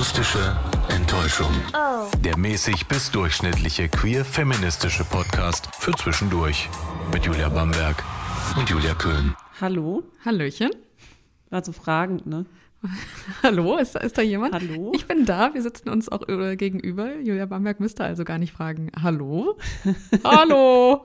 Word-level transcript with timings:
Akustische 0.00 0.56
Enttäuschung. 0.88 1.52
Der 2.24 2.38
mäßig 2.38 2.88
bis 2.88 3.10
durchschnittliche 3.10 3.86
queer-feministische 3.90 5.04
Podcast 5.04 5.68
für 5.74 5.92
zwischendurch. 5.92 6.70
Mit 7.12 7.26
Julia 7.26 7.50
Bamberg 7.50 8.02
und 8.58 8.70
Julia 8.70 8.94
Köhn. 8.94 9.34
Hallo? 9.60 10.02
Hallöchen. 10.24 10.70
War 11.50 11.62
so 11.62 11.72
fragend, 11.72 12.24
ne? 12.24 12.46
Hallo, 13.42 13.76
ist, 13.76 13.94
ist 13.94 14.16
da 14.16 14.22
jemand? 14.22 14.54
Hallo? 14.54 14.90
Ich 14.94 15.06
bin 15.06 15.26
da, 15.26 15.52
wir 15.52 15.60
sitzen 15.60 15.90
uns 15.90 16.08
auch 16.08 16.26
äh, 16.30 16.56
gegenüber. 16.56 17.16
Julia 17.18 17.44
Bamberg 17.44 17.78
müsste 17.78 18.02
also 18.02 18.24
gar 18.24 18.38
nicht 18.38 18.54
fragen. 18.54 18.90
Hallo? 19.02 19.58
Hallo? 20.24 21.04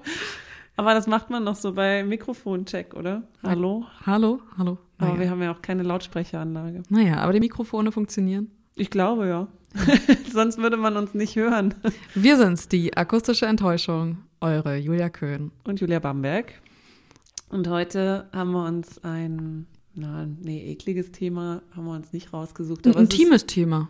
Aber 0.78 0.94
das 0.94 1.06
macht 1.06 1.30
man 1.30 1.44
noch 1.44 1.56
so 1.58 1.74
bei 1.74 2.06
Mikrofoncheck, 2.06 2.94
oder? 2.94 3.24
Hallo? 3.44 3.88
Hallo? 4.06 4.40
Hallo? 4.58 4.78
Aber 5.00 5.10
Naja. 5.10 5.20
wir 5.20 5.30
haben 5.32 5.42
ja 5.42 5.52
auch 5.52 5.62
keine 5.62 5.84
Lautsprecheranlage. 5.84 6.84
naja, 6.88 7.18
aber 7.18 7.34
die 7.34 7.42
Mikrofone 7.42 7.92
funktionieren. 7.92 8.52
Ich 8.76 8.90
glaube 8.90 9.28
ja. 9.28 9.48
Sonst 10.32 10.58
würde 10.58 10.78
man 10.78 10.96
uns 10.98 11.14
nicht 11.14 11.36
hören. 11.36 11.74
Wir 12.14 12.38
sind's, 12.38 12.68
die 12.68 12.96
akustische 12.96 13.46
Enttäuschung. 13.46 14.18
Eure 14.42 14.78
Julia 14.78 15.10
Köhn. 15.10 15.52
Und 15.64 15.80
Julia 15.82 16.00
Bamberg. 16.00 16.54
Und 17.50 17.68
heute 17.70 18.30
haben 18.34 18.52
wir 18.52 18.66
uns 18.66 19.04
ein, 19.04 19.66
na, 19.94 20.26
nee, 20.42 20.72
ekliges 20.72 21.12
Thema 21.12 21.62
haben 21.76 21.86
wir 21.86 21.94
uns 21.94 22.12
nicht 22.14 22.34
rausgesucht. 22.34 22.86
Ein 22.88 22.94
intimes 22.94 23.46
Thema. 23.46 23.90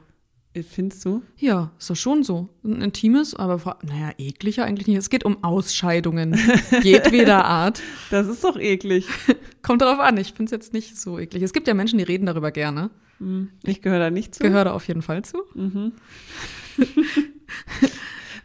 Ist, 0.53 0.69
findest 0.69 1.03
du? 1.03 1.21
Ja, 1.37 1.71
ist 1.77 1.89
doch 1.89 1.95
schon 1.95 2.23
so. 2.23 2.47
Ein 2.63 2.81
intimes, 2.81 3.35
aber 3.35 3.59
vor- 3.59 3.77
naja, 3.83 4.11
ekliger 4.17 4.63
eigentlich 4.63 4.87
nicht. 4.87 4.97
Es 4.97 5.09
geht 5.09 5.25
um 5.25 5.43
Ausscheidungen 5.43 6.39
jedweder 6.83 7.43
Art. 7.45 7.81
Das 8.09 8.27
ist 8.27 8.43
doch 8.43 8.57
eklig. 8.57 9.07
Kommt 9.61 9.81
darauf 9.81 9.99
an, 9.99 10.17
ich 10.17 10.27
finde 10.29 10.45
es 10.45 10.51
jetzt 10.51 10.73
nicht 10.73 10.97
so 10.97 11.19
eklig. 11.19 11.43
Es 11.43 11.51
gibt 11.53 11.67
ja 11.67 11.73
Menschen, 11.73 11.97
die 11.97 12.03
reden 12.05 12.25
darüber 12.25 12.51
gerne. 12.51 12.89
Hm, 13.19 13.49
Ich 13.63 13.81
gehöre 13.81 13.99
da 13.99 14.09
nicht 14.09 14.35
zu. 14.35 14.43
Gehöre 14.43 14.65
da 14.65 14.73
auf 14.73 14.87
jeden 14.87 15.01
Fall 15.01 15.23
zu. 15.23 15.37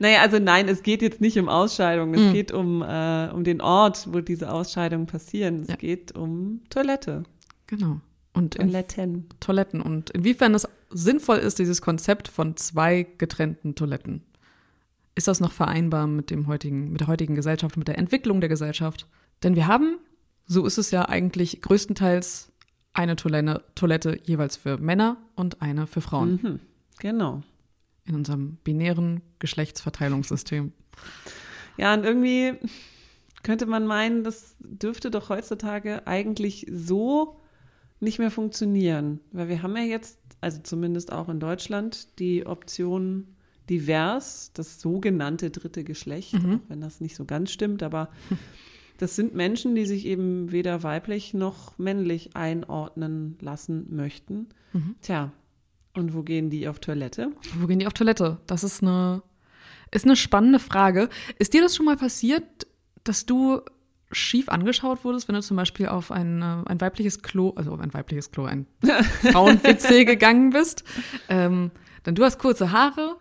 Naja, 0.02 0.22
also 0.22 0.38
nein, 0.38 0.66
es 0.68 0.82
geht 0.82 1.02
jetzt 1.02 1.20
nicht 1.20 1.38
um 1.38 1.50
Ausscheidungen. 1.50 2.14
Es 2.14 2.32
geht 2.32 2.52
um, 2.52 2.80
äh, 2.80 3.28
um 3.34 3.44
den 3.44 3.60
Ort, 3.60 4.08
wo 4.10 4.20
diese 4.20 4.50
Ausscheidungen 4.50 5.06
passieren. 5.06 5.60
Es 5.60 5.68
Ja. 5.68 5.76
geht 5.76 6.12
um 6.16 6.62
Toilette. 6.70 7.24
Genau. 7.66 8.00
Und 8.32 8.54
Toiletten. 8.54 9.26
Toiletten 9.41 9.82
und 9.82 10.08
inwiefern 10.10 10.54
es 10.54 10.66
sinnvoll 10.88 11.36
ist, 11.38 11.58
dieses 11.58 11.82
Konzept 11.82 12.28
von 12.28 12.56
zwei 12.56 13.06
getrennten 13.18 13.74
Toiletten. 13.74 14.22
Ist 15.16 15.28
das 15.28 15.38
noch 15.41 15.52
vereinbar 15.52 16.06
mit 16.06 16.30
dem 16.30 16.46
heutigen, 16.46 16.92
mit 16.92 17.00
der 17.02 17.08
heutigen 17.08 17.34
Gesellschaft, 17.34 17.76
mit 17.76 17.86
der 17.88 17.98
Entwicklung 17.98 18.41
der 18.41 18.48
Gesellschaft? 18.48 19.06
Denn 19.42 19.54
wir 19.54 19.66
haben, 19.66 19.98
so 20.46 20.64
ist 20.64 20.78
es 20.78 20.91
ja 20.92 21.06
eigentlich 21.10 21.60
größtenteils 21.60 22.49
eine 22.92 23.16
Toilette, 23.16 23.64
Toilette 23.74 24.19
jeweils 24.24 24.56
für 24.56 24.78
Männer 24.78 25.16
und 25.36 25.62
eine 25.62 25.86
für 25.86 26.00
Frauen 26.00 26.41
Mhm. 26.42 26.60
Genau. 26.98 27.42
in 28.05 28.14
unserem 28.14 28.56
binären 28.64 29.20
Geschlechtsverteilungssystem. 29.38 30.72
Ja, 31.77 31.94
und 31.94 32.05
irgendwie 32.05 32.55
könnte 33.42 33.66
man 33.66 33.86
meinen, 33.86 34.24
das 34.24 34.56
dürfte 34.60 35.10
doch 35.10 35.28
heutzutage 35.30 36.06
eigentlich 36.06 36.66
so 36.70 37.41
nicht 38.00 38.19
mehr 38.19 38.30
funktionieren. 38.30 39.20
Weil 39.32 39.48
wir 39.48 39.62
haben 39.62 39.77
ja 39.77 39.82
jetzt, 39.84 40.19
also 40.41 40.60
zumindest 40.62 41.12
auch 41.12 41.28
in 41.28 41.41
Deutschland, 41.41 42.19
die 42.19 42.44
Option 42.47 43.28
divers, 43.69 44.50
das 44.54 44.80
sogenannte 44.80 45.50
dritte 45.50 45.84
Geschlecht, 45.84 46.34
Mhm. 46.34 46.54
auch 46.56 46.60
wenn 46.69 46.80
das 46.80 47.00
nicht 47.00 47.14
so 47.16 47.25
ganz 47.25 47.50
stimmt, 47.52 47.82
aber 47.82 48.08
das 49.00 49.16
sind 49.16 49.34
Menschen, 49.34 49.74
die 49.74 49.86
sich 49.86 50.04
eben 50.04 50.52
weder 50.52 50.82
weiblich 50.82 51.32
noch 51.32 51.78
männlich 51.78 52.36
einordnen 52.36 53.38
lassen 53.40 53.86
möchten. 53.96 54.50
Mhm. 54.74 54.94
Tja, 55.00 55.32
und 55.94 56.14
wo 56.14 56.22
gehen 56.22 56.50
die 56.50 56.68
auf 56.68 56.80
Toilette? 56.80 57.32
Wo 57.58 57.66
gehen 57.66 57.78
die 57.78 57.86
auf 57.86 57.94
Toilette? 57.94 58.38
Das 58.46 58.62
ist 58.62 58.82
eine, 58.82 59.22
ist 59.90 60.04
eine 60.04 60.16
spannende 60.16 60.58
Frage. 60.58 61.08
Ist 61.38 61.54
dir 61.54 61.62
das 61.62 61.74
schon 61.74 61.86
mal 61.86 61.96
passiert, 61.96 62.44
dass 63.02 63.25
du 63.25 63.62
schief 64.12 64.50
angeschaut 64.50 65.02
wurdest, 65.02 65.28
wenn 65.28 65.34
du 65.34 65.41
zum 65.41 65.56
Beispiel 65.56 65.86
auf 65.88 66.10
ein, 66.10 66.42
äh, 66.42 66.62
ein 66.66 66.80
weibliches 66.82 67.22
Klo, 67.22 67.54
also 67.56 67.72
auf 67.72 67.80
ein 67.80 67.94
weibliches 67.94 68.30
Klo, 68.30 68.44
ein 68.44 68.66
Frauen-WC 69.32 70.04
gegangen 70.04 70.50
bist? 70.50 70.84
Ähm, 71.30 71.70
denn 72.04 72.16
du 72.16 72.22
hast 72.22 72.38
kurze 72.38 72.70
Haare. 72.70 73.16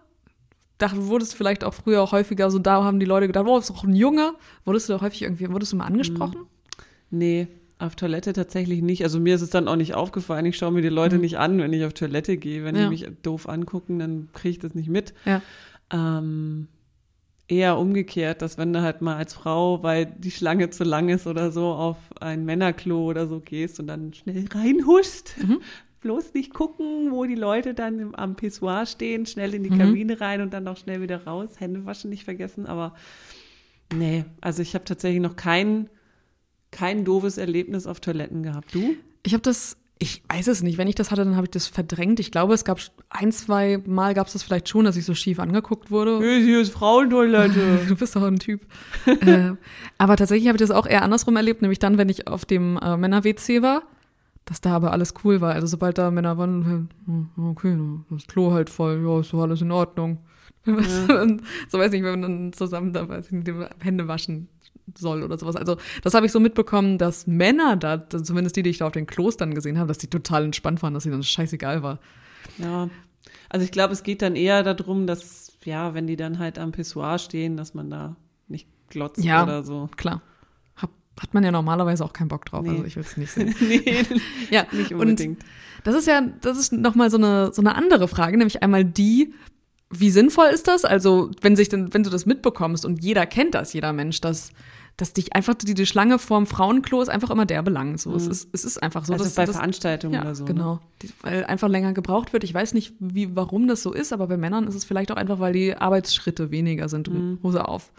Da 0.79 0.89
wurdest 0.95 1.35
vielleicht 1.35 1.63
auch 1.63 1.73
früher 1.75 2.01
auch 2.01 2.11
häufiger 2.13 2.49
so, 2.49 2.57
da 2.57 2.83
haben 2.83 2.99
die 2.99 3.05
Leute 3.05 3.27
gedacht, 3.27 3.45
oh, 3.47 3.57
ist 3.59 3.69
doch 3.69 3.83
ein 3.83 3.93
Junge. 3.95 4.33
Wurdest 4.65 4.89
du 4.89 4.93
da 4.93 5.01
häufig 5.01 5.21
irgendwie, 5.21 5.47
wurdest 5.51 5.71
du 5.73 5.77
mal 5.77 5.85
angesprochen? 5.85 6.47
Nee, 7.11 7.47
auf 7.79 7.95
Toilette 7.95 8.33
tatsächlich 8.33 8.81
nicht. 8.81 9.03
Also 9.03 9.19
mir 9.19 9.35
ist 9.35 9.41
es 9.41 9.49
dann 9.51 9.67
auch 9.67 9.75
nicht 9.75 9.93
aufgefallen. 9.93 10.45
Ich 10.45 10.57
schaue 10.57 10.71
mir 10.71 10.81
die 10.81 10.89
Leute 10.89 11.17
nicht 11.17 11.37
an, 11.37 11.59
wenn 11.59 11.71
ich 11.73 11.85
auf 11.85 11.93
Toilette 11.93 12.37
gehe. 12.37 12.63
Wenn 12.63 12.75
Mhm. 12.75 12.79
Ja. 12.81 12.83
die 12.85 12.89
mich 12.89 13.07
doof 13.23 13.47
angucken, 13.47 13.99
dann 13.99 14.29
kriege 14.33 14.49
ich 14.51 14.59
das 14.59 14.73
nicht 14.73 14.89
mit. 14.89 15.13
Ja. 15.25 15.41
Ähm, 15.91 16.67
eher 17.47 17.77
umgekehrt, 17.77 18.41
dass 18.41 18.57
wenn 18.57 18.71
du 18.73 18.81
halt 18.81 19.01
mal 19.01 19.15
als 19.15 19.33
Frau, 19.33 19.81
weil 19.81 20.05
die 20.05 20.31
Schlange 20.31 20.69
zu 20.69 20.83
lang 20.83 21.09
ist 21.09 21.25
oder 21.25 21.51
so, 21.51 21.65
auf 21.67 21.97
ein 22.21 22.45
Männerklo 22.45 23.03
oder 23.05 23.27
so 23.27 23.39
gehst 23.39 23.79
und 23.79 23.87
dann 23.87 24.13
schnell 24.13 24.45
reinhuschst. 24.53 25.35
Mhm. 25.45 25.59
Bloß 26.01 26.33
nicht 26.33 26.53
gucken, 26.53 27.11
wo 27.11 27.25
die 27.25 27.35
Leute 27.35 27.73
dann 27.73 28.15
am 28.15 28.35
Pissoir 28.35 28.85
stehen, 28.85 29.25
schnell 29.25 29.53
in 29.53 29.63
die 29.63 29.69
Mhm. 29.69 29.77
Kabine 29.79 30.21
rein 30.21 30.41
und 30.41 30.53
dann 30.53 30.67
auch 30.67 30.77
schnell 30.77 31.01
wieder 31.01 31.25
raus. 31.25 31.59
Hände 31.59 31.85
waschen 31.85 32.09
nicht 32.09 32.23
vergessen, 32.23 32.65
aber 32.67 32.93
nee, 33.93 34.23
also 34.41 34.61
ich 34.61 34.75
habe 34.75 34.85
tatsächlich 34.85 35.21
noch 35.21 35.35
kein, 35.35 35.89
kein 36.71 37.03
doofes 37.03 37.37
Erlebnis 37.37 37.85
auf 37.87 37.99
Toiletten 37.99 38.43
gehabt. 38.43 38.73
Du? 38.73 38.95
Ich 39.23 39.33
habe 39.33 39.41
das, 39.41 39.75
ich 39.97 40.23
weiß 40.29 40.47
es 40.47 40.63
nicht. 40.63 40.77
Wenn 40.77 40.87
ich 40.87 40.95
das 40.95 41.11
hatte, 41.11 41.25
dann 41.25 41.35
habe 41.35 41.47
ich 41.47 41.51
das 41.51 41.67
verdrängt. 41.67 42.21
Ich 42.21 42.31
glaube, 42.31 42.53
es 42.53 42.63
gab 42.63 42.79
ein, 43.09 43.33
zwei 43.33 43.79
Mal 43.85 44.13
gab 44.13 44.27
es 44.27 44.33
das 44.33 44.43
vielleicht 44.43 44.69
schon, 44.69 44.85
dass 44.85 44.95
ich 44.95 45.03
so 45.03 45.13
schief 45.13 45.39
angeguckt 45.39 45.91
wurde. 45.91 46.19
Hier 46.21 46.61
ist 46.61 46.71
Frauentoilette. 46.71 47.79
Du 47.89 47.95
bist 47.97 48.15
doch 48.15 48.23
ein 48.23 48.39
Typ. 48.39 48.61
äh, 49.05 49.51
aber 49.97 50.15
tatsächlich 50.15 50.47
habe 50.47 50.55
ich 50.55 50.61
das 50.61 50.71
auch 50.71 50.85
eher 50.87 51.01
andersrum 51.03 51.35
erlebt, 51.35 51.61
nämlich 51.61 51.79
dann, 51.79 51.97
wenn 51.97 52.07
ich 52.07 52.27
auf 52.29 52.45
dem 52.45 52.77
äh, 52.77 52.95
Männer-WC 52.95 53.61
war, 53.61 53.81
dass 54.49 54.61
da 54.61 54.75
aber 54.75 54.91
alles 54.91 55.13
cool 55.23 55.41
war. 55.41 55.53
Also 55.53 55.67
sobald 55.67 55.99
da 55.99 56.09
Männer 56.09 56.37
waren, 56.39 56.89
äh, 57.07 57.41
okay, 57.41 57.77
das 58.09 58.25
Klo 58.25 58.51
halt 58.51 58.69
voll, 58.71 59.01
ja, 59.05 59.19
ist 59.19 59.31
doch 59.31 59.41
alles 59.43 59.61
in 59.61 59.71
Ordnung. 59.71 60.17
Und 60.65 61.43
so 61.69 61.77
weiß 61.77 61.93
ich, 61.93 62.01
wenn 62.03 62.19
man 62.19 62.21
dann 62.23 62.53
zusammen 62.53 62.91
da 62.91 63.07
weiß 63.07 63.27
ich 63.27 63.31
nicht, 63.31 63.47
die 63.47 63.53
Hände 63.79 64.07
waschen 64.07 64.49
soll 64.97 65.21
oder 65.21 65.37
sowas. 65.37 65.55
Also 65.55 65.77
das 66.01 66.15
habe 66.15 66.25
ich 66.25 66.31
so 66.31 66.39
mitbekommen, 66.39 66.97
dass 66.97 67.27
Männer 67.27 67.75
da, 67.77 68.09
zumindest 68.09 68.55
die, 68.55 68.63
die 68.63 68.71
ich 68.71 68.79
da 68.79 68.87
auf 68.87 68.91
den 68.91 69.05
Klos 69.05 69.37
dann 69.37 69.53
gesehen 69.53 69.77
habe, 69.77 69.87
dass 69.87 69.99
die 69.99 70.07
total 70.07 70.43
entspannt 70.45 70.81
waren, 70.81 70.95
dass 70.95 71.05
ihnen 71.05 71.13
dann 71.13 71.23
scheißegal 71.23 71.83
war. 71.83 71.99
Ja, 72.57 72.89
also 73.49 73.63
ich 73.63 73.71
glaube, 73.71 73.93
es 73.93 74.01
geht 74.01 74.23
dann 74.23 74.35
eher 74.35 74.63
darum, 74.63 75.05
dass, 75.05 75.57
ja, 75.63 75.93
wenn 75.93 76.07
die 76.07 76.15
dann 76.15 76.39
halt 76.39 76.57
am 76.57 76.71
Pissoir 76.71 77.19
stehen, 77.19 77.55
dass 77.55 77.75
man 77.75 77.91
da 77.91 78.15
nicht 78.47 78.67
glotzt 78.89 79.23
Ja. 79.23 79.43
oder 79.43 79.63
so. 79.63 79.89
Klar. 79.95 80.23
Hat 81.19 81.33
man 81.33 81.43
ja 81.43 81.51
normalerweise 81.51 82.03
auch 82.05 82.13
keinen 82.13 82.29
Bock 82.29 82.45
drauf, 82.45 82.63
Nee. 82.63 82.69
also 82.71 82.83
ich 82.85 82.95
will 82.95 83.03
es 83.03 83.17
nicht 83.17 83.31
sehen. 83.31 83.53
nee, 83.61 83.81
Ja, 84.51 84.65
nicht 84.71 84.93
und 84.93 85.01
unbedingt. 85.01 85.43
Das 85.83 85.95
ist 85.95 86.07
ja, 86.07 86.21
das 86.41 86.57
ist 86.57 86.71
nochmal 86.73 87.09
so 87.11 87.17
eine, 87.17 87.51
so 87.53 87.61
eine 87.61 87.75
andere 87.75 88.07
Frage, 88.07 88.37
nämlich 88.37 88.63
einmal 88.63 88.83
die, 88.85 89.33
wie 89.89 90.11
sinnvoll 90.11 90.47
ist 90.47 90.67
das? 90.67 90.85
Also, 90.85 91.31
wenn 91.41 91.55
sich 91.55 91.69
denn, 91.69 91.93
wenn 91.93 92.03
du 92.03 92.09
das 92.09 92.25
mitbekommst 92.25 92.85
und 92.85 93.03
jeder 93.03 93.25
kennt 93.25 93.55
das, 93.55 93.73
jeder 93.73 93.91
Mensch, 93.91 94.21
dass, 94.21 94.51
dass 94.97 95.13
dich 95.13 95.33
einfach 95.35 95.55
die, 95.55 95.73
die 95.73 95.85
Schlange 95.85 96.19
vorm 96.19 96.45
Frauenklo 96.45 97.01
ist 97.01 97.09
einfach 97.09 97.29
immer 97.31 97.45
der 97.45 97.61
Belang. 97.63 97.97
So, 97.97 98.13
es 98.15 98.27
ist, 98.27 98.49
es 98.51 98.65
ist 98.65 98.83
einfach 98.83 99.05
so. 99.05 99.13
also 99.13 99.23
dass- 99.25 99.35
bei 99.35 99.45
dass- 99.45 99.55
Veranstaltungen 99.55 100.13
ja, 100.13 100.21
oder 100.21 100.35
so. 100.35 100.43
Ne? 100.43 100.53
genau. 100.53 100.79
Die, 101.01 101.09
weil 101.21 101.45
einfach 101.45 101.69
länger 101.69 101.93
gebraucht 101.93 102.33
wird. 102.33 102.43
Ich 102.43 102.53
weiß 102.53 102.73
nicht, 102.73 102.93
wie, 102.99 103.35
warum 103.35 103.67
das 103.67 103.81
so 103.81 103.93
ist, 103.93 104.11
aber 104.13 104.27
bei 104.27 104.37
Männern 104.37 104.67
ist 104.67 104.75
es 104.75 104.83
vielleicht 104.85 105.11
auch 105.11 105.15
einfach, 105.17 105.39
weil 105.39 105.53
die 105.53 105.75
Arbeitsschritte 105.75 106.51
weniger 106.51 106.87
sind. 106.89 107.09
Hose 107.41 107.67
auf, 107.67 107.91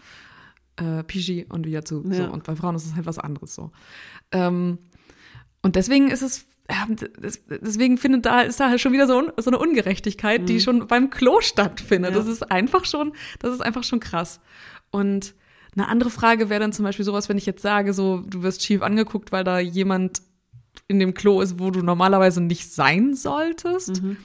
äh, 0.77 1.03
Pischi 1.03 1.45
und 1.49 1.65
wieder 1.65 1.83
zu. 1.85 2.03
Ja. 2.09 2.27
So. 2.27 2.31
Und 2.31 2.43
bei 2.43 2.55
Frauen 2.55 2.75
ist 2.75 2.85
es 2.85 2.95
halt 2.95 3.05
was 3.05 3.19
anderes 3.19 3.55
so. 3.55 3.71
Ähm, 4.31 4.77
und 5.61 5.75
deswegen 5.75 6.09
ist 6.09 6.21
es, 6.21 6.45
deswegen 7.49 7.97
findet 7.97 8.25
da, 8.25 8.41
ist 8.41 8.59
da 8.59 8.69
halt 8.69 8.81
schon 8.81 8.93
wieder 8.93 9.05
so, 9.07 9.17
un- 9.17 9.31
so 9.37 9.49
eine 9.49 9.59
Ungerechtigkeit, 9.59 10.47
die 10.49 10.59
schon 10.59 10.87
beim 10.87 11.09
Klo 11.09 11.41
stattfindet. 11.41 12.11
Mhm. 12.11 12.17
Ja. 12.17 12.23
Das 12.23 12.31
ist 12.31 12.51
einfach 12.51 12.85
schon, 12.85 13.13
das 13.39 13.53
ist 13.53 13.61
einfach 13.61 13.83
schon 13.83 13.99
krass. 13.99 14.39
Und 14.89 15.35
eine 15.75 15.87
andere 15.87 16.09
Frage 16.09 16.49
wäre 16.49 16.59
dann 16.59 16.73
zum 16.73 16.83
Beispiel 16.83 17.05
sowas, 17.05 17.29
wenn 17.29 17.37
ich 17.37 17.45
jetzt 17.45 17.61
sage, 17.61 17.93
so, 17.93 18.23
du 18.27 18.43
wirst 18.43 18.63
schief 18.63 18.81
angeguckt, 18.81 19.31
weil 19.31 19.43
da 19.43 19.59
jemand 19.59 20.21
in 20.87 20.99
dem 20.99 21.13
Klo 21.13 21.41
ist, 21.41 21.59
wo 21.59 21.71
du 21.71 21.81
normalerweise 21.81 22.41
nicht 22.41 22.73
sein 22.73 23.13
solltest. 23.13 24.01
Mhm. 24.01 24.17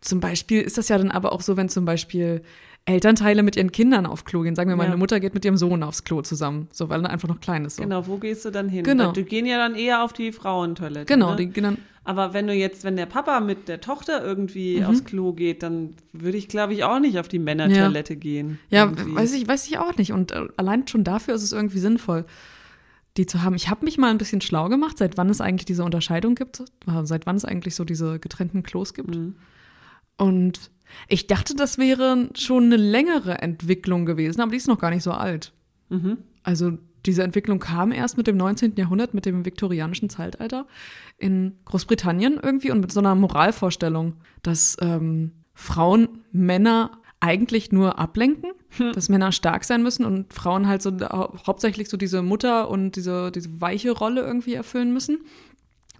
Zum 0.00 0.20
Beispiel 0.20 0.60
ist 0.60 0.78
das 0.78 0.88
ja 0.88 0.98
dann 0.98 1.10
aber 1.10 1.32
auch 1.32 1.40
so, 1.40 1.56
wenn 1.56 1.68
zum 1.68 1.84
Beispiel 1.84 2.42
Elternteile 2.86 3.42
mit 3.42 3.56
ihren 3.56 3.72
Kindern 3.72 4.06
auf 4.06 4.24
Klo 4.24 4.42
gehen. 4.42 4.54
Sagen 4.54 4.70
wir 4.70 4.76
mal, 4.76 4.84
Ja. 4.84 4.90
eine 4.90 4.96
Mutter 4.96 5.18
geht 5.20 5.34
mit 5.34 5.44
ihrem 5.44 5.56
Sohn 5.56 5.82
aufs 5.82 6.04
Klo 6.04 6.22
zusammen, 6.22 6.68
so 6.72 6.88
weil 6.88 7.02
er 7.04 7.10
einfach 7.10 7.28
noch 7.28 7.40
klein 7.40 7.64
ist. 7.64 7.76
So. 7.76 7.82
Genau, 7.82 8.06
wo 8.06 8.16
gehst 8.18 8.44
du 8.44 8.50
dann 8.50 8.68
hin? 8.68 8.84
Genau. 8.84 9.10
Die 9.12 9.24
gehen 9.24 9.44
ja 9.44 9.58
dann 9.58 9.74
eher 9.74 10.02
auf 10.04 10.12
die 10.12 10.30
Frauentoilette. 10.32 11.06
Genau, 11.12 11.30
ne? 11.30 11.36
die 11.36 11.46
gehen 11.48 11.64
dann, 11.64 11.78
Aber 12.04 12.32
wenn 12.32 12.46
du 12.46 12.54
jetzt, 12.54 12.84
wenn 12.84 12.94
der 12.94 13.06
Papa 13.06 13.40
mit 13.40 13.66
der 13.66 13.80
Tochter 13.80 14.24
irgendwie 14.24 14.78
Mhm. 14.80 14.86
aufs 14.86 15.04
Klo 15.04 15.32
geht, 15.32 15.64
dann 15.64 15.94
würde 16.12 16.38
ich, 16.38 16.46
glaube 16.46 16.72
ich, 16.74 16.84
auch 16.84 17.00
nicht 17.00 17.18
auf 17.18 17.26
die 17.26 17.40
Männertoilette 17.40 18.14
gehen. 18.14 18.60
Ja, 18.70 18.84
irgendwie. 18.84 19.16
weiß 19.16 19.32
ich, 19.34 19.48
weiß 19.48 19.66
ich 19.66 19.78
auch 19.78 19.96
nicht. 19.96 20.12
Und 20.12 20.30
äh, 20.30 20.46
allein 20.56 20.86
schon 20.86 21.02
dafür 21.02 21.34
ist 21.34 21.42
es 21.42 21.50
irgendwie 21.52 21.80
sinnvoll, 21.80 22.24
die 23.16 23.26
zu 23.26 23.42
haben. 23.42 23.56
Ich 23.56 23.68
habe 23.70 23.84
mich 23.84 23.98
mal 23.98 24.10
ein 24.12 24.18
bisschen 24.18 24.40
schlau 24.40 24.68
gemacht, 24.68 24.96
seit 24.98 25.16
wann 25.16 25.28
es 25.30 25.40
eigentlich 25.40 25.64
diese 25.64 25.82
Unterscheidung 25.82 26.36
gibt, 26.36 26.62
seit 27.02 27.26
wann 27.26 27.34
es 27.34 27.44
eigentlich 27.44 27.74
so 27.74 27.84
diese 27.84 28.20
getrennten 28.20 28.62
Klos 28.62 28.94
gibt. 28.94 29.12
Mhm. 29.16 29.34
Und 30.16 30.70
ich 31.08 31.26
dachte, 31.26 31.54
das 31.54 31.78
wäre 31.78 32.30
schon 32.34 32.64
eine 32.64 32.76
längere 32.76 33.38
Entwicklung 33.38 34.06
gewesen, 34.06 34.40
aber 34.40 34.50
die 34.50 34.56
ist 34.56 34.68
noch 34.68 34.78
gar 34.78 34.90
nicht 34.90 35.02
so 35.02 35.12
alt. 35.12 35.52
Mhm. 35.88 36.18
Also 36.42 36.78
diese 37.06 37.22
Entwicklung 37.22 37.60
kam 37.60 37.92
erst 37.92 38.16
mit 38.16 38.26
dem 38.26 38.36
19. 38.36 38.74
Jahrhundert, 38.76 39.14
mit 39.14 39.26
dem 39.26 39.44
viktorianischen 39.44 40.10
Zeitalter 40.10 40.66
in 41.18 41.56
Großbritannien 41.64 42.40
irgendwie 42.42 42.70
und 42.70 42.80
mit 42.80 42.92
so 42.92 43.00
einer 43.00 43.14
Moralvorstellung, 43.14 44.14
dass 44.42 44.76
ähm, 44.80 45.32
Frauen 45.54 46.24
Männer 46.32 46.90
eigentlich 47.20 47.72
nur 47.72 47.98
ablenken, 47.98 48.52
hm. 48.76 48.92
dass 48.92 49.08
Männer 49.08 49.32
stark 49.32 49.64
sein 49.64 49.82
müssen 49.82 50.04
und 50.04 50.34
Frauen 50.34 50.68
halt 50.68 50.82
so 50.82 50.92
hauptsächlich 51.46 51.88
so 51.88 51.96
diese 51.96 52.22
Mutter 52.22 52.68
und 52.68 52.96
diese, 52.96 53.30
diese 53.32 53.60
weiche 53.60 53.92
Rolle 53.92 54.20
irgendwie 54.20 54.54
erfüllen 54.54 54.92
müssen. 54.92 55.20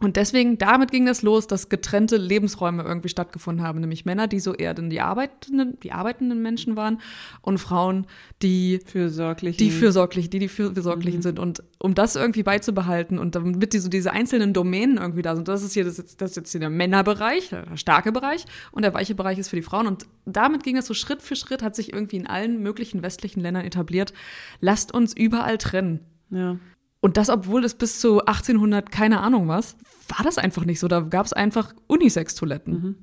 Und 0.00 0.16
deswegen, 0.16 0.58
damit 0.58 0.90
ging 0.90 1.06
das 1.06 1.22
los, 1.22 1.46
dass 1.46 1.69
getrennte 1.69 2.16
Lebensräume 2.16 2.82
irgendwie 2.82 3.08
stattgefunden 3.08 3.64
haben, 3.64 3.81
nämlich 3.81 4.04
Männer, 4.04 4.26
die 4.26 4.40
so 4.40 4.54
eher 4.54 4.75
dann 4.75 4.90
die 4.90 5.00
arbeitenden, 5.00 5.78
die 5.81 5.93
arbeitenden 5.93 6.43
Menschen 6.43 6.76
waren 6.76 7.00
und 7.40 7.58
Frauen, 7.58 8.06
die 8.43 8.81
fürsorglichen, 8.84 9.58
die 9.58 9.70
fürsorglich, 9.70 10.31
die 10.31 10.38
die 10.38 10.48
fürsorglichen 10.48 11.20
mhm. 11.20 11.22
sind. 11.22 11.38
Und 11.38 11.62
um 11.78 11.94
das 11.94 12.16
irgendwie 12.16 12.43
beizubehalten 12.43 13.19
und 13.19 13.34
damit 13.34 13.72
diese, 13.72 13.90
diese 13.90 14.12
einzelnen 14.12 14.52
Domänen 14.52 14.98
irgendwie 14.98 15.22
da 15.22 15.34
sind, 15.34 15.48
das 15.48 15.62
ist 15.62 15.75
hier 15.75 15.84
das, 15.84 15.99
ist, 15.99 16.20
das 16.20 16.31
ist 16.31 16.37
jetzt 16.37 16.52
hier 16.52 16.60
der 16.60 16.70
Männerbereich, 16.70 17.49
der 17.49 17.76
starke 17.76 18.12
Bereich 18.12 18.44
und 18.72 18.82
der 18.82 18.94
weiche 18.94 19.14
Bereich 19.14 19.38
ist 19.38 19.49
für 19.49 19.56
die 19.56 19.62
Frauen. 19.62 19.87
Und 19.87 20.06
damit 20.25 20.62
ging 20.62 20.76
das 20.76 20.87
so 20.87 20.94
Schritt 20.94 21.22
für 21.22 21.37
Schritt, 21.37 21.62
hat 21.62 21.76
sich 21.76 21.92
irgendwie 21.92 22.16
in 22.16 22.26
allen 22.26 22.62
möglichen 22.62 23.02
westlichen 23.02 23.40
Ländern 23.40 23.64
etabliert. 23.64 24.12
Lasst 24.60 24.92
uns 24.92 25.16
überall 25.16 25.58
trennen. 25.58 26.00
Ja. 26.31 26.58
Und 27.06 27.16
das, 27.16 27.30
obwohl 27.30 27.64
es 27.64 27.76
bis 27.76 28.00
zu 28.00 28.18
1800 28.26 28.90
keine 28.90 29.20
Ahnung 29.20 29.46
was, 29.46 29.76
war 30.08 30.24
das 30.24 30.38
einfach 30.38 30.64
nicht 30.64 30.80
so. 30.80 30.88
Da 30.88 31.02
gab 31.02 31.24
es 31.24 31.32
einfach 31.32 31.72
Unisex-Toiletten. 31.86 32.72
Mhm. 32.72 32.96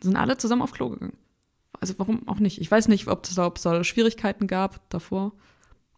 Sind 0.00 0.16
alle 0.16 0.38
zusammen 0.38 0.62
auf 0.62 0.72
Klo 0.72 0.88
gegangen. 0.88 1.18
Also 1.78 1.92
warum 1.98 2.26
auch 2.26 2.38
nicht? 2.38 2.58
Ich 2.58 2.70
weiß 2.70 2.88
nicht, 2.88 3.06
ob 3.06 3.26
es 3.26 3.34
da, 3.34 3.50
da 3.50 3.84
Schwierigkeiten 3.84 4.46
gab 4.46 4.88
davor. 4.88 5.34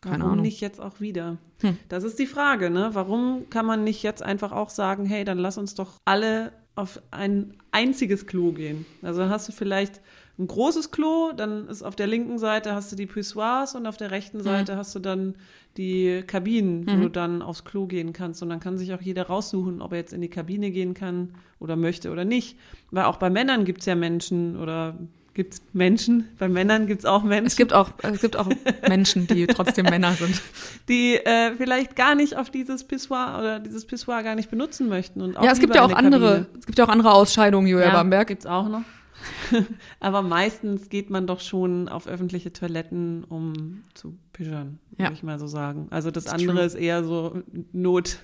Keine 0.01 0.19
Warum 0.19 0.33
Ahnung. 0.33 0.45
nicht 0.45 0.61
jetzt 0.61 0.81
auch 0.81 0.99
wieder? 0.99 1.39
Hm. 1.61 1.79
Das 1.89 2.03
ist 2.03 2.19
die 2.19 2.27
Frage, 2.27 2.69
ne? 2.69 2.91
Warum 2.95 3.49
kann 3.49 3.65
man 3.65 3.85
nicht 3.85 4.03
jetzt 4.03 4.25
einfach 4.25 4.51
auch 4.51 4.71
sagen, 4.71 5.07
hey, 5.07 5.25
dann 5.25 5.39
lass 5.39 5.57
uns 5.57 5.77
doch 5.77 5.99
alle 6.05 6.51
auf 6.75 7.01
ein 7.13 7.57
einziges 7.71 8.27
Klo 8.27 8.51
gehen? 8.51 8.87
Also 9.03 9.21
dann 9.21 9.31
hast 9.31 9.49
du 9.49 9.53
vielleicht 9.53 10.01
ein 10.39 10.47
großes 10.47 10.91
Klo, 10.91 11.33
dann 11.33 11.69
ist 11.69 11.83
auf 11.83 11.97
der 11.97 12.07
linken 12.07 12.39
Seite 12.39 12.75
hast 12.75 12.93
du 12.93 12.97
die 12.97 13.07
Pissoirs 13.07 13.75
und 13.75 13.87
auf 13.87 13.97
der 13.97 14.11
rechten 14.11 14.39
mhm. 14.39 14.43
Seite 14.43 14.75
mhm. 14.75 14.77
hast 14.79 14.95
du 14.95 14.99
dann 14.99 15.35
die 15.77 16.23
Kabinen, 16.27 16.85
mhm. 16.85 16.89
wo 16.89 17.03
du 17.05 17.11
dann 17.11 17.43
aufs 17.43 17.65
Klo 17.65 17.87
gehen 17.87 18.13
kannst. 18.13 18.43
Und 18.43 18.51
dann 18.51 18.61
kann 18.61 18.77
sich 18.77 18.93
auch 18.93 19.01
jeder 19.01 19.27
raussuchen, 19.27 19.81
ob 19.81 19.93
er 19.93 19.99
jetzt 19.99 20.13
in 20.13 20.21
die 20.21 20.29
Kabine 20.29 20.71
gehen 20.71 20.95
kann 20.95 21.35
oder 21.59 21.77
möchte 21.77 22.11
oder 22.11 22.25
nicht. 22.25 22.59
Weil 22.91 23.05
auch 23.05 23.17
bei 23.17 23.31
Männern 23.31 23.65
gibt 23.65 23.81
es 23.81 23.87
ja 23.87 23.95
Menschen 23.95 24.57
oder 24.57 24.99
gibt 25.33 25.55
es 25.55 25.63
Menschen, 25.75 26.29
bei 26.39 26.49
Männern 26.49 26.87
gibt 26.87 27.01
es 27.01 27.05
auch 27.05 27.23
Menschen. 27.23 27.47
Es 27.47 27.57
gibt 27.57 27.75
auch, 27.75 27.91
es 28.03 28.23
gibt 28.23 28.37
auch 28.37 28.49
Menschen, 28.89 29.27
die 29.27 29.47
trotzdem 29.47 29.85
Männer 29.85 30.13
sind. 30.13 30.41
Die 30.89 31.17
äh, 31.17 31.53
vielleicht 31.57 31.95
gar 31.95 32.15
nicht 32.15 32.37
auf 32.37 32.49
dieses 32.49 32.85
Pissoir 32.85 33.37
oder 33.39 33.59
dieses 33.59 33.85
Pissoir 33.85 34.23
gar 34.23 34.35
nicht 34.35 34.51
benutzen 34.51 34.89
möchten. 34.89 35.21
Und 35.21 35.37
auch 35.37 35.45
ja, 35.45 35.51
es 35.51 35.59
gibt 35.59 35.75
ja 35.75 35.83
auch 35.83 35.93
andere, 35.93 36.29
Kabine. 36.29 36.47
es 36.59 36.67
gibt 36.67 36.79
ja 36.79 36.87
auch 36.87 36.89
andere 36.89 37.13
Ausscheidungen, 37.13 37.67
Julia 37.67 37.89
ja, 37.89 37.93
Bamberg. 37.93 38.29
Gibt 38.29 38.43
es 38.43 38.47
auch 38.47 38.69
noch. 38.69 38.83
Aber 40.01 40.23
meistens 40.23 40.89
geht 40.89 41.11
man 41.11 41.27
doch 41.27 41.41
schon 41.41 41.89
auf 41.89 42.07
öffentliche 42.07 42.53
Toiletten, 42.53 43.25
um 43.25 43.85
zu 43.95 44.17
pischern, 44.33 44.79
ja. 44.93 45.07
würde 45.07 45.15
ich 45.15 45.23
mal 45.23 45.39
so 45.39 45.47
sagen. 45.47 45.89
Also 45.91 46.11
das, 46.11 46.25
das 46.25 46.33
andere 46.33 46.57
true. 46.57 46.67
ist 46.67 46.75
eher 46.75 47.05
so 47.05 47.43
Not, 47.73 48.19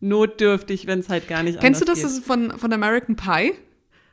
notdürftig, 0.00 0.86
wenn 0.86 1.00
es 1.00 1.08
halt 1.08 1.28
gar 1.28 1.42
nicht 1.42 1.60
Kennst 1.60 1.80
du 1.80 1.84
das 1.84 2.00
geht. 2.00 2.24
von, 2.24 2.52
von 2.52 2.72
American 2.72 3.16
Pie? 3.16 3.54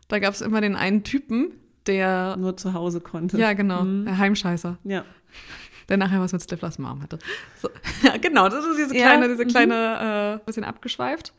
Da 0.08 0.20
gab 0.20 0.34
es 0.34 0.42
immer 0.42 0.62
den 0.62 0.76
einen 0.76 1.04
Typen, 1.04 1.52
der 1.88 2.36
nur 2.38 2.58
zu 2.58 2.74
Hause 2.74 3.02
konnte. 3.02 3.38
Ja, 3.38 3.54
genau, 3.54 3.84
mhm. 3.84 4.06
der 4.06 4.18
Heimscheißer. 4.18 4.78
Ja. 4.84 5.06
Der 5.90 5.98
nachher 5.98 6.20
was 6.22 6.32
mit 6.32 6.42
Stiflers 6.42 6.80
Mom 6.80 7.02
hatte. 7.02 7.20
So. 7.62 7.70
Ja, 8.04 8.18
genau, 8.18 8.50
das 8.50 8.66
ist 8.66 8.78
diese 8.78 8.94
kleine, 8.94 9.26
ja. 9.26 9.32
diese 9.32 9.46
kleine, 9.46 10.40
äh, 10.42 10.46
bisschen 10.46 10.64
abgeschweift. 10.64 11.34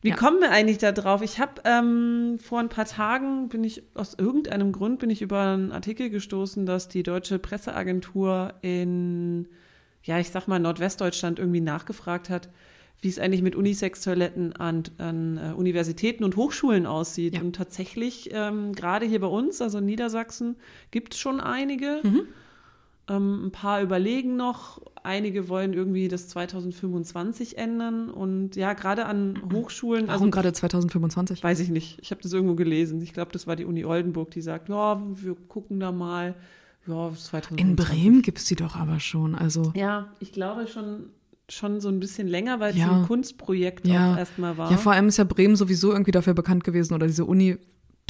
Wie 0.00 0.10
ja. 0.10 0.16
kommen 0.16 0.40
wir 0.40 0.50
eigentlich 0.50 0.78
da 0.78 0.92
drauf? 0.92 1.22
Ich 1.22 1.40
habe 1.40 1.62
ähm, 1.64 2.38
vor 2.40 2.60
ein 2.60 2.68
paar 2.68 2.84
Tagen 2.84 3.48
bin 3.48 3.64
ich 3.64 3.82
aus 3.94 4.14
irgendeinem 4.14 4.70
Grund 4.70 5.00
bin 5.00 5.10
ich 5.10 5.22
über 5.22 5.40
einen 5.40 5.72
Artikel 5.72 6.08
gestoßen, 6.08 6.66
dass 6.66 6.88
die 6.88 7.02
deutsche 7.02 7.38
Presseagentur 7.38 8.54
in 8.62 9.48
ja 10.04 10.18
ich 10.20 10.30
sag 10.30 10.46
mal 10.46 10.60
Nordwestdeutschland 10.60 11.40
irgendwie 11.40 11.60
nachgefragt 11.60 12.30
hat, 12.30 12.48
wie 13.00 13.08
es 13.08 13.18
eigentlich 13.18 13.42
mit 13.42 13.56
Unisex-Toiletten 13.56 14.54
an, 14.54 14.84
an 14.98 15.38
uh, 15.38 15.56
Universitäten 15.56 16.24
und 16.24 16.36
Hochschulen 16.36 16.86
aussieht. 16.86 17.34
Ja. 17.34 17.40
Und 17.40 17.54
tatsächlich 17.54 18.30
ähm, 18.32 18.72
gerade 18.74 19.06
hier 19.06 19.20
bei 19.20 19.26
uns, 19.26 19.60
also 19.62 19.78
in 19.78 19.86
Niedersachsen, 19.86 20.56
gibt 20.90 21.14
es 21.14 21.20
schon 21.20 21.40
einige. 21.40 22.00
Mhm. 22.02 22.22
Ähm, 23.08 23.46
ein 23.46 23.52
paar 23.52 23.82
überlegen 23.82 24.36
noch, 24.36 24.80
einige 25.08 25.48
wollen 25.48 25.72
irgendwie 25.72 26.06
das 26.06 26.28
2025 26.28 27.58
ändern. 27.58 28.10
Und 28.10 28.54
ja, 28.54 28.74
gerade 28.74 29.06
an 29.06 29.40
Hochschulen. 29.52 30.06
Warum 30.06 30.24
also, 30.24 30.30
gerade 30.30 30.52
2025? 30.52 31.42
Weiß 31.42 31.58
ich 31.60 31.70
nicht. 31.70 31.98
Ich 32.02 32.10
habe 32.10 32.22
das 32.22 32.32
irgendwo 32.32 32.54
gelesen. 32.54 33.00
Ich 33.00 33.14
glaube, 33.14 33.32
das 33.32 33.46
war 33.46 33.56
die 33.56 33.64
Uni 33.64 33.84
Oldenburg, 33.84 34.30
die 34.30 34.42
sagt, 34.42 34.68
ja, 34.68 35.02
wir 35.14 35.34
gucken 35.34 35.80
da 35.80 35.90
mal. 35.90 36.34
Ja, 36.86 37.10
2025. 37.10 37.58
In 37.58 37.76
Bremen 37.76 38.22
gibt 38.22 38.38
es 38.38 38.44
die 38.44 38.54
doch 38.54 38.76
aber 38.76 39.00
schon. 39.00 39.34
Also. 39.34 39.72
Ja, 39.74 40.08
ich 40.20 40.32
glaube 40.32 40.66
schon, 40.66 41.06
schon 41.48 41.80
so 41.80 41.88
ein 41.88 42.00
bisschen 42.00 42.28
länger, 42.28 42.60
weil 42.60 42.72
es 42.72 42.78
ja. 42.78 42.90
ein 42.90 43.06
Kunstprojekt 43.06 43.86
ja. 43.86 44.12
auch 44.12 44.18
erstmal 44.18 44.56
war. 44.58 44.70
Ja, 44.70 44.76
vor 44.76 44.92
allem 44.92 45.08
ist 45.08 45.16
ja 45.16 45.24
Bremen 45.24 45.56
sowieso 45.56 45.90
irgendwie 45.90 46.12
dafür 46.12 46.34
bekannt 46.34 46.64
gewesen 46.64 46.94
oder 46.94 47.06
diese 47.06 47.24
Uni 47.24 47.56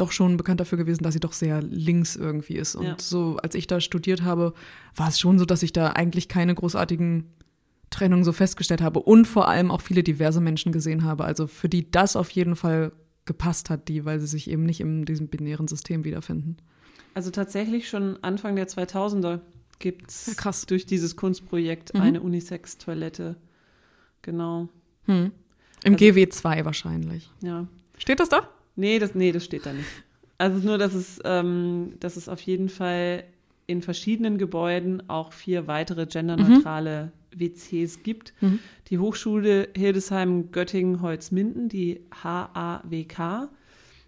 doch 0.01 0.13
schon 0.13 0.37
bekannt 0.37 0.61
dafür 0.61 0.79
gewesen, 0.79 1.03
dass 1.03 1.15
sie 1.15 1.21
doch 1.21 1.33
sehr 1.33 1.63
links 1.63 2.17
irgendwie 2.17 2.57
ist. 2.57 2.75
Und 2.75 2.87
ja. 2.87 2.97
so, 2.99 3.37
als 3.37 3.55
ich 3.55 3.67
da 3.67 3.81
studiert 3.81 4.23
habe, 4.23 4.55
war 4.95 5.09
es 5.09 5.21
schon 5.21 5.39
so, 5.39 5.45
dass 5.45 5.63
ich 5.63 5.73
da 5.73 5.89
eigentlich 5.91 6.29
keine 6.29 6.55
großartigen 6.55 7.25
Trennungen 7.91 8.25
so 8.25 8.33
festgestellt 8.33 8.83
habe 8.83 9.01
und 9.01 9.27
vor 9.27 9.49
allem 9.49 9.71
auch 9.71 9.81
viele 9.81 10.03
diverse 10.03 10.41
Menschen 10.41 10.73
gesehen 10.73 11.05
habe. 11.05 11.25
Also 11.25 11.47
für 11.47 11.69
die 11.69 11.91
das 11.91 12.17
auf 12.17 12.31
jeden 12.31 12.57
Fall 12.57 12.93
gepasst 13.25 13.71
hat, 13.71 13.89
die, 13.89 14.05
weil 14.05 14.21
sie 14.21 14.27
sich 14.27 14.51
eben 14.51 14.65
nicht 14.65 14.81
in 14.81 15.05
diesem 15.05 15.29
binären 15.29 15.69
System 15.69 16.05
wiederfinden. 16.05 16.57
Also 17.15 17.31
tatsächlich 17.31 17.89
schon 17.89 18.23
Anfang 18.23 18.57
der 18.57 18.69
2000er 18.69 19.41
gibt 19.79 20.11
es 20.11 20.37
ja, 20.43 20.51
durch 20.67 20.87
dieses 20.87 21.17
Kunstprojekt 21.17 21.95
mhm. 21.95 22.01
eine 22.01 22.21
Unisex-Toilette. 22.21 23.37
Genau. 24.23 24.69
Hm. 25.05 25.33
Im 25.85 25.93
also, 25.95 26.05
GW2 26.05 26.65
wahrscheinlich. 26.65 27.31
Ja. 27.41 27.67
Steht 27.97 28.21
das 28.21 28.29
da? 28.29 28.49
Nee, 28.79 29.01
das, 29.01 29.15
nee, 29.17 29.33
das 29.33 29.45
steht 29.45 29.67
da 29.67 29.73
nicht. 29.73 29.89
Also 30.39 30.65
nur, 30.65 30.79
dass 30.79 30.95
es, 30.95 31.19
ähm, 31.25 31.95
dass 31.99 32.17
es 32.17 32.29
auf 32.29 32.41
jeden 32.41 32.69
Fall 32.69 33.25
in 33.67 33.83
verschiedenen 33.83 34.39
Gebäuden 34.39 35.09
auch 35.11 35.33
vier 35.33 35.67
weitere 35.67 36.07
genderneutrale 36.07 37.11
mhm. 37.35 37.41
WCs 37.41 38.05
gibt. 38.05 38.35
Mhm. 38.41 38.61
Die 38.87 38.99
Hochschule 38.99 39.69
Hildesheim 39.77 40.53
Göttingen 40.53 41.03
Holzminden, 41.03 41.69
die 41.69 42.03
HAWK. 42.23 43.19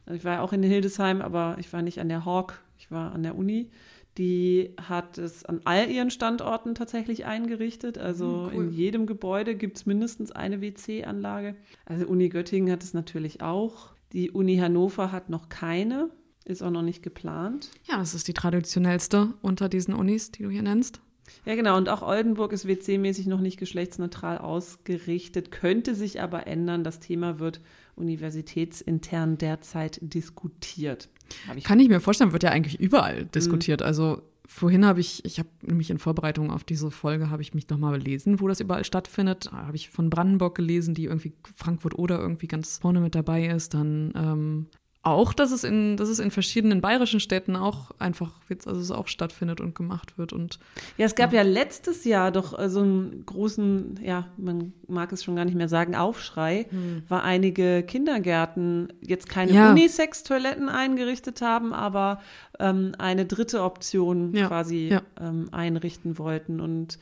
Also 0.06 0.16
ich 0.16 0.24
war 0.24 0.34
ja 0.34 0.40
auch 0.40 0.52
in 0.52 0.62
Hildesheim, 0.62 1.20
aber 1.20 1.56
ich 1.58 1.72
war 1.72 1.82
nicht 1.82 1.98
an 1.98 2.08
der 2.08 2.24
Hawk, 2.24 2.60
ich 2.78 2.92
war 2.92 3.12
an 3.12 3.24
der 3.24 3.36
Uni. 3.36 3.68
Die 4.16 4.70
hat 4.80 5.18
es 5.18 5.44
an 5.44 5.62
all 5.64 5.90
ihren 5.90 6.10
Standorten 6.10 6.76
tatsächlich 6.76 7.24
eingerichtet. 7.24 7.98
Also 7.98 8.26
mhm, 8.26 8.56
cool. 8.56 8.64
in 8.64 8.72
jedem 8.72 9.06
Gebäude 9.06 9.56
gibt 9.56 9.78
es 9.78 9.86
mindestens 9.86 10.30
eine 10.30 10.60
WC-Anlage. 10.60 11.56
Also 11.86 12.06
Uni 12.06 12.28
Göttingen 12.28 12.70
hat 12.70 12.84
es 12.84 12.94
natürlich 12.94 13.42
auch. 13.42 13.90
Die 14.12 14.30
Uni 14.30 14.56
Hannover 14.56 15.12
hat 15.12 15.30
noch 15.30 15.48
keine, 15.48 16.10
ist 16.44 16.62
auch 16.62 16.70
noch 16.70 16.82
nicht 16.82 17.02
geplant. 17.02 17.70
Ja, 17.88 17.98
das 17.98 18.14
ist 18.14 18.28
die 18.28 18.34
traditionellste 18.34 19.34
unter 19.40 19.68
diesen 19.68 19.94
Unis, 19.94 20.32
die 20.32 20.42
du 20.42 20.50
hier 20.50 20.62
nennst. 20.62 21.00
Ja, 21.44 21.54
genau. 21.54 21.76
Und 21.76 21.88
auch 21.88 22.02
Oldenburg 22.02 22.52
ist 22.52 22.66
WC-mäßig 22.66 23.28
noch 23.28 23.40
nicht 23.40 23.56
geschlechtsneutral 23.56 24.38
ausgerichtet, 24.38 25.52
könnte 25.52 25.94
sich 25.94 26.20
aber 26.20 26.46
ändern. 26.46 26.82
Das 26.82 26.98
Thema 26.98 27.38
wird 27.38 27.60
universitätsintern 27.94 29.38
derzeit 29.38 30.00
diskutiert. 30.02 31.08
Ich 31.56 31.64
Kann 31.64 31.78
ich 31.78 31.88
mir 31.88 32.00
vorstellen, 32.00 32.32
wird 32.32 32.42
ja 32.42 32.50
eigentlich 32.50 32.80
überall 32.80 33.26
diskutiert. 33.26 33.80
Mhm. 33.80 33.86
Also 33.86 34.22
vorhin 34.50 34.84
habe 34.84 34.98
ich, 34.98 35.24
ich 35.24 35.38
habe 35.38 35.48
nämlich 35.62 35.90
in 35.90 35.98
Vorbereitung 35.98 36.50
auf 36.50 36.64
diese 36.64 36.90
Folge, 36.90 37.30
habe 37.30 37.40
ich 37.40 37.54
mich 37.54 37.68
nochmal 37.68 37.96
belesen, 37.96 38.40
wo 38.40 38.48
das 38.48 38.60
überall 38.60 38.84
stattfindet. 38.84 39.46
Da 39.46 39.66
habe 39.66 39.76
ich 39.76 39.90
von 39.90 40.10
Brandenburg 40.10 40.56
gelesen, 40.56 40.92
die 40.92 41.04
irgendwie 41.04 41.32
Frankfurt 41.54 41.96
oder 41.96 42.18
irgendwie 42.18 42.48
ganz 42.48 42.78
vorne 42.78 43.00
mit 43.00 43.14
dabei 43.14 43.46
ist. 43.46 43.74
Dann 43.74 44.12
ähm, 44.16 44.66
auch, 45.02 45.32
dass 45.32 45.50
es 45.50 45.64
in, 45.64 45.96
dass 45.96 46.10
es 46.10 46.18
in 46.18 46.30
verschiedenen 46.30 46.82
bayerischen 46.82 47.20
Städten 47.20 47.56
auch 47.56 47.90
einfach 47.98 48.32
jetzt, 48.50 48.68
also 48.68 48.80
es 48.80 48.90
auch 48.90 49.08
stattfindet 49.08 49.60
und 49.60 49.74
gemacht 49.74 50.18
wird. 50.18 50.34
Und, 50.34 50.58
ja, 50.98 51.06
es 51.06 51.14
gab 51.14 51.32
ja, 51.32 51.42
ja 51.42 51.48
letztes 51.48 52.04
Jahr 52.04 52.30
doch 52.30 52.58
äh, 52.58 52.68
so 52.68 52.80
einen 52.80 53.24
großen, 53.24 53.98
ja, 54.04 54.28
man 54.36 54.74
mag 54.88 55.10
es 55.12 55.24
schon 55.24 55.36
gar 55.36 55.46
nicht 55.46 55.56
mehr 55.56 55.70
sagen, 55.70 55.96
Aufschrei, 55.96 56.66
hm. 56.68 57.04
weil 57.08 57.20
einige 57.20 57.82
Kindergärten 57.82 58.92
jetzt 59.00 59.30
keine 59.30 59.52
ja. 59.52 59.70
Unisex-Toiletten 59.70 60.68
eingerichtet 60.68 61.40
haben, 61.40 61.72
aber 61.72 62.20
ähm, 62.58 62.92
eine 62.98 63.24
dritte 63.24 63.62
Option 63.62 64.34
ja. 64.34 64.48
quasi 64.48 64.98
ähm, 65.18 65.48
einrichten 65.50 66.18
wollten. 66.18 66.60
Und 66.60 66.98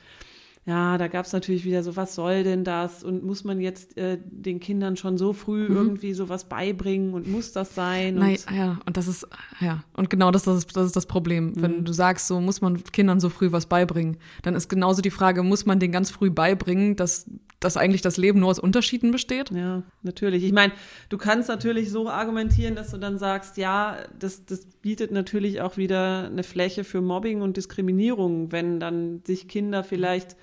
ja, 0.68 0.98
da 0.98 1.08
gab 1.08 1.24
es 1.24 1.32
natürlich 1.32 1.64
wieder 1.64 1.82
so, 1.82 1.96
was 1.96 2.14
soll 2.14 2.44
denn 2.44 2.62
das? 2.62 3.02
Und 3.02 3.24
muss 3.24 3.42
man 3.42 3.58
jetzt 3.58 3.96
äh, 3.96 4.18
den 4.22 4.60
Kindern 4.60 4.98
schon 4.98 5.16
so 5.16 5.32
früh 5.32 5.66
mhm. 5.66 5.76
irgendwie 5.76 6.12
sowas 6.12 6.44
beibringen 6.44 7.14
und 7.14 7.26
muss 7.26 7.52
das 7.52 7.74
sein? 7.74 8.16
Nein, 8.16 8.36
ja, 8.54 8.78
und 8.84 8.98
das 8.98 9.08
ist, 9.08 9.26
ja, 9.60 9.82
und 9.94 10.10
genau 10.10 10.30
das, 10.30 10.42
das, 10.42 10.58
ist, 10.58 10.76
das 10.76 10.84
ist 10.84 10.96
das 10.96 11.06
Problem. 11.06 11.52
Mhm. 11.52 11.62
Wenn 11.62 11.84
du 11.86 11.92
sagst, 11.94 12.26
so 12.26 12.38
muss 12.42 12.60
man 12.60 12.84
Kindern 12.84 13.18
so 13.18 13.30
früh 13.30 13.50
was 13.50 13.64
beibringen, 13.64 14.18
dann 14.42 14.54
ist 14.54 14.68
genauso 14.68 15.00
die 15.00 15.10
Frage, 15.10 15.42
muss 15.42 15.64
man 15.64 15.80
denen 15.80 15.92
ganz 15.92 16.10
früh 16.10 16.28
beibringen, 16.28 16.96
dass 16.96 17.24
dass 17.60 17.76
eigentlich 17.76 18.02
das 18.02 18.16
Leben 18.16 18.40
nur 18.40 18.50
aus 18.50 18.58
Unterschieden 18.58 19.10
besteht? 19.10 19.50
Ja, 19.50 19.82
natürlich. 20.02 20.44
Ich 20.44 20.52
meine, 20.52 20.72
du 21.08 21.18
kannst 21.18 21.48
natürlich 21.48 21.90
so 21.90 22.08
argumentieren, 22.08 22.76
dass 22.76 22.90
du 22.90 22.98
dann 22.98 23.18
sagst, 23.18 23.56
ja, 23.56 23.96
das, 24.18 24.44
das 24.44 24.66
bietet 24.80 25.10
natürlich 25.10 25.60
auch 25.60 25.76
wieder 25.76 26.26
eine 26.26 26.44
Fläche 26.44 26.84
für 26.84 27.00
Mobbing 27.00 27.40
und 27.42 27.56
Diskriminierung, 27.56 28.52
wenn 28.52 28.78
dann 28.78 29.22
sich 29.26 29.48
Kinder 29.48 29.82
vielleicht 29.82 30.36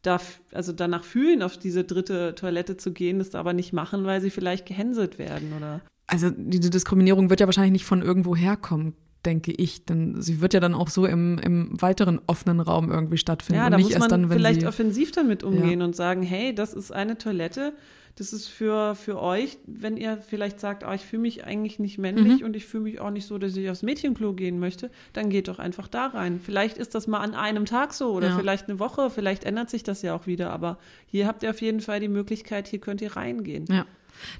da, 0.00 0.20
also 0.52 0.72
danach 0.72 1.04
fühlen, 1.04 1.42
auf 1.42 1.58
diese 1.58 1.84
dritte 1.84 2.34
Toilette 2.34 2.76
zu 2.76 2.92
gehen, 2.92 3.18
das 3.18 3.34
aber 3.34 3.52
nicht 3.52 3.72
machen, 3.72 4.04
weil 4.04 4.20
sie 4.20 4.30
vielleicht 4.30 4.66
gehänselt 4.66 5.18
werden, 5.18 5.52
oder? 5.56 5.80
Also 6.06 6.30
diese 6.30 6.70
Diskriminierung 6.70 7.30
wird 7.30 7.40
ja 7.40 7.46
wahrscheinlich 7.46 7.72
nicht 7.72 7.84
von 7.84 8.02
irgendwo 8.02 8.34
herkommen 8.34 8.94
denke 9.24 9.52
ich. 9.52 9.84
Denn 9.84 10.20
sie 10.20 10.40
wird 10.40 10.54
ja 10.54 10.60
dann 10.60 10.74
auch 10.74 10.88
so 10.88 11.06
im, 11.06 11.38
im 11.38 11.80
weiteren 11.80 12.20
offenen 12.26 12.60
Raum 12.60 12.90
irgendwie 12.90 13.18
stattfinden. 13.18 13.62
Ja, 13.62 13.70
da 13.70 13.78
muss 13.78 13.98
man 13.98 14.08
dann, 14.08 14.30
vielleicht 14.30 14.64
offensiv 14.66 15.12
damit 15.12 15.42
umgehen 15.44 15.80
ja. 15.80 15.86
und 15.86 15.96
sagen, 15.96 16.22
hey, 16.22 16.54
das 16.54 16.74
ist 16.74 16.92
eine 16.92 17.18
Toilette, 17.18 17.72
das 18.16 18.34
ist 18.34 18.48
für, 18.48 18.94
für 18.94 19.20
euch, 19.22 19.56
wenn 19.66 19.96
ihr 19.96 20.18
vielleicht 20.18 20.60
sagt, 20.60 20.84
oh, 20.86 20.92
ich 20.92 21.00
fühle 21.00 21.22
mich 21.22 21.44
eigentlich 21.44 21.78
nicht 21.78 21.96
männlich 21.96 22.40
mhm. 22.40 22.46
und 22.46 22.56
ich 22.56 22.66
fühle 22.66 22.84
mich 22.84 23.00
auch 23.00 23.10
nicht 23.10 23.26
so, 23.26 23.38
dass 23.38 23.56
ich 23.56 23.70
aufs 23.70 23.82
Mädchenklo 23.82 24.34
gehen 24.34 24.58
möchte, 24.58 24.90
dann 25.14 25.30
geht 25.30 25.48
doch 25.48 25.58
einfach 25.58 25.88
da 25.88 26.08
rein. 26.08 26.38
Vielleicht 26.38 26.76
ist 26.76 26.94
das 26.94 27.06
mal 27.06 27.20
an 27.20 27.34
einem 27.34 27.64
Tag 27.64 27.94
so 27.94 28.12
oder 28.12 28.28
ja. 28.28 28.38
vielleicht 28.38 28.68
eine 28.68 28.78
Woche, 28.78 29.08
vielleicht 29.08 29.44
ändert 29.44 29.70
sich 29.70 29.82
das 29.82 30.02
ja 30.02 30.14
auch 30.14 30.26
wieder, 30.26 30.50
aber 30.50 30.78
hier 31.06 31.26
habt 31.26 31.42
ihr 31.42 31.50
auf 31.50 31.62
jeden 31.62 31.80
Fall 31.80 32.00
die 32.00 32.08
Möglichkeit, 32.08 32.68
hier 32.68 32.80
könnt 32.80 33.00
ihr 33.00 33.16
reingehen. 33.16 33.64
Ja. 33.70 33.86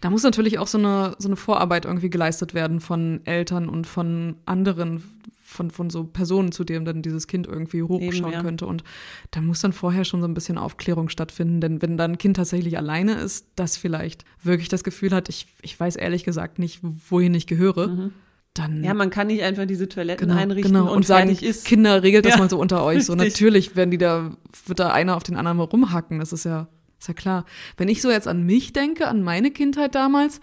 Da 0.00 0.10
muss 0.10 0.22
natürlich 0.22 0.58
auch 0.58 0.66
so 0.66 0.78
eine, 0.78 1.14
so 1.18 1.28
eine 1.28 1.36
Vorarbeit 1.36 1.84
irgendwie 1.84 2.10
geleistet 2.10 2.54
werden 2.54 2.80
von 2.80 3.20
Eltern 3.24 3.68
und 3.68 3.86
von 3.86 4.36
anderen, 4.46 5.02
von, 5.44 5.70
von 5.70 5.90
so 5.90 6.04
Personen, 6.04 6.50
zu 6.50 6.64
denen 6.64 6.84
dann 6.84 7.02
dieses 7.02 7.26
Kind 7.26 7.46
irgendwie 7.46 7.82
hochschauen 7.82 8.24
Eben, 8.24 8.32
ja. 8.32 8.42
könnte. 8.42 8.66
Und 8.66 8.82
da 9.30 9.40
muss 9.40 9.60
dann 9.60 9.72
vorher 9.72 10.04
schon 10.04 10.20
so 10.20 10.26
ein 10.26 10.34
bisschen 10.34 10.58
Aufklärung 10.58 11.08
stattfinden. 11.08 11.60
Denn 11.60 11.82
wenn 11.82 11.96
dann 11.96 12.12
ein 12.12 12.18
Kind 12.18 12.36
tatsächlich 12.36 12.76
alleine 12.78 13.14
ist, 13.14 13.46
das 13.56 13.76
vielleicht 13.76 14.24
wirklich 14.42 14.68
das 14.68 14.82
Gefühl 14.82 15.12
hat, 15.12 15.28
ich, 15.28 15.46
ich 15.60 15.78
weiß 15.78 15.96
ehrlich 15.96 16.24
gesagt 16.24 16.58
nicht, 16.58 16.80
wohin 16.82 17.34
ich 17.34 17.46
gehöre. 17.46 17.88
Mhm. 17.88 18.12
Dann, 18.54 18.84
ja, 18.84 18.92
man 18.92 19.08
kann 19.08 19.28
nicht 19.28 19.42
einfach 19.42 19.64
diese 19.64 19.88
Toiletten 19.88 20.28
genau, 20.28 20.40
einrichten 20.40 20.74
genau. 20.74 20.90
und, 20.90 20.96
und 20.96 21.06
sagen, 21.06 21.30
ist. 21.30 21.64
Kinder, 21.64 22.02
regelt 22.02 22.26
das 22.26 22.34
ja, 22.34 22.38
mal 22.38 22.50
so 22.50 22.58
unter 22.58 22.84
euch. 22.84 23.06
So 23.06 23.14
natürlich 23.16 23.76
werden 23.76 23.90
die 23.90 23.98
da, 23.98 24.36
wird 24.66 24.78
da 24.78 24.90
einer 24.92 25.16
auf 25.16 25.22
den 25.22 25.36
anderen 25.36 25.56
mal 25.56 25.64
rumhacken. 25.64 26.18
Das 26.18 26.32
ist 26.32 26.44
ja 26.44 26.68
ist 27.02 27.09
ja 27.09 27.14
klar. 27.14 27.44
Wenn 27.76 27.88
ich 27.88 28.00
so 28.00 28.11
jetzt 28.11 28.28
an 28.28 28.44
mich 28.44 28.73
denke, 28.73 29.09
an 29.09 29.23
meine 29.23 29.50
Kindheit 29.50 29.94
damals, 29.94 30.40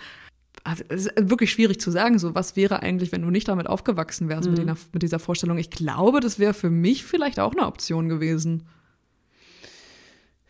also 0.63 0.83
es 0.89 1.07
ist 1.07 1.29
wirklich 1.29 1.51
schwierig 1.51 1.79
zu 1.79 1.89
sagen, 1.89 2.19
so 2.19 2.35
was 2.35 2.55
wäre 2.55 2.81
eigentlich, 2.83 3.11
wenn 3.11 3.21
du 3.21 3.29
nicht 3.29 3.47
damit 3.47 3.67
aufgewachsen 3.67 4.27
wärst, 4.27 4.49
mhm. 4.49 4.55
mit, 4.55 4.67
den, 4.67 4.75
mit 4.91 5.01
dieser 5.01 5.19
Vorstellung. 5.19 5.57
Ich 5.57 5.69
glaube, 5.69 6.19
das 6.19 6.37
wäre 6.37 6.53
für 6.53 6.69
mich 6.69 7.05
vielleicht 7.05 7.39
auch 7.39 7.53
eine 7.53 7.65
Option 7.65 8.09
gewesen. 8.09 8.67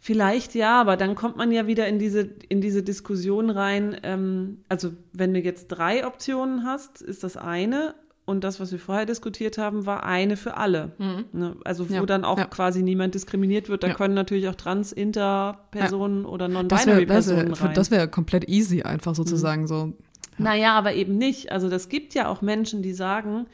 Vielleicht 0.01 0.55
ja, 0.55 0.81
aber 0.81 0.97
dann 0.97 1.13
kommt 1.13 1.37
man 1.37 1.51
ja 1.51 1.67
wieder 1.67 1.87
in 1.87 1.99
diese, 1.99 2.21
in 2.21 2.61
diese 2.61 2.81
Diskussion 2.81 3.51
rein. 3.51 3.95
Ähm, 4.01 4.63
also, 4.67 4.93
wenn 5.13 5.33
du 5.33 5.41
jetzt 5.41 5.67
drei 5.67 6.07
Optionen 6.07 6.63
hast, 6.63 7.03
ist 7.03 7.23
das 7.23 7.37
eine. 7.37 7.93
Und 8.29 8.43
das, 8.43 8.59
was 8.59 8.71
wir 8.71 8.77
vorher 8.77 9.07
diskutiert 9.07 9.57
haben, 9.57 9.87
war 9.87 10.03
eine 10.03 10.37
für 10.37 10.55
alle. 10.55 10.91
Mhm. 10.99 11.25
Ne? 11.33 11.55
Also 11.65 11.89
wo 11.89 11.93
ja, 11.95 12.05
dann 12.05 12.23
auch 12.23 12.37
ja. 12.37 12.45
quasi 12.45 12.83
niemand 12.83 13.15
diskriminiert 13.15 13.69
wird. 13.69 13.81
Da 13.81 13.87
ja. 13.87 13.93
können 13.95 14.13
natürlich 14.13 14.47
auch 14.47 14.53
Trans, 14.53 14.91
Inter-Personen 14.91 16.25
oder 16.25 16.47
Non-Binary-Personen 16.47 17.53
rein. 17.53 17.73
Das 17.73 17.89
wäre 17.89 18.07
komplett 18.07 18.47
easy, 18.47 18.83
einfach 18.83 19.15
sozusagen 19.15 19.63
mhm. 19.63 19.67
so. 19.67 19.93
Naja, 20.37 20.77
aber 20.77 20.93
eben 20.93 21.17
nicht. 21.17 21.51
Also 21.51 21.69
das 21.69 21.89
gibt 21.89 22.13
ja 22.13 22.27
auch 22.27 22.43
Menschen, 22.43 22.83
die 22.83 22.93
sagen, 22.93 23.47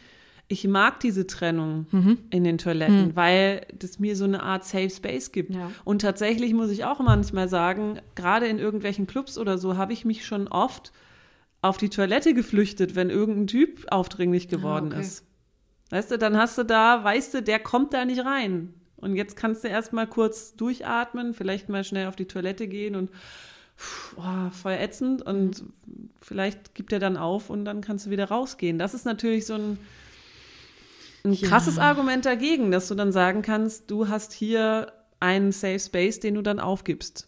ich 0.49 0.67
mag 0.67 0.99
diese 0.99 1.25
Trennung 1.25 1.87
mhm. 1.91 2.17
in 2.29 2.43
den 2.43 2.57
Toiletten, 2.57 3.07
mhm. 3.07 3.15
weil 3.15 3.65
das 3.79 3.97
mir 3.99 4.17
so 4.17 4.25
eine 4.25 4.43
Art 4.43 4.65
Safe 4.65 4.89
Space 4.89 5.31
gibt. 5.31 5.55
Ja. 5.55 5.71
Und 5.85 6.01
tatsächlich 6.01 6.53
muss 6.53 6.69
ich 6.69 6.83
auch 6.83 6.99
manchmal 6.99 7.47
sagen, 7.47 7.99
gerade 8.15 8.47
in 8.47 8.59
irgendwelchen 8.59 9.07
Clubs 9.07 9.37
oder 9.37 9.57
so, 9.57 9.77
habe 9.77 9.93
ich 9.93 10.03
mich 10.03 10.25
schon 10.25 10.49
oft 10.49 10.91
auf 11.65 11.77
die 11.77 11.89
Toilette 11.89 12.33
geflüchtet, 12.33 12.95
wenn 12.95 13.09
irgendein 13.09 13.47
Typ 13.47 13.85
aufdringlich 13.89 14.47
geworden 14.47 14.91
ah, 14.91 14.97
okay. 14.97 15.05
ist. 15.05 15.25
Weißt 15.89 16.11
du, 16.11 16.17
dann 16.17 16.37
hast 16.37 16.57
du 16.57 16.63
da, 16.63 17.03
weißt 17.03 17.33
du, 17.33 17.41
der 17.41 17.59
kommt 17.59 17.93
da 17.93 18.05
nicht 18.05 18.25
rein. 18.25 18.73
Und 18.97 19.15
jetzt 19.15 19.35
kannst 19.35 19.63
du 19.63 19.67
erstmal 19.67 20.07
kurz 20.07 20.55
durchatmen, 20.55 21.33
vielleicht 21.33 21.69
mal 21.69 21.83
schnell 21.83 22.07
auf 22.07 22.15
die 22.15 22.25
Toilette 22.25 22.67
gehen 22.67 22.95
und 22.95 23.11
oh, 24.17 24.49
voll 24.51 24.73
ätzend 24.73 25.21
und 25.21 25.61
mhm. 25.61 26.09
vielleicht 26.21 26.75
gibt 26.75 26.93
er 26.93 26.99
dann 26.99 27.17
auf 27.17 27.49
und 27.49 27.65
dann 27.65 27.81
kannst 27.81 28.05
du 28.05 28.09
wieder 28.09 28.29
rausgehen. 28.29 28.79
Das 28.79 28.93
ist 28.93 29.05
natürlich 29.05 29.45
so 29.45 29.55
ein, 29.55 29.77
ein 31.23 31.33
ja. 31.33 31.47
krasses 31.47 31.77
Argument 31.77 32.25
dagegen, 32.25 32.71
dass 32.71 32.87
du 32.87 32.95
dann 32.95 33.11
sagen 33.11 33.41
kannst, 33.41 33.91
du 33.91 34.07
hast 34.07 34.33
hier 34.33 34.93
einen 35.19 35.51
Safe 35.51 35.79
Space, 35.79 36.19
den 36.19 36.35
du 36.35 36.41
dann 36.41 36.59
aufgibst. 36.59 37.27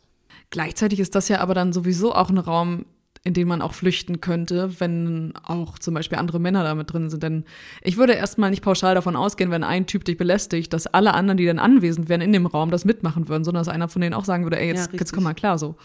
Gleichzeitig 0.50 1.00
ist 1.00 1.16
das 1.16 1.28
ja 1.28 1.40
aber 1.40 1.54
dann 1.54 1.74
sowieso 1.74 2.14
auch 2.14 2.30
ein 2.30 2.38
Raum, 2.38 2.86
in 3.28 3.34
den 3.34 3.50
man 3.50 3.62
auch 3.62 3.74
flüchten 3.74 4.22
könnte, 4.22 4.80
wenn 4.80 5.34
auch 5.44 5.78
zum 5.80 5.94
Beispiel 5.94 6.18
andere 6.18 6.40
Männer 6.40 6.64
damit 6.64 6.94
drin 6.94 7.10
sind. 7.10 7.22
Denn 7.22 7.44
ich 7.82 7.98
würde 7.98 8.14
erstmal 8.14 8.52
nicht 8.52 8.64
pauschal 8.64 8.96
davon 8.96 9.18
ausgehen, 9.18 9.52
wenn 9.52 9.66
ein 9.66 9.86
Typ 9.86 10.06
dich 10.06 10.16
belästigt, 10.16 10.72
dass 10.72 10.88
alle 10.88 11.14
anderen, 11.14 11.36
die 11.36 11.46
dann 11.46 11.60
anwesend 11.60 12.08
wären 12.08 12.22
in 12.22 12.32
dem 12.32 12.46
Raum, 12.46 12.72
das 12.72 12.86
mitmachen 12.86 13.28
würden, 13.28 13.44
sondern 13.44 13.66
dass 13.66 13.74
einer 13.74 13.90
von 13.90 14.02
denen 14.02 14.14
auch 14.14 14.24
sagen 14.24 14.46
würde, 14.46 14.58
ey, 14.58 14.68
jetzt, 14.68 14.94
ja, 14.94 15.00
jetzt 15.00 15.12
komm 15.12 15.26
mal 15.26 15.34
klar 15.34 15.58
so. 15.60 15.76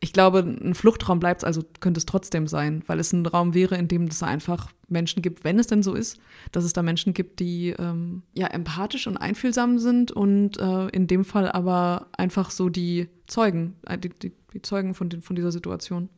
Ich 0.00 0.14
glaube, 0.14 0.38
ein 0.38 0.74
Fluchtraum 0.74 1.20
bleibt 1.20 1.44
also, 1.44 1.62
könnte 1.80 1.98
es 1.98 2.06
trotzdem 2.06 2.46
sein, 2.46 2.82
weil 2.86 3.00
es 3.00 3.12
ein 3.12 3.26
Raum 3.26 3.52
wäre, 3.52 3.76
in 3.76 3.86
dem 3.86 4.04
es 4.04 4.22
einfach 4.22 4.72
Menschen 4.88 5.20
gibt, 5.20 5.44
wenn 5.44 5.58
es 5.58 5.66
denn 5.66 5.82
so 5.82 5.92
ist, 5.92 6.18
dass 6.52 6.64
es 6.64 6.72
da 6.72 6.82
Menschen 6.82 7.12
gibt, 7.12 7.38
die 7.38 7.74
ähm, 7.78 8.22
ja 8.32 8.46
empathisch 8.46 9.06
und 9.06 9.18
einfühlsam 9.18 9.78
sind 9.78 10.10
und 10.10 10.58
äh, 10.58 10.88
in 10.88 11.06
dem 11.06 11.26
Fall 11.26 11.52
aber 11.52 12.06
einfach 12.16 12.50
so 12.50 12.70
die 12.70 13.08
Zeugen, 13.26 13.76
äh, 13.86 13.98
die, 13.98 14.08
die, 14.08 14.32
die 14.54 14.62
Zeugen 14.62 14.94
von, 14.94 15.10
von 15.20 15.36
dieser 15.36 15.52
Situation. 15.52 16.08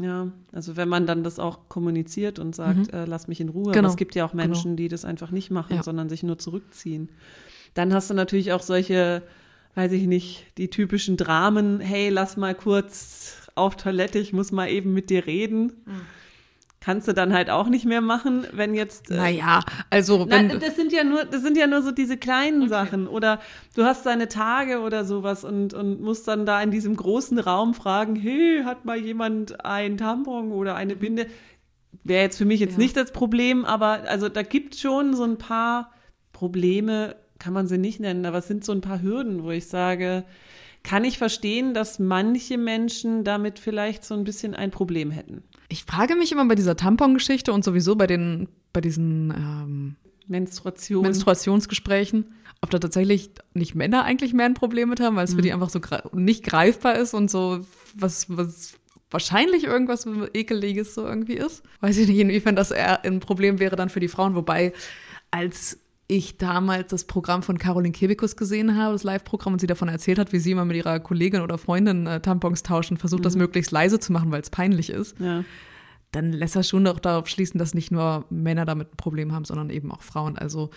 Ja, 0.00 0.30
also 0.52 0.76
wenn 0.76 0.88
man 0.88 1.06
dann 1.06 1.24
das 1.24 1.38
auch 1.38 1.68
kommuniziert 1.68 2.38
und 2.38 2.54
sagt, 2.54 2.92
mhm. 2.92 2.98
äh, 2.98 3.04
lass 3.04 3.26
mich 3.26 3.40
in 3.40 3.48
Ruhe. 3.48 3.72
Genau. 3.72 3.78
Aber 3.78 3.88
es 3.88 3.96
gibt 3.96 4.14
ja 4.14 4.24
auch 4.24 4.32
Menschen, 4.32 4.70
genau. 4.70 4.76
die 4.76 4.88
das 4.88 5.04
einfach 5.04 5.30
nicht 5.30 5.50
machen, 5.50 5.76
ja. 5.76 5.82
sondern 5.82 6.08
sich 6.08 6.22
nur 6.22 6.38
zurückziehen. 6.38 7.08
Dann 7.74 7.92
hast 7.92 8.08
du 8.10 8.14
natürlich 8.14 8.52
auch 8.52 8.62
solche, 8.62 9.22
weiß 9.74 9.92
ich 9.92 10.06
nicht, 10.06 10.46
die 10.56 10.70
typischen 10.70 11.16
Dramen, 11.16 11.80
hey, 11.80 12.10
lass 12.10 12.36
mal 12.36 12.54
kurz 12.54 13.48
auf 13.56 13.76
Toilette, 13.76 14.20
ich 14.20 14.32
muss 14.32 14.52
mal 14.52 14.68
eben 14.68 14.94
mit 14.94 15.10
dir 15.10 15.26
reden. 15.26 15.72
Mhm 15.84 16.00
kannst 16.80 17.08
du 17.08 17.12
dann 17.12 17.32
halt 17.32 17.50
auch 17.50 17.68
nicht 17.68 17.84
mehr 17.84 18.00
machen, 18.00 18.46
wenn 18.52 18.74
jetzt. 18.74 19.10
Äh, 19.10 19.16
naja, 19.16 19.60
also 19.90 20.28
wenn. 20.30 20.48
Na, 20.48 20.54
das 20.56 20.76
sind 20.76 20.92
ja 20.92 21.04
nur, 21.04 21.24
das 21.24 21.42
sind 21.42 21.56
ja 21.56 21.66
nur 21.66 21.82
so 21.82 21.90
diese 21.90 22.16
kleinen 22.16 22.62
okay. 22.62 22.70
Sachen. 22.70 23.08
Oder 23.08 23.40
du 23.74 23.84
hast 23.84 24.06
deine 24.06 24.28
Tage 24.28 24.80
oder 24.80 25.04
sowas 25.04 25.44
und, 25.44 25.74
und 25.74 26.00
musst 26.00 26.28
dann 26.28 26.46
da 26.46 26.62
in 26.62 26.70
diesem 26.70 26.96
großen 26.96 27.38
Raum 27.38 27.74
fragen, 27.74 28.16
hey, 28.16 28.62
hat 28.64 28.84
mal 28.84 28.98
jemand 28.98 29.64
ein 29.64 29.96
Tampon 29.96 30.52
oder 30.52 30.76
eine 30.76 30.96
Binde? 30.96 31.26
Wäre 32.04 32.22
jetzt 32.22 32.38
für 32.38 32.44
mich 32.44 32.60
jetzt 32.60 32.72
ja. 32.72 32.78
nicht 32.78 32.96
das 32.96 33.12
Problem, 33.12 33.64
aber 33.64 34.02
also 34.06 34.28
da 34.28 34.42
gibt 34.42 34.76
schon 34.76 35.14
so 35.14 35.24
ein 35.24 35.38
paar 35.38 35.92
Probleme, 36.32 37.16
kann 37.38 37.52
man 37.52 37.66
sie 37.66 37.78
nicht 37.78 38.00
nennen, 38.00 38.24
aber 38.24 38.38
es 38.38 38.48
sind 38.48 38.64
so 38.64 38.72
ein 38.72 38.80
paar 38.80 39.02
Hürden, 39.02 39.42
wo 39.42 39.50
ich 39.50 39.66
sage, 39.66 40.24
kann 40.88 41.04
ich 41.04 41.18
verstehen, 41.18 41.74
dass 41.74 41.98
manche 41.98 42.56
Menschen 42.56 43.22
damit 43.22 43.58
vielleicht 43.58 44.06
so 44.06 44.14
ein 44.14 44.24
bisschen 44.24 44.54
ein 44.54 44.70
Problem 44.70 45.10
hätten. 45.10 45.42
Ich 45.68 45.84
frage 45.84 46.16
mich 46.16 46.32
immer 46.32 46.46
bei 46.46 46.54
dieser 46.54 46.76
Tampon-Geschichte 46.76 47.52
und 47.52 47.62
sowieso 47.62 47.94
bei 47.94 48.06
den, 48.06 48.48
bei 48.72 48.80
diesen 48.80 49.30
ähm, 49.30 49.96
Menstruation. 50.28 51.02
Menstruationsgesprächen, 51.02 52.32
ob 52.62 52.70
da 52.70 52.78
tatsächlich 52.78 53.28
nicht 53.52 53.74
Männer 53.74 54.04
eigentlich 54.04 54.32
mehr 54.32 54.46
ein 54.46 54.54
Problem 54.54 54.88
mit 54.88 54.98
haben, 55.00 55.14
weil 55.16 55.26
es 55.26 55.32
mhm. 55.32 55.36
für 55.36 55.42
die 55.42 55.52
einfach 55.52 55.68
so 55.68 55.78
nicht 56.14 56.42
greifbar 56.42 56.94
ist 56.96 57.12
und 57.12 57.30
so 57.30 57.60
was, 57.94 58.24
was 58.34 58.72
wahrscheinlich 59.10 59.64
irgendwas 59.64 60.08
Ekeliges 60.32 60.94
so 60.94 61.04
irgendwie 61.06 61.34
ist. 61.34 61.62
Weiß 61.80 61.98
ich 61.98 62.08
nicht, 62.08 62.18
inwiefern 62.18 62.56
das 62.56 62.70
eher 62.70 63.04
ein 63.04 63.20
Problem 63.20 63.58
wäre 63.58 63.76
dann 63.76 63.90
für 63.90 64.00
die 64.00 64.08
Frauen, 64.08 64.34
wobei 64.34 64.72
als 65.30 65.80
ich 66.08 66.38
damals 66.38 66.90
das 66.90 67.04
Programm 67.04 67.42
von 67.42 67.58
Caroline 67.58 67.92
Kebekus 67.92 68.34
gesehen 68.34 68.76
habe, 68.76 68.94
das 68.94 69.04
Live-Programm, 69.04 69.52
und 69.52 69.60
sie 69.60 69.66
davon 69.66 69.88
erzählt 69.88 70.18
hat, 70.18 70.32
wie 70.32 70.38
sie 70.38 70.52
immer 70.52 70.64
mit 70.64 70.76
ihrer 70.76 71.00
Kollegin 71.00 71.42
oder 71.42 71.58
Freundin 71.58 72.06
äh, 72.06 72.20
Tampons 72.20 72.62
tauschen, 72.62 72.96
versucht 72.96 73.20
mhm. 73.20 73.24
das 73.24 73.36
möglichst 73.36 73.70
leise 73.70 74.00
zu 74.00 74.12
machen, 74.12 74.32
weil 74.32 74.40
es 74.40 74.48
peinlich 74.48 74.88
ist, 74.88 75.20
ja. 75.20 75.44
dann 76.12 76.32
lässt 76.32 76.56
er 76.56 76.62
schon 76.62 76.86
auch 76.86 76.98
darauf 76.98 77.28
schließen, 77.28 77.58
dass 77.58 77.74
nicht 77.74 77.90
nur 77.90 78.24
Männer 78.30 78.64
damit 78.64 78.94
ein 78.94 78.96
Problem 78.96 79.32
haben, 79.32 79.44
sondern 79.44 79.68
eben 79.68 79.92
auch 79.92 80.00
Frauen. 80.00 80.38
Also 80.38 80.70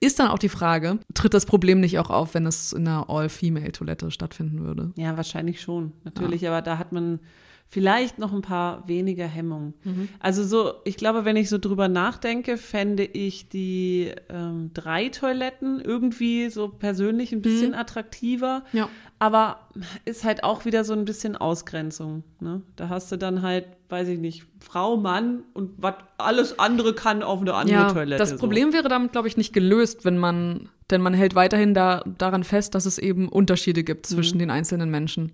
ist 0.00 0.18
dann 0.18 0.28
auch 0.28 0.38
die 0.38 0.48
Frage, 0.48 0.98
tritt 1.12 1.34
das 1.34 1.44
Problem 1.44 1.80
nicht 1.80 1.98
auch 1.98 2.08
auf, 2.08 2.32
wenn 2.32 2.46
es 2.46 2.72
in 2.72 2.88
einer 2.88 3.10
All-Female-Toilette 3.10 4.10
stattfinden 4.10 4.64
würde? 4.64 4.92
Ja, 4.96 5.18
wahrscheinlich 5.18 5.60
schon, 5.60 5.92
natürlich, 6.04 6.40
ja. 6.40 6.50
aber 6.50 6.62
da 6.62 6.78
hat 6.78 6.92
man 6.92 7.20
vielleicht 7.70 8.18
noch 8.18 8.32
ein 8.32 8.40
paar 8.40 8.88
weniger 8.88 9.26
Hemmungen. 9.26 9.74
Mhm. 9.84 10.08
Also 10.20 10.42
so, 10.42 10.74
ich 10.84 10.96
glaube, 10.96 11.26
wenn 11.26 11.36
ich 11.36 11.50
so 11.50 11.58
drüber 11.58 11.88
nachdenke, 11.88 12.56
fände 12.56 13.04
ich 13.04 13.50
die 13.50 14.12
ähm, 14.30 14.70
drei 14.72 15.10
Toiletten 15.10 15.80
irgendwie 15.80 16.48
so 16.48 16.68
persönlich 16.68 17.32
ein 17.32 17.42
bisschen 17.42 17.70
mhm. 17.70 17.78
attraktiver. 17.78 18.64
Ja. 18.72 18.88
Aber 19.18 19.68
ist 20.06 20.24
halt 20.24 20.44
auch 20.44 20.64
wieder 20.64 20.82
so 20.84 20.94
ein 20.94 21.04
bisschen 21.04 21.36
Ausgrenzung. 21.36 22.24
Ne? 22.40 22.62
Da 22.76 22.88
hast 22.88 23.12
du 23.12 23.16
dann 23.16 23.42
halt, 23.42 23.66
weiß 23.90 24.08
ich 24.08 24.18
nicht, 24.18 24.46
Frau, 24.60 24.96
Mann 24.96 25.42
und 25.52 25.72
was 25.76 25.94
alles 26.16 26.58
andere 26.58 26.94
kann 26.94 27.22
auf 27.22 27.42
eine 27.42 27.52
andere 27.52 27.76
ja, 27.76 27.92
Toilette. 27.92 28.18
Das 28.18 28.36
Problem 28.36 28.70
so. 28.70 28.78
wäre 28.78 28.88
damit, 28.88 29.12
glaube 29.12 29.28
ich, 29.28 29.36
nicht 29.36 29.52
gelöst, 29.52 30.06
wenn 30.06 30.16
man, 30.16 30.70
denn 30.90 31.02
man 31.02 31.12
hält 31.12 31.34
weiterhin 31.34 31.74
da, 31.74 32.02
daran 32.16 32.44
fest, 32.44 32.74
dass 32.74 32.86
es 32.86 32.98
eben 32.98 33.28
Unterschiede 33.28 33.84
gibt 33.84 34.06
zwischen 34.06 34.36
mhm. 34.36 34.40
den 34.40 34.50
einzelnen 34.50 34.90
Menschen 34.90 35.32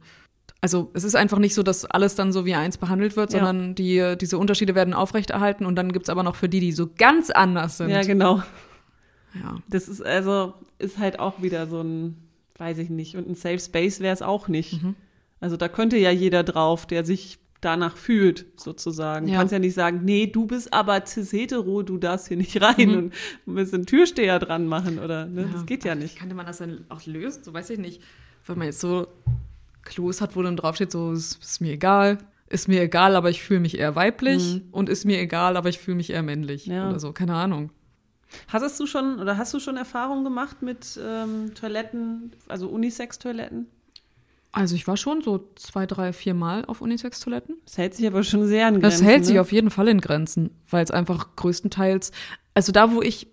also 0.64 0.90
es 0.94 1.04
ist 1.04 1.14
einfach 1.14 1.38
nicht 1.38 1.52
so, 1.52 1.62
dass 1.62 1.84
alles 1.84 2.14
dann 2.14 2.32
so 2.32 2.46
wie 2.46 2.54
eins 2.54 2.78
behandelt 2.78 3.16
wird, 3.16 3.32
sondern 3.32 3.74
ja. 3.76 4.14
die, 4.14 4.18
diese 4.18 4.38
Unterschiede 4.38 4.74
werden 4.74 4.94
aufrechterhalten 4.94 5.66
und 5.66 5.76
dann 5.76 5.92
gibt 5.92 6.06
es 6.06 6.08
aber 6.08 6.22
noch 6.22 6.36
für 6.36 6.48
die, 6.48 6.60
die 6.60 6.72
so 6.72 6.88
ganz 6.96 7.28
anders 7.28 7.76
sind. 7.76 7.90
Ja, 7.90 8.00
genau. 8.00 8.42
Ja. 9.34 9.58
Das 9.68 9.88
ist 9.88 10.00
also, 10.00 10.54
ist 10.78 10.96
halt 10.96 11.20
auch 11.20 11.42
wieder 11.42 11.66
so 11.66 11.82
ein, 11.82 12.16
weiß 12.56 12.78
ich 12.78 12.88
nicht, 12.88 13.14
und 13.14 13.28
ein 13.28 13.34
Safe 13.34 13.58
Space 13.58 14.00
wäre 14.00 14.14
es 14.14 14.22
auch 14.22 14.48
nicht. 14.48 14.82
Mhm. 14.82 14.94
Also 15.38 15.58
da 15.58 15.68
könnte 15.68 15.98
ja 15.98 16.10
jeder 16.10 16.42
drauf, 16.42 16.86
der 16.86 17.04
sich 17.04 17.40
danach 17.60 17.98
fühlt, 17.98 18.46
sozusagen. 18.56 19.28
Ja. 19.28 19.34
Du 19.34 19.38
kannst 19.40 19.52
ja 19.52 19.58
nicht 19.58 19.74
sagen, 19.74 20.00
nee, 20.02 20.28
du 20.28 20.46
bist 20.46 20.72
aber 20.72 21.04
cis-hetero, 21.04 21.82
du 21.82 21.98
darfst 21.98 22.28
hier 22.28 22.38
nicht 22.38 22.58
rein 22.62 22.88
mhm. 22.88 23.12
und 23.44 23.54
müssen 23.54 23.74
einen 23.74 23.86
Türsteher 23.86 24.38
dran 24.38 24.66
machen, 24.66 24.98
oder? 24.98 25.26
Ne? 25.26 25.42
Ja. 25.42 25.48
Das 25.52 25.66
geht 25.66 25.84
ja 25.84 25.94
nicht. 25.94 26.18
Könnte 26.18 26.34
man 26.34 26.46
das 26.46 26.56
dann 26.56 26.86
auch 26.88 27.04
lösen? 27.04 27.44
So 27.44 27.52
weiß 27.52 27.68
ich 27.68 27.78
nicht. 27.78 28.00
Wenn 28.46 28.56
man 28.56 28.68
jetzt 28.68 28.80
so 28.80 29.08
Klos 29.84 30.20
hat, 30.20 30.36
wo 30.36 30.42
dann 30.42 30.56
draufsteht, 30.56 30.92
so, 30.92 31.12
ist, 31.12 31.42
ist 31.42 31.60
mir 31.60 31.72
egal, 31.72 32.18
ist 32.48 32.68
mir 32.68 32.82
egal, 32.82 33.16
aber 33.16 33.30
ich 33.30 33.42
fühle 33.42 33.60
mich 33.60 33.78
eher 33.78 33.96
weiblich 33.96 34.54
mhm. 34.54 34.68
und 34.70 34.88
ist 34.88 35.04
mir 35.04 35.18
egal, 35.20 35.56
aber 35.56 35.68
ich 35.68 35.78
fühle 35.78 35.96
mich 35.96 36.10
eher 36.10 36.22
männlich 36.22 36.66
ja. 36.66 36.88
oder 36.88 37.00
so, 37.00 37.12
keine 37.12 37.34
Ahnung. 37.34 37.70
Hast 38.48 38.80
du 38.80 38.86
schon 38.86 39.20
oder 39.20 39.36
hast 39.36 39.54
du 39.54 39.60
schon 39.60 39.76
Erfahrungen 39.76 40.24
gemacht 40.24 40.62
mit 40.62 40.98
ähm, 41.02 41.52
Toiletten, 41.54 42.32
also 42.48 42.68
Unisex-Toiletten? 42.68 43.66
Also 44.50 44.76
ich 44.76 44.86
war 44.86 44.96
schon 44.96 45.20
so 45.20 45.48
zwei, 45.56 45.84
drei, 45.84 46.12
vier 46.12 46.34
Mal 46.34 46.64
auf 46.64 46.80
Unisex-Toiletten. 46.80 47.56
Das 47.64 47.76
hält 47.76 47.94
sich 47.94 48.06
aber 48.06 48.22
schon 48.22 48.46
sehr 48.46 48.68
in 48.68 48.80
Grenzen. 48.80 49.00
Das 49.00 49.02
hält 49.02 49.20
ne? 49.20 49.24
sich 49.24 49.38
auf 49.40 49.52
jeden 49.52 49.70
Fall 49.70 49.88
in 49.88 50.00
Grenzen, 50.00 50.50
weil 50.70 50.84
es 50.84 50.92
einfach 50.92 51.34
größtenteils, 51.36 52.12
also 52.54 52.70
da, 52.70 52.92
wo 52.92 53.02
ich 53.02 53.28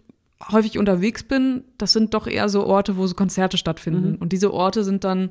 häufig 0.51 0.79
unterwegs 0.79 1.24
bin, 1.24 1.63
das 1.77 1.93
sind 1.93 2.15
doch 2.15 2.25
eher 2.25 2.50
so 2.50 2.65
Orte, 2.65 2.98
wo 2.98 3.05
so 3.05 3.13
Konzerte 3.13 3.58
stattfinden. 3.58 4.12
Mhm. 4.12 4.15
Und 4.15 4.34
diese 4.34 4.51
Orte 4.51 4.84
sind 4.84 5.03
dann 5.03 5.29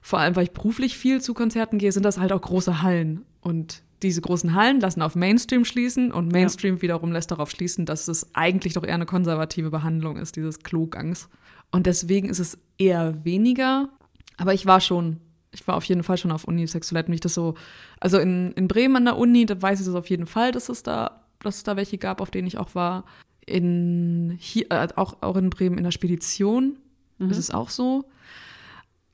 vor 0.00 0.18
allem 0.18 0.36
weil 0.36 0.44
ich 0.44 0.52
beruflich 0.52 0.96
viel 0.96 1.20
zu 1.20 1.34
Konzerten 1.34 1.78
gehe, 1.78 1.92
sind 1.92 2.04
das 2.04 2.18
halt 2.18 2.32
auch 2.32 2.40
große 2.40 2.82
Hallen. 2.82 3.24
Und 3.40 3.82
diese 4.02 4.20
großen 4.20 4.54
Hallen 4.54 4.80
lassen 4.80 5.02
auf 5.02 5.14
Mainstream 5.14 5.64
schließen 5.64 6.10
und 6.10 6.32
Mainstream 6.32 6.76
ja. 6.76 6.82
wiederum 6.82 7.12
lässt 7.12 7.30
darauf 7.30 7.50
schließen, 7.50 7.84
dass 7.86 8.08
es 8.08 8.34
eigentlich 8.34 8.74
doch 8.74 8.84
eher 8.84 8.94
eine 8.94 9.06
konservative 9.06 9.70
Behandlung 9.70 10.16
ist, 10.16 10.36
dieses 10.36 10.60
Klogangs. 10.60 11.28
Und 11.70 11.86
deswegen 11.86 12.28
ist 12.28 12.38
es 12.38 12.58
eher 12.78 13.24
weniger. 13.24 13.90
Aber 14.36 14.54
ich 14.54 14.64
war 14.64 14.80
schon, 14.80 15.18
ich 15.52 15.66
war 15.68 15.76
auf 15.76 15.84
jeden 15.84 16.02
Fall 16.02 16.16
schon 16.16 16.32
auf 16.32 16.44
Unisexualität, 16.44 17.10
nicht 17.10 17.24
das 17.24 17.34
so, 17.34 17.54
also 18.00 18.18
in, 18.18 18.52
in 18.52 18.68
Bremen 18.68 18.96
an 18.96 19.04
der 19.04 19.18
Uni, 19.18 19.44
da 19.44 19.60
weiß 19.60 19.80
ich 19.80 19.86
es 19.86 19.94
auf 19.94 20.08
jeden 20.08 20.26
Fall, 20.26 20.50
dass 20.52 20.68
es 20.68 20.82
da, 20.82 21.24
dass 21.40 21.58
es 21.58 21.62
da 21.62 21.76
welche 21.76 21.98
gab, 21.98 22.20
auf 22.20 22.30
denen 22.30 22.48
ich 22.48 22.58
auch 22.58 22.74
war. 22.74 23.04
In, 23.46 24.36
hier, 24.38 24.66
äh, 24.70 24.88
auch, 24.96 25.22
auch 25.22 25.36
in 25.36 25.50
Bremen 25.50 25.76
in 25.76 25.84
der 25.84 25.90
Spedition 25.90 26.76
mhm. 27.18 27.30
ist 27.30 27.38
es 27.38 27.50
auch 27.50 27.68
so. 27.68 28.06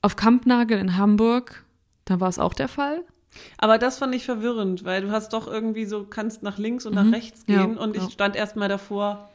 Auf 0.07 0.15
Kampnagel 0.15 0.79
in 0.79 0.95
Hamburg, 0.95 1.65
da 2.05 2.21
war 2.21 2.29
es 2.29 2.39
auch 2.39 2.53
der 2.53 2.69
Fall. 2.69 3.03
Aber 3.57 3.77
das 3.77 3.97
fand 3.97 4.15
ich 4.15 4.23
verwirrend, 4.23 4.85
weil 4.85 5.01
du 5.01 5.11
hast 5.11 5.33
doch 5.33 5.47
irgendwie 5.49 5.83
so, 5.83 6.05
kannst 6.05 6.43
nach 6.43 6.57
links 6.57 6.85
und 6.85 6.95
mhm. 6.95 7.09
nach 7.09 7.17
rechts 7.17 7.45
gehen 7.45 7.75
ja, 7.75 7.81
und 7.81 7.93
ich 7.93 8.03
ja. 8.03 8.09
stand 8.09 8.37
erstmal 8.37 8.69
davor, 8.69 9.29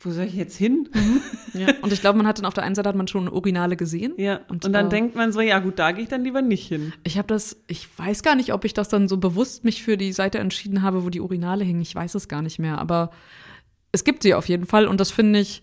wo 0.00 0.10
soll 0.12 0.24
ich 0.24 0.34
jetzt 0.34 0.56
hin? 0.56 0.88
Mhm. 0.94 1.20
Ja. 1.60 1.68
Und 1.82 1.92
ich 1.92 2.00
glaube, 2.00 2.16
man 2.16 2.26
hat 2.26 2.38
dann 2.38 2.46
auf 2.46 2.54
der 2.54 2.64
einen 2.64 2.74
Seite 2.74 2.88
hat 2.88 2.96
man 2.96 3.06
schon 3.06 3.28
Urinale 3.28 3.76
gesehen. 3.76 4.14
Ja. 4.16 4.40
Und, 4.48 4.64
und 4.64 4.72
dann 4.72 4.86
äh, 4.86 4.88
denkt 4.88 5.14
man 5.14 5.30
so, 5.30 5.42
ja 5.42 5.58
gut, 5.58 5.78
da 5.78 5.92
gehe 5.92 6.02
ich 6.02 6.08
dann 6.08 6.24
lieber 6.24 6.40
nicht 6.40 6.66
hin. 6.66 6.94
Ich 7.04 7.18
habe 7.18 7.28
das, 7.28 7.58
ich 7.66 7.86
weiß 7.96 8.22
gar 8.22 8.34
nicht, 8.34 8.54
ob 8.54 8.64
ich 8.64 8.72
das 8.72 8.88
dann 8.88 9.08
so 9.08 9.18
bewusst 9.18 9.62
mich 9.62 9.82
für 9.84 9.98
die 9.98 10.12
Seite 10.12 10.38
entschieden 10.38 10.80
habe, 10.80 11.04
wo 11.04 11.10
die 11.10 11.20
Urinale 11.20 11.64
hingen. 11.64 11.82
Ich 11.82 11.94
weiß 11.94 12.14
es 12.14 12.28
gar 12.28 12.40
nicht 12.40 12.58
mehr. 12.58 12.78
Aber 12.78 13.10
es 13.92 14.04
gibt 14.04 14.22
sie 14.22 14.34
auf 14.34 14.48
jeden 14.48 14.66
Fall 14.66 14.86
und 14.86 15.00
das 15.00 15.10
finde 15.10 15.38
ich 15.38 15.62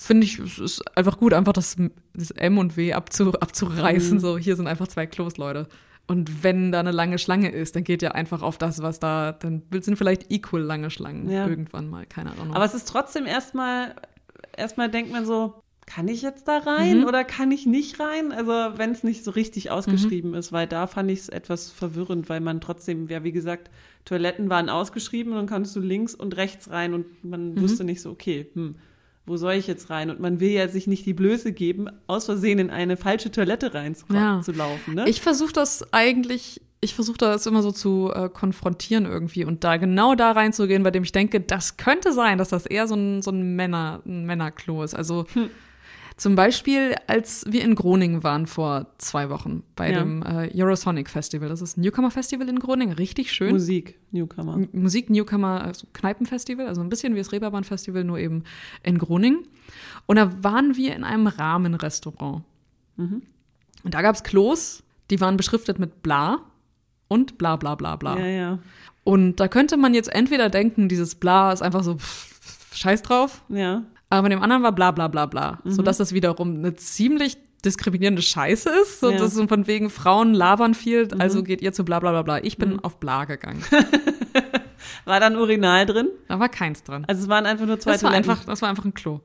finde 0.00 0.24
ich, 0.26 0.38
es 0.38 0.58
ist 0.58 0.96
einfach 0.96 1.18
gut, 1.18 1.34
einfach 1.34 1.52
das, 1.52 1.76
das 2.14 2.30
M 2.30 2.56
und 2.56 2.76
W 2.76 2.94
abzu, 2.94 3.32
abzureißen. 3.34 4.16
Mhm. 4.16 4.20
So, 4.20 4.38
hier 4.38 4.56
sind 4.56 4.66
einfach 4.66 4.88
zwei 4.88 5.06
Klos, 5.06 5.36
Leute. 5.36 5.68
Und 6.06 6.42
wenn 6.42 6.72
da 6.72 6.80
eine 6.80 6.90
lange 6.90 7.18
Schlange 7.18 7.52
ist, 7.52 7.76
dann 7.76 7.84
geht 7.84 8.00
ja 8.02 8.12
einfach 8.12 8.42
auf 8.42 8.56
das, 8.56 8.82
was 8.82 8.98
da, 8.98 9.32
dann 9.32 9.62
sind 9.80 9.96
vielleicht 9.96 10.30
equal 10.30 10.62
lange 10.62 10.90
Schlangen 10.90 11.30
ja. 11.30 11.46
irgendwann 11.46 11.88
mal, 11.88 12.06
keine 12.06 12.32
Ahnung. 12.32 12.54
Aber 12.54 12.64
es 12.64 12.74
ist 12.74 12.88
trotzdem 12.88 13.26
erstmal, 13.26 13.94
erstmal 14.56 14.90
denkt 14.90 15.12
man 15.12 15.26
so, 15.26 15.62
kann 15.86 16.08
ich 16.08 16.22
jetzt 16.22 16.48
da 16.48 16.58
rein 16.58 17.00
mhm. 17.00 17.04
oder 17.04 17.22
kann 17.22 17.52
ich 17.52 17.66
nicht 17.66 18.00
rein? 18.00 18.32
Also 18.32 18.78
wenn 18.78 18.92
es 18.92 19.04
nicht 19.04 19.22
so 19.22 19.32
richtig 19.32 19.70
ausgeschrieben 19.70 20.30
mhm. 20.30 20.36
ist, 20.36 20.50
weil 20.50 20.66
da 20.66 20.86
fand 20.86 21.10
ich 21.10 21.20
es 21.20 21.28
etwas 21.28 21.70
verwirrend, 21.70 22.28
weil 22.28 22.40
man 22.40 22.60
trotzdem, 22.60 23.06
ja 23.08 23.22
wie 23.22 23.32
gesagt, 23.32 23.70
Toiletten 24.04 24.48
waren 24.48 24.70
ausgeschrieben 24.70 25.32
und 25.32 25.38
dann 25.38 25.46
kannst 25.46 25.76
du 25.76 25.80
links 25.80 26.14
und 26.14 26.36
rechts 26.36 26.70
rein 26.70 26.94
und 26.94 27.22
man 27.22 27.54
mhm. 27.54 27.60
wusste 27.60 27.84
nicht 27.84 28.00
so, 28.00 28.10
okay, 28.10 28.48
hm, 28.54 28.76
wo 29.26 29.36
soll 29.36 29.54
ich 29.54 29.66
jetzt 29.66 29.90
rein? 29.90 30.10
Und 30.10 30.20
man 30.20 30.40
will 30.40 30.50
ja 30.50 30.68
sich 30.68 30.86
nicht 30.86 31.06
die 31.06 31.14
Blöße 31.14 31.52
geben, 31.52 31.88
aus 32.06 32.24
Versehen 32.26 32.58
in 32.58 32.70
eine 32.70 32.96
falsche 32.96 33.30
Toilette 33.30 33.74
reinzulaufen. 33.74 34.96
Ja. 34.96 35.04
Ne? 35.04 35.08
Ich 35.08 35.20
versuche 35.20 35.52
das 35.52 35.92
eigentlich, 35.92 36.60
ich 36.80 36.94
versuche 36.94 37.18
das 37.18 37.46
immer 37.46 37.62
so 37.62 37.70
zu 37.70 38.10
äh, 38.14 38.28
konfrontieren 38.28 39.06
irgendwie 39.06 39.44
und 39.44 39.62
da 39.64 39.76
genau 39.76 40.14
da 40.14 40.32
reinzugehen, 40.32 40.82
bei 40.82 40.90
dem 40.90 41.04
ich 41.04 41.12
denke, 41.12 41.40
das 41.40 41.76
könnte 41.76 42.12
sein, 42.12 42.38
dass 42.38 42.48
das 42.48 42.66
eher 42.66 42.88
so 42.88 42.94
ein, 42.94 43.22
so 43.22 43.30
ein 43.30 43.54
Männer, 43.56 44.02
ein 44.06 44.24
Männerklo 44.26 44.82
ist. 44.82 44.94
Also 44.94 45.26
hm. 45.32 45.50
Zum 46.20 46.34
Beispiel, 46.34 46.96
als 47.06 47.46
wir 47.48 47.64
in 47.64 47.74
Groningen 47.74 48.22
waren 48.22 48.46
vor 48.46 48.88
zwei 48.98 49.30
Wochen 49.30 49.62
bei 49.74 49.90
ja. 49.90 50.00
dem 50.00 50.22
äh, 50.22 50.50
Eurosonic 50.54 51.08
Festival. 51.08 51.48
Das 51.48 51.62
ist 51.62 51.78
ein 51.78 51.80
Newcomer-Festival 51.80 52.46
in 52.46 52.58
Groningen, 52.58 52.92
richtig 52.92 53.32
schön. 53.32 53.52
Musik, 53.52 53.98
Newcomer. 54.10 54.56
M 54.56 54.68
Musik, 54.72 55.08
Newcomer, 55.08 55.62
also 55.62 55.86
Kneipenfestival, 55.94 56.66
also 56.66 56.82
ein 56.82 56.90
bisschen 56.90 57.14
wie 57.14 57.20
das 57.20 57.32
Reeperbahn-Festival, 57.32 58.04
nur 58.04 58.18
eben 58.18 58.44
in 58.82 58.98
Groningen. 58.98 59.46
Und 60.04 60.16
da 60.16 60.44
waren 60.44 60.76
wir 60.76 60.94
in 60.94 61.04
einem 61.04 61.26
Rahmenrestaurant. 61.26 62.44
Mhm. 62.98 63.22
Und 63.82 63.94
da 63.94 64.02
gab 64.02 64.14
es 64.14 64.22
Klos, 64.22 64.82
die 65.10 65.22
waren 65.22 65.38
beschriftet 65.38 65.78
mit 65.78 66.02
bla 66.02 66.40
und 67.08 67.38
bla 67.38 67.56
bla 67.56 67.76
bla 67.76 67.96
bla. 67.96 68.18
Ja, 68.18 68.26
ja. 68.26 68.58
Und 69.04 69.36
da 69.36 69.48
könnte 69.48 69.78
man 69.78 69.94
jetzt 69.94 70.12
entweder 70.12 70.50
denken, 70.50 70.90
dieses 70.90 71.14
bla 71.14 71.50
ist 71.50 71.62
einfach 71.62 71.82
so 71.82 71.96
pff, 71.96 72.76
scheiß 72.76 73.00
drauf. 73.00 73.42
Ja. 73.48 73.84
Aber 74.10 74.22
bei 74.22 74.28
dem 74.28 74.42
anderen 74.42 74.62
war 74.62 74.72
bla 74.72 74.90
bla 74.90 75.08
bla 75.08 75.26
bla. 75.26 75.60
Mhm. 75.64 75.70
Sodass 75.70 75.98
das 75.98 76.12
wiederum 76.12 76.56
eine 76.56 76.74
ziemlich 76.74 77.38
diskriminierende 77.64 78.22
Scheiße 78.22 78.68
ist. 78.82 79.00
So, 79.00 79.10
ja. 79.10 79.18
Das 79.18 79.34
ist 79.34 79.48
von 79.48 79.66
wegen 79.66 79.88
Frauen 79.88 80.34
labern 80.34 80.74
viel, 80.74 81.06
mhm. 81.06 81.20
also 81.20 81.42
geht 81.42 81.62
ihr 81.62 81.72
zu 81.72 81.84
bla 81.84 82.00
bla 82.00 82.10
bla 82.10 82.22
bla. 82.22 82.38
Ich 82.38 82.58
bin 82.58 82.74
mhm. 82.74 82.80
auf 82.80 82.98
bla 82.98 83.24
gegangen. 83.24 83.62
war 85.04 85.20
da 85.20 85.26
ein 85.26 85.36
Urinal 85.36 85.86
drin? 85.86 86.08
Da 86.28 86.40
war 86.40 86.48
keins 86.48 86.82
drin. 86.82 87.04
Also 87.06 87.22
es 87.22 87.28
waren 87.28 87.46
einfach 87.46 87.66
nur 87.66 87.78
zwei 87.78 87.92
das 87.92 88.02
war 88.02 88.10
einfach, 88.10 88.44
Das 88.44 88.62
war 88.62 88.68
einfach 88.68 88.84
ein 88.84 88.94
Klo. 88.94 89.20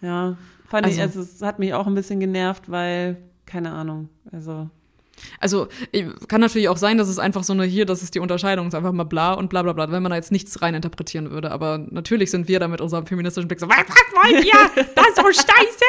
Ja, 0.00 0.36
fand 0.66 0.86
also, 0.86 0.96
ich, 0.96 1.02
also 1.02 1.20
es 1.20 1.42
hat 1.42 1.58
mich 1.58 1.74
auch 1.74 1.86
ein 1.86 1.94
bisschen 1.94 2.20
genervt, 2.20 2.70
weil, 2.70 3.18
keine 3.46 3.72
Ahnung, 3.72 4.08
also 4.32 4.70
also 5.38 5.68
kann 6.28 6.40
natürlich 6.40 6.68
auch 6.68 6.76
sein, 6.76 6.98
dass 6.98 7.08
es 7.08 7.18
einfach 7.18 7.44
so 7.44 7.52
eine 7.52 7.64
hier, 7.64 7.86
das 7.86 8.02
ist 8.02 8.14
die 8.14 8.20
Unterscheidung, 8.20 8.68
ist 8.68 8.74
einfach 8.74 8.92
mal 8.92 9.04
bla 9.04 9.34
und 9.34 9.48
bla 9.48 9.62
bla 9.62 9.72
bla, 9.72 9.90
wenn 9.90 10.02
man 10.02 10.10
da 10.10 10.16
jetzt 10.16 10.32
nichts 10.32 10.60
rein 10.62 10.74
interpretieren 10.74 11.30
würde. 11.30 11.50
Aber 11.50 11.78
natürlich 11.78 12.30
sind 12.30 12.48
wir 12.48 12.60
da 12.60 12.68
mit 12.68 12.80
unserem 12.80 13.06
feministischen 13.06 13.48
Blick 13.48 13.60
so, 13.60 13.68
was, 13.68 13.78
was 13.88 14.34
wollt 14.34 14.44
ihr? 14.44 14.84
Das 14.94 15.08
ist 15.08 15.16
so 15.16 15.22
scheiße! 15.24 15.84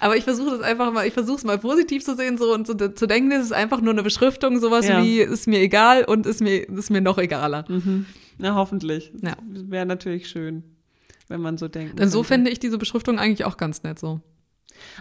Aber 0.00 0.18
ich 0.18 0.24
versuche 0.24 0.50
das 0.50 0.60
einfach 0.60 0.92
mal, 0.92 1.06
ich 1.06 1.14
versuche 1.14 1.38
es 1.38 1.44
mal 1.44 1.56
positiv 1.58 2.04
zu 2.04 2.14
sehen 2.14 2.36
so 2.36 2.52
und 2.52 2.66
so, 2.66 2.74
zu 2.74 3.06
denken, 3.06 3.32
es 3.32 3.46
ist 3.46 3.52
einfach 3.52 3.80
nur 3.80 3.94
eine 3.94 4.02
Beschriftung, 4.02 4.60
sowas 4.60 4.86
ja. 4.86 5.02
wie 5.02 5.20
ist 5.20 5.46
mir 5.46 5.60
egal 5.60 6.04
und 6.04 6.26
ist 6.26 6.42
mir, 6.42 6.68
ist 6.68 6.90
mir 6.90 7.00
noch 7.00 7.16
egaler. 7.16 7.64
Mhm. 7.68 8.04
Na, 8.36 8.54
hoffentlich. 8.54 9.12
Ja. 9.22 9.36
Wäre 9.42 9.86
natürlich 9.86 10.28
schön, 10.28 10.62
wenn 11.28 11.40
man 11.40 11.56
so 11.56 11.68
denkt. 11.68 11.98
Denn 11.98 12.10
so 12.10 12.22
finde 12.22 12.50
ich 12.50 12.58
diese 12.58 12.76
Beschriftung 12.76 13.18
eigentlich 13.18 13.46
auch 13.46 13.56
ganz 13.56 13.82
nett 13.82 13.98
so. 13.98 14.20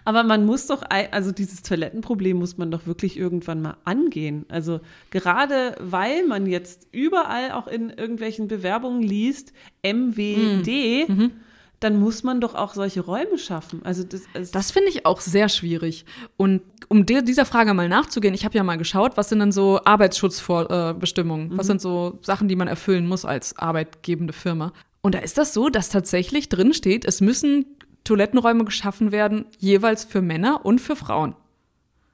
Aber 0.06 0.24
man 0.24 0.46
muss 0.46 0.68
doch, 0.68 0.84
also 0.90 1.32
dieses 1.32 1.64
Toilettenproblem 1.64 2.38
muss 2.38 2.58
man 2.58 2.72
doch 2.72 2.86
wirklich 2.86 3.18
irgendwann 3.18 3.62
mal 3.62 3.78
angehen. 3.86 4.46
Also 4.50 4.80
gerade 5.12 5.76
weil 5.80 6.26
man 6.26 6.46
jetzt 6.46 6.88
überall 6.92 7.52
auch 7.52 7.68
in 7.68 7.90
irgendwelchen 7.90 8.48
Bewerbungen 8.48 9.02
liest, 9.02 9.54
MWD, 9.84 11.10
mhm. 11.10 11.16
mhm. 11.16 11.32
dann 11.80 12.00
muss 12.00 12.24
man 12.24 12.42
doch 12.42 12.56
auch 12.56 12.74
solche 12.74 13.02
Räume 13.02 13.38
schaffen. 13.38 13.82
Also 13.84 14.04
das, 14.04 14.24
das 14.52 14.72
finde 14.72 14.90
ich 14.90 15.06
auch 15.06 15.22
sehr 15.22 15.50
schwierig. 15.50 16.06
Und 16.38 16.62
um 16.90 17.06
dieser 17.06 17.46
Frage 17.46 17.74
mal 17.74 17.90
nachzugehen, 17.90 18.34
ich 18.34 18.46
habe 18.46 18.56
ja 18.56 18.64
mal 18.64 18.78
geschaut, 18.78 19.18
was 19.18 19.30
sind 19.30 19.40
denn 19.40 19.52
so 19.52 19.80
Arbeitsschutzbestimmungen? 19.84 21.50
Mhm. 21.50 21.58
Was 21.58 21.68
sind 21.68 21.82
so 21.82 22.20
Sachen, 22.22 22.48
die 22.48 22.56
man 22.56 22.68
erfüllen 22.68 23.08
muss 23.08 23.26
als 23.26 23.58
arbeitgebende 23.58 24.34
Firma? 24.34 24.74
Und 25.02 25.16
da 25.16 25.20
ist 25.20 25.38
das 25.38 25.54
so, 25.54 25.68
dass 25.70 25.90
tatsächlich 25.90 26.48
drin 26.48 26.74
steht, 26.74 27.04
es 27.04 27.20
müssen 27.20 27.66
Toilettenräume 28.04 28.66
geschaffen 28.66 29.12
werden, 29.12 29.46
jeweils 29.58 30.04
für 30.04 30.22
Männer 30.22 30.66
und 30.66 30.80
für 30.80 30.96
Frauen. 30.96 31.36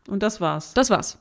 Und 0.07 0.23
das 0.23 0.41
war's. 0.41 0.73
Das 0.73 0.89
war's. 0.89 1.19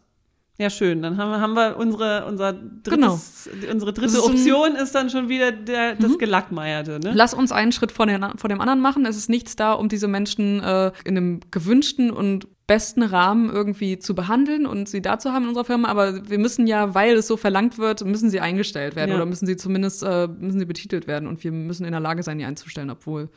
Ja, 0.61 0.71
schön. 0.71 1.03
Dann 1.03 1.17
haben 1.19 1.31
wir, 1.31 1.41
haben 1.41 1.55
wir 1.55 1.77
unsere, 1.77 2.27
unser 2.27 2.53
drittes, 2.53 3.49
genau. 3.53 3.73
unsere 3.73 3.93
dritte 3.93 4.17
ist 4.17 4.25
Option 4.25 4.75
ist 4.75 4.93
dann 4.93 5.09
schon 5.09 5.29
wieder 5.29 5.53
der, 5.53 5.95
das 5.95 6.13
mhm. 6.13 6.19
Gelackmeierte. 6.19 6.99
Ne? 6.99 7.13
Lass 7.15 7.33
uns 7.33 7.53
einen 7.53 7.71
Schritt 7.71 7.93
vor, 7.93 8.07
den, 8.07 8.27
vor 8.37 8.49
dem 8.49 8.61
anderen 8.61 8.81
machen. 8.81 9.07
Es 9.07 9.17
ist 9.17 9.29
nichts 9.29 9.55
da, 9.55 9.73
um 9.73 9.89
diese 9.89 10.09
Menschen 10.09 10.61
äh, 10.61 10.91
in 11.05 11.17
einem 11.17 11.41
gewünschten 11.53 12.11
und 12.11 12.49
besten 12.67 13.05
Rahmen 13.05 13.51
irgendwie 13.51 14.01
zu 14.01 14.17
behandeln 14.17 14.67
und 14.67 14.89
sie 14.89 15.01
da 15.01 15.21
zu 15.21 15.33
haben 15.33 15.45
in 15.45 15.49
unserer 15.51 15.65
Firma, 15.65 15.89
aber 15.89 16.29
wir 16.29 16.39
müssen 16.39 16.67
ja, 16.67 16.95
weil 16.95 17.15
es 17.15 17.27
so 17.27 17.39
verlangt 17.39 17.79
wird, 17.79 18.05
müssen 18.05 18.29
sie 18.29 18.41
eingestellt 18.41 18.95
werden 18.95 19.11
ja. 19.11 19.17
oder 19.17 19.25
müssen 19.25 19.47
sie 19.47 19.57
zumindest 19.57 20.03
äh, 20.03 20.29
müssen 20.29 20.59
sie 20.59 20.67
betitelt 20.67 21.07
werden 21.07 21.27
und 21.29 21.43
wir 21.43 21.51
müssen 21.51 21.87
in 21.87 21.93
der 21.93 22.01
Lage 22.01 22.23
sein, 22.23 22.37
die 22.37 22.45
einzustellen, 22.45 22.91
obwohl 22.91 23.31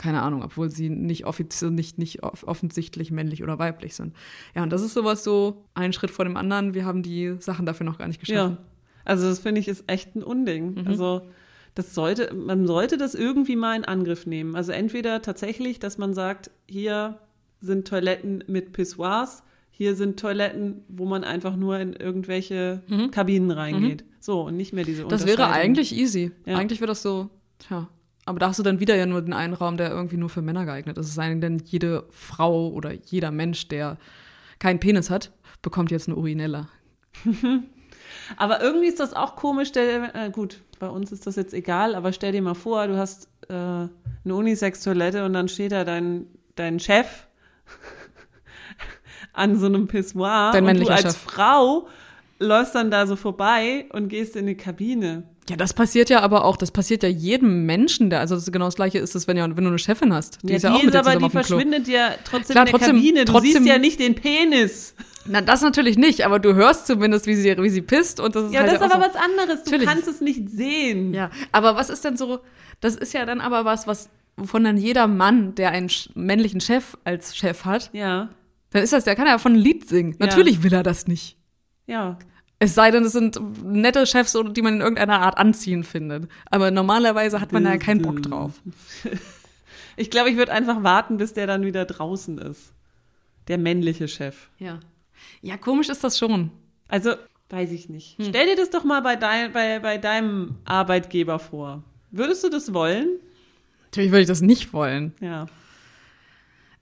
keine 0.00 0.22
Ahnung, 0.22 0.42
obwohl 0.42 0.70
sie 0.70 0.88
nicht 0.88 1.26
offiziell, 1.26 1.70
nicht, 1.70 1.98
nicht 1.98 2.22
offensichtlich 2.22 3.10
männlich 3.10 3.42
oder 3.42 3.58
weiblich 3.58 3.94
sind. 3.94 4.16
Ja, 4.54 4.62
und 4.62 4.72
das 4.72 4.80
ist 4.80 4.94
sowas 4.94 5.22
so 5.22 5.66
ein 5.74 5.92
Schritt 5.92 6.10
vor 6.10 6.24
dem 6.24 6.38
anderen. 6.38 6.72
Wir 6.72 6.86
haben 6.86 7.02
die 7.02 7.36
Sachen 7.38 7.66
dafür 7.66 7.84
noch 7.84 7.98
gar 7.98 8.08
nicht 8.08 8.18
geschaffen. 8.18 8.56
Ja. 8.56 8.64
Also 9.04 9.28
das 9.28 9.40
finde 9.40 9.60
ich 9.60 9.68
ist 9.68 9.84
echt 9.88 10.16
ein 10.16 10.22
Unding. 10.22 10.76
Mhm. 10.76 10.86
Also 10.86 11.28
das 11.74 11.94
sollte, 11.94 12.32
man 12.32 12.66
sollte 12.66 12.96
das 12.96 13.14
irgendwie 13.14 13.56
mal 13.56 13.76
in 13.76 13.84
Angriff 13.84 14.24
nehmen. 14.24 14.56
Also 14.56 14.72
entweder 14.72 15.20
tatsächlich, 15.20 15.80
dass 15.80 15.98
man 15.98 16.14
sagt, 16.14 16.50
hier 16.66 17.18
sind 17.60 17.86
Toiletten 17.86 18.42
mit 18.46 18.72
Pissoirs, 18.72 19.42
hier 19.70 19.96
sind 19.96 20.18
Toiletten, 20.18 20.82
wo 20.88 21.04
man 21.04 21.24
einfach 21.24 21.56
nur 21.56 21.78
in 21.78 21.92
irgendwelche 21.92 22.82
mhm. 22.88 23.10
Kabinen 23.10 23.50
reingeht. 23.50 24.02
Mhm. 24.02 24.08
So, 24.18 24.40
und 24.46 24.56
nicht 24.56 24.72
mehr 24.72 24.84
diese 24.84 25.04
Das 25.04 25.26
wäre 25.26 25.50
eigentlich 25.50 25.94
easy. 25.94 26.32
Ja. 26.46 26.56
Eigentlich 26.56 26.80
wäre 26.80 26.88
das 26.88 27.02
so, 27.02 27.28
tja, 27.58 27.90
aber 28.30 28.38
da 28.38 28.48
hast 28.48 28.58
du 28.58 28.62
dann 28.62 28.80
wieder 28.80 28.94
ja 28.94 29.06
nur 29.06 29.20
den 29.20 29.32
einen 29.32 29.54
Raum, 29.54 29.76
der 29.76 29.90
irgendwie 29.90 30.16
nur 30.16 30.28
für 30.28 30.40
Männer 30.40 30.64
geeignet 30.64 30.96
ist. 30.98 31.08
Es 31.08 31.14
sei 31.14 31.34
denn, 31.34 31.62
jede 31.66 32.04
Frau 32.10 32.68
oder 32.68 32.92
jeder 32.92 33.30
Mensch, 33.32 33.68
der 33.68 33.98
keinen 34.60 34.78
Penis 34.78 35.10
hat, 35.10 35.32
bekommt 35.62 35.90
jetzt 35.90 36.08
eine 36.08 36.16
Urinella. 36.16 36.68
aber 38.36 38.62
irgendwie 38.62 38.86
ist 38.86 39.00
das 39.00 39.14
auch 39.14 39.34
komisch. 39.34 39.72
Der, 39.72 40.14
äh, 40.14 40.30
gut, 40.30 40.60
bei 40.78 40.88
uns 40.88 41.10
ist 41.10 41.26
das 41.26 41.34
jetzt 41.34 41.52
egal, 41.52 41.96
aber 41.96 42.12
stell 42.12 42.30
dir 42.30 42.40
mal 42.40 42.54
vor, 42.54 42.86
du 42.86 42.96
hast 42.96 43.28
äh, 43.48 43.52
eine 43.52 43.90
Unisex-Toilette 44.24 45.24
und 45.24 45.32
dann 45.32 45.48
steht 45.48 45.72
da 45.72 45.84
dein, 45.84 46.26
dein 46.54 46.78
Chef 46.78 47.26
an 49.32 49.58
so 49.58 49.66
einem 49.66 49.88
Pissoir 49.88 50.52
dein 50.52 50.66
und 50.66 50.80
du 50.80 50.88
als 50.88 51.02
Chef. 51.02 51.16
Frau 51.16 51.88
läufst 52.38 52.76
dann 52.76 52.92
da 52.92 53.06
so 53.06 53.16
vorbei 53.16 53.86
und 53.92 54.08
gehst 54.08 54.36
in 54.36 54.46
die 54.46 54.56
Kabine. 54.56 55.24
Ja, 55.50 55.56
das 55.56 55.74
passiert 55.74 56.10
ja 56.10 56.20
aber 56.20 56.44
auch, 56.44 56.56
das 56.56 56.70
passiert 56.70 57.02
ja 57.02 57.08
jedem 57.08 57.66
Menschen, 57.66 58.08
der, 58.08 58.20
also 58.20 58.36
das 58.36 58.50
genau 58.52 58.66
das 58.66 58.76
gleiche 58.76 58.98
ist 58.98 59.16
es, 59.16 59.26
wenn, 59.26 59.36
ja, 59.36 59.44
wenn 59.44 59.64
du 59.64 59.70
eine 59.70 59.80
Chefin 59.80 60.14
hast. 60.14 60.38
Die 60.44 60.50
ja, 60.50 60.56
ist 60.56 60.62
ja 60.62 60.74
auch 60.74 60.82
mit 60.82 60.94
aber 60.94 61.16
die 61.16 61.28
verschwindet 61.28 61.88
ja 61.88 62.12
trotzdem 62.24 62.54
Klar, 62.54 62.66
in 62.66 62.70
der 62.70 62.78
trotzdem, 62.78 62.96
Kabine. 62.96 63.24
Du 63.24 63.32
trotzdem, 63.32 63.52
siehst 63.52 63.66
ja 63.66 63.78
nicht 63.78 63.98
den 63.98 64.14
Penis. 64.14 64.94
Na, 65.26 65.40
das 65.40 65.60
natürlich 65.60 65.98
nicht, 65.98 66.24
aber 66.24 66.38
du 66.38 66.54
hörst 66.54 66.86
zumindest, 66.86 67.26
wie 67.26 67.34
sie, 67.34 67.58
wie 67.58 67.68
sie 67.68 67.82
pisst 67.82 68.20
und 68.20 68.36
das 68.36 68.44
ist 68.44 68.52
Ja, 68.52 68.60
halt 68.60 68.70
das 68.70 68.80
ist 68.80 68.92
aber 68.92 69.04
so, 69.04 69.10
was 69.10 69.16
anderes. 69.16 69.64
Du 69.64 69.70
natürlich. 69.72 69.88
kannst 69.88 70.06
es 70.06 70.20
nicht 70.20 70.48
sehen. 70.48 71.12
Ja, 71.14 71.30
aber 71.50 71.74
was 71.74 71.90
ist 71.90 72.04
denn 72.04 72.16
so, 72.16 72.38
das 72.80 72.94
ist 72.94 73.12
ja 73.12 73.26
dann 73.26 73.40
aber 73.40 73.64
was, 73.64 73.88
was, 73.88 74.08
wovon 74.36 74.62
dann 74.62 74.76
jeder 74.76 75.08
Mann, 75.08 75.56
der 75.56 75.72
einen 75.72 75.90
männlichen 76.14 76.60
Chef 76.60 76.96
als 77.02 77.36
Chef 77.36 77.64
hat, 77.64 77.90
ja. 77.92 78.28
dann 78.70 78.84
ist 78.84 78.92
das, 78.92 79.02
der 79.02 79.16
kann 79.16 79.26
ja 79.26 79.38
von 79.38 79.54
ein 79.54 79.58
Lied 79.58 79.88
singen. 79.88 80.14
Natürlich 80.20 80.58
ja. 80.58 80.62
will 80.62 80.74
er 80.74 80.84
das 80.84 81.08
nicht. 81.08 81.36
Ja. 81.88 82.18
Es 82.62 82.74
sei 82.74 82.90
denn, 82.90 83.04
es 83.04 83.12
sind 83.12 83.40
nette 83.64 84.06
Chefs, 84.06 84.36
die 84.50 84.62
man 84.62 84.74
in 84.74 84.80
irgendeiner 84.80 85.22
Art 85.22 85.38
anziehen 85.38 85.82
findet. 85.82 86.28
Aber 86.50 86.70
normalerweise 86.70 87.40
hat 87.40 87.52
man 87.52 87.64
da 87.64 87.78
keinen 87.78 88.02
Bock 88.02 88.22
drauf. 88.22 88.52
Ich 89.96 90.10
glaube, 90.10 90.30
ich 90.30 90.36
würde 90.36 90.52
einfach 90.52 90.82
warten, 90.82 91.18
bis 91.18 91.34
der 91.34 91.46
dann 91.46 91.64
wieder 91.64 91.84
draußen 91.84 92.38
ist. 92.38 92.72
Der 93.48 93.58
männliche 93.58 94.08
Chef. 94.08 94.48
Ja. 94.58 94.80
Ja, 95.42 95.58
komisch 95.58 95.88
ist 95.90 96.04
das 96.04 96.18
schon. 96.18 96.50
Also, 96.88 97.14
weiß 97.50 97.70
ich 97.72 97.88
nicht. 97.88 98.16
Hm. 98.18 98.26
Stell 98.30 98.46
dir 98.46 98.56
das 98.56 98.70
doch 98.70 98.84
mal 98.84 99.00
bei, 99.00 99.16
dein, 99.16 99.52
bei, 99.52 99.78
bei 99.78 99.98
deinem 99.98 100.56
Arbeitgeber 100.64 101.38
vor. 101.38 101.82
Würdest 102.10 102.44
du 102.44 102.48
das 102.48 102.72
wollen? 102.72 103.08
Natürlich 103.86 104.10
würde 104.10 104.22
ich 104.22 104.28
das 104.28 104.40
nicht 104.40 104.72
wollen. 104.72 105.12
Ja. 105.20 105.46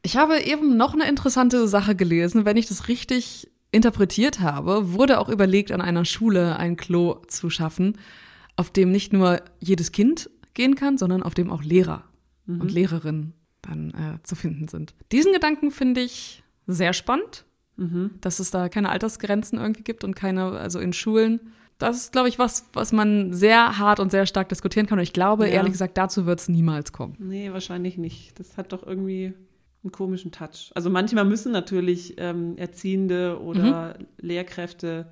Ich 0.03 0.17
habe 0.17 0.41
eben 0.41 0.77
noch 0.77 0.95
eine 0.95 1.09
interessante 1.09 1.67
Sache 1.67 1.97
gelesen, 1.97 2.45
wenn 2.45 2.57
ich 2.57 2.67
das 2.67 2.89
richtig 2.89 3.49
interpretiert 3.71 4.41
habe, 4.41 4.93
wurde 4.93 5.19
auch 5.19 5.29
überlegt, 5.29 5.73
an 5.73 5.81
einer 5.81 6.05
Schule 6.05 6.57
ein 6.57 6.77
Klo 6.77 7.17
zu 7.27 7.51
schaffen, 7.51 7.99
auf 8.57 8.71
dem 8.71 8.91
nicht 8.91 9.13
nur 9.13 9.41
jedes 9.61 9.93
Kind 9.93 10.31
gehen 10.55 10.75
kann, 10.75 10.99
sondern 10.99 11.23
auf 11.23 11.35
dem 11.35 11.51
auch 11.51 11.63
Lehrer 11.63 12.05
mhm. 12.47 12.61
und 12.61 12.73
Lehrerinnen 12.73 13.35
dann 13.63 13.91
äh, 13.91 14.23
zu 14.23 14.35
finden 14.35 14.69
sind. 14.69 14.95
Diesen 15.13 15.33
Gedanken 15.33 15.71
finde 15.71 16.01
ich 16.01 16.43
sehr 16.67 16.93
spannend, 16.93 17.45
mhm. 17.77 18.11
dass 18.21 18.41
es 18.41 18.51
da 18.51 18.69
keine 18.69 18.91
Altersgrenzen 18.91 19.59
irgendwie 19.59 19.83
gibt 19.83 20.05
und 20.05 20.15
keine, 20.15 20.53
also 20.53 20.79
in 20.79 20.93
Schulen. 20.93 21.41
Das 21.79 21.97
ist, 21.97 22.13
glaube 22.13 22.29
ich, 22.29 22.39
was, 22.39 22.69
was 22.73 22.93
man 22.93 23.33
sehr 23.33 23.79
hart 23.79 24.01
und 24.01 24.11
sehr 24.11 24.27
stark 24.27 24.49
diskutieren 24.49 24.87
kann. 24.87 24.99
Und 24.99 25.05
ich 25.05 25.13
glaube, 25.13 25.47
ja. 25.47 25.55
ehrlich 25.55 25.73
gesagt, 25.73 25.97
dazu 25.97 26.27
wird 26.27 26.41
es 26.41 26.49
niemals 26.49 26.93
kommen. 26.93 27.15
Nee, 27.19 27.53
wahrscheinlich 27.53 27.99
nicht. 27.99 28.39
Das 28.39 28.57
hat 28.57 28.73
doch 28.73 28.85
irgendwie 28.85 29.35
einen 29.89 29.93
komischen 29.93 30.31
Touch. 30.31 30.71
Also 30.75 30.91
manchmal 30.91 31.25
müssen 31.25 31.53
natürlich 31.53 32.15
ähm, 32.19 32.57
Erziehende 32.57 33.41
oder 33.41 33.97
mhm. 33.99 34.07
Lehrkräfte 34.19 35.07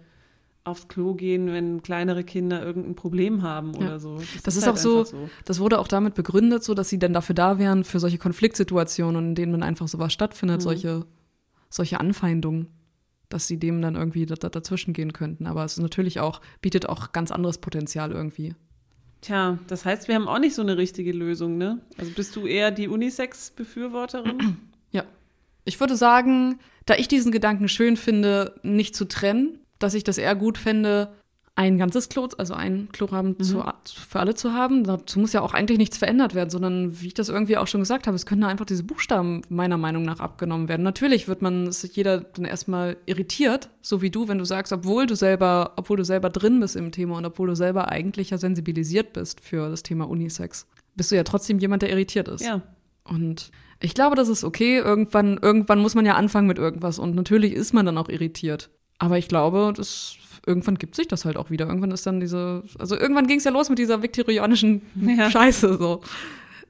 aufs 0.65 0.89
Klo 0.89 1.15
gehen, 1.15 1.47
wenn 1.47 1.83
kleinere 1.83 2.25
Kinder 2.25 2.62
irgendein 2.62 2.97
Problem 2.97 3.43
haben 3.43 3.73
ja. 3.75 3.81
oder 3.81 4.01
so. 4.01 4.17
Das, 4.17 4.27
das 4.43 4.57
ist, 4.57 4.62
ist 4.62 4.67
halt 4.67 4.77
auch 4.77 4.81
so, 4.81 5.05
so, 5.05 5.31
das 5.45 5.61
wurde 5.61 5.79
auch 5.79 5.89
damit 5.89 6.15
begründet, 6.15 6.65
so 6.65 6.75
dass 6.75 6.89
sie 6.89 6.99
dann 6.99 7.12
dafür 7.12 7.35
da 7.35 7.59
wären, 7.59 7.85
für 7.85 8.01
solche 8.01 8.19
Konfliktsituationen, 8.19 9.29
in 9.29 9.35
denen 9.35 9.53
dann 9.53 9.62
einfach 9.62 9.87
sowas 9.89 10.12
stattfindet, 10.12 10.59
mhm. 10.59 10.62
solche, 10.62 11.07
solche 11.71 12.01
Anfeindungen, 12.01 12.67
dass 13.29 13.47
sie 13.47 13.59
dem 13.59 13.81
dann 13.81 13.95
irgendwie 13.95 14.27
dazwischen 14.27 14.93
gehen 14.93 15.12
könnten. 15.12 15.47
Aber 15.47 15.65
es 15.65 15.75
ist 15.75 15.83
natürlich 15.83 16.21
auch, 16.21 16.41
bietet 16.61 16.89
auch 16.89 17.12
ganz 17.12 17.31
anderes 17.31 17.59
Potenzial 17.59 18.11
irgendwie. 18.11 18.55
Tja, 19.27 19.59
das 19.67 19.85
heißt, 19.85 20.07
wir 20.07 20.15
haben 20.15 20.29
auch 20.29 20.39
nicht 20.39 20.55
so 20.55 20.62
eine 20.62 20.77
richtige 20.77 21.11
Lösung, 21.11 21.59
ne? 21.59 21.81
Also 21.99 22.12
bist 22.12 22.37
du 22.37 22.47
eher 22.47 22.71
die 22.71 22.87
Unisex-Befürworterin? 22.87 24.57
Ja. 24.93 25.03
Ich 25.65 25.81
würde 25.81 25.97
sagen, 25.97 26.61
da 26.87 26.95
ich 26.95 27.09
diesen 27.09 27.33
Gedanken 27.33 27.69
schön 27.69 27.97
finde, 27.97 28.55
nicht 28.62 28.95
zu 28.95 29.05
trennen, 29.05 29.59
dass 29.81 29.95
ich 29.95 30.05
das 30.05 30.17
eher 30.17 30.37
gut 30.37 30.59
fände, 30.59 31.12
ein 31.57 31.79
ganzes 31.79 32.11
Klo, 32.11 32.29
also 32.37 32.53
ein 32.53 32.90
Klorahmen 32.92 33.35
mhm. 33.38 33.42
zu, 33.42 33.64
für 33.85 34.21
alle 34.21 34.35
zu 34.35 34.53
haben. 34.53 34.85
Dazu 34.85 35.19
muss 35.19 35.33
ja 35.33 35.40
auch 35.40 35.55
eigentlich 35.55 35.79
nichts 35.79 35.97
verändert 35.97 36.35
werden, 36.35 36.51
sondern 36.51 37.01
wie 37.01 37.07
ich 37.09 37.14
das 37.14 37.31
irgendwie 37.31 37.57
auch 37.57 37.66
schon 37.66 37.81
gesagt 37.81 38.07
habe, 38.07 38.14
es 38.14 38.27
können 38.27 38.45
einfach 38.45 38.66
diese 38.66 38.85
Buchstaben 38.85 39.40
meiner 39.49 39.79
Meinung 39.79 40.05
nach 40.05 40.21
abgenommen 40.21 40.69
werden. 40.69 40.83
Natürlich 40.83 41.29
wird 41.29 41.40
man 41.40 41.73
sich 41.73 41.97
jeder 41.97 42.21
dann 42.21 42.45
erstmal 42.45 42.99
irritiert, 43.07 43.71
so 43.81 44.03
wie 44.03 44.11
du, 44.11 44.29
wenn 44.29 44.37
du 44.37 44.45
sagst, 44.45 44.71
obwohl 44.71 45.07
du 45.07 45.16
selber, 45.16 45.73
obwohl 45.77 45.97
du 45.97 46.05
selber 46.05 46.29
drin 46.29 46.61
bist 46.61 46.77
im 46.77 46.92
Thema 46.92 47.16
und 47.16 47.25
obwohl 47.25 47.49
du 47.49 47.57
selber 47.57 47.88
eigentlich 47.88 48.31
ja 48.31 48.38
sensibilisiert 48.38 49.14
bist 49.14 49.40
für 49.40 49.71
das 49.71 49.83
Thema 49.83 50.09
Unisex, 50.09 50.66
bist 50.95 51.11
du 51.11 51.16
ja 51.16 51.25
trotzdem 51.25 51.59
jemand, 51.59 51.81
der 51.81 51.90
irritiert 51.90 52.29
ist. 52.29 52.45
Ja. 52.45 52.61
Und 53.05 53.51
ich 53.81 53.95
glaube, 53.95 54.14
das 54.14 54.29
ist 54.29 54.45
okay. 54.45 54.77
Irgendwann, 54.77 55.38
irgendwann 55.40 55.79
muss 55.79 55.95
man 55.95 56.05
ja 56.05 56.16
anfangen 56.16 56.49
mit 56.49 56.59
irgendwas 56.59 56.99
und 56.99 57.14
natürlich 57.14 57.55
ist 57.55 57.73
man 57.73 57.87
dann 57.87 57.97
auch 57.97 58.11
irritiert. 58.11 58.69
Aber 58.99 59.16
ich 59.19 59.29
glaube, 59.29 59.73
das 59.75 60.16
irgendwann 60.47 60.79
gibt 60.79 60.95
sich 60.95 61.09
das 61.09 61.25
halt 61.25 61.37
auch 61.37 61.51
wieder. 61.51 61.67
Irgendwann 61.67 61.91
ist 61.91 62.07
dann 62.07 62.21
diese, 62.21 62.63
also 62.79 62.97
irgendwann 62.97 63.27
ging 63.27 63.39
es 63.39 63.45
ja 63.45 63.51
los 63.51 63.69
mit 63.69 63.79
dieser 63.79 64.03
viktorianischen 64.03 64.83
ja. 64.95 65.31
Scheiße 65.31 65.77
so. 65.77 66.01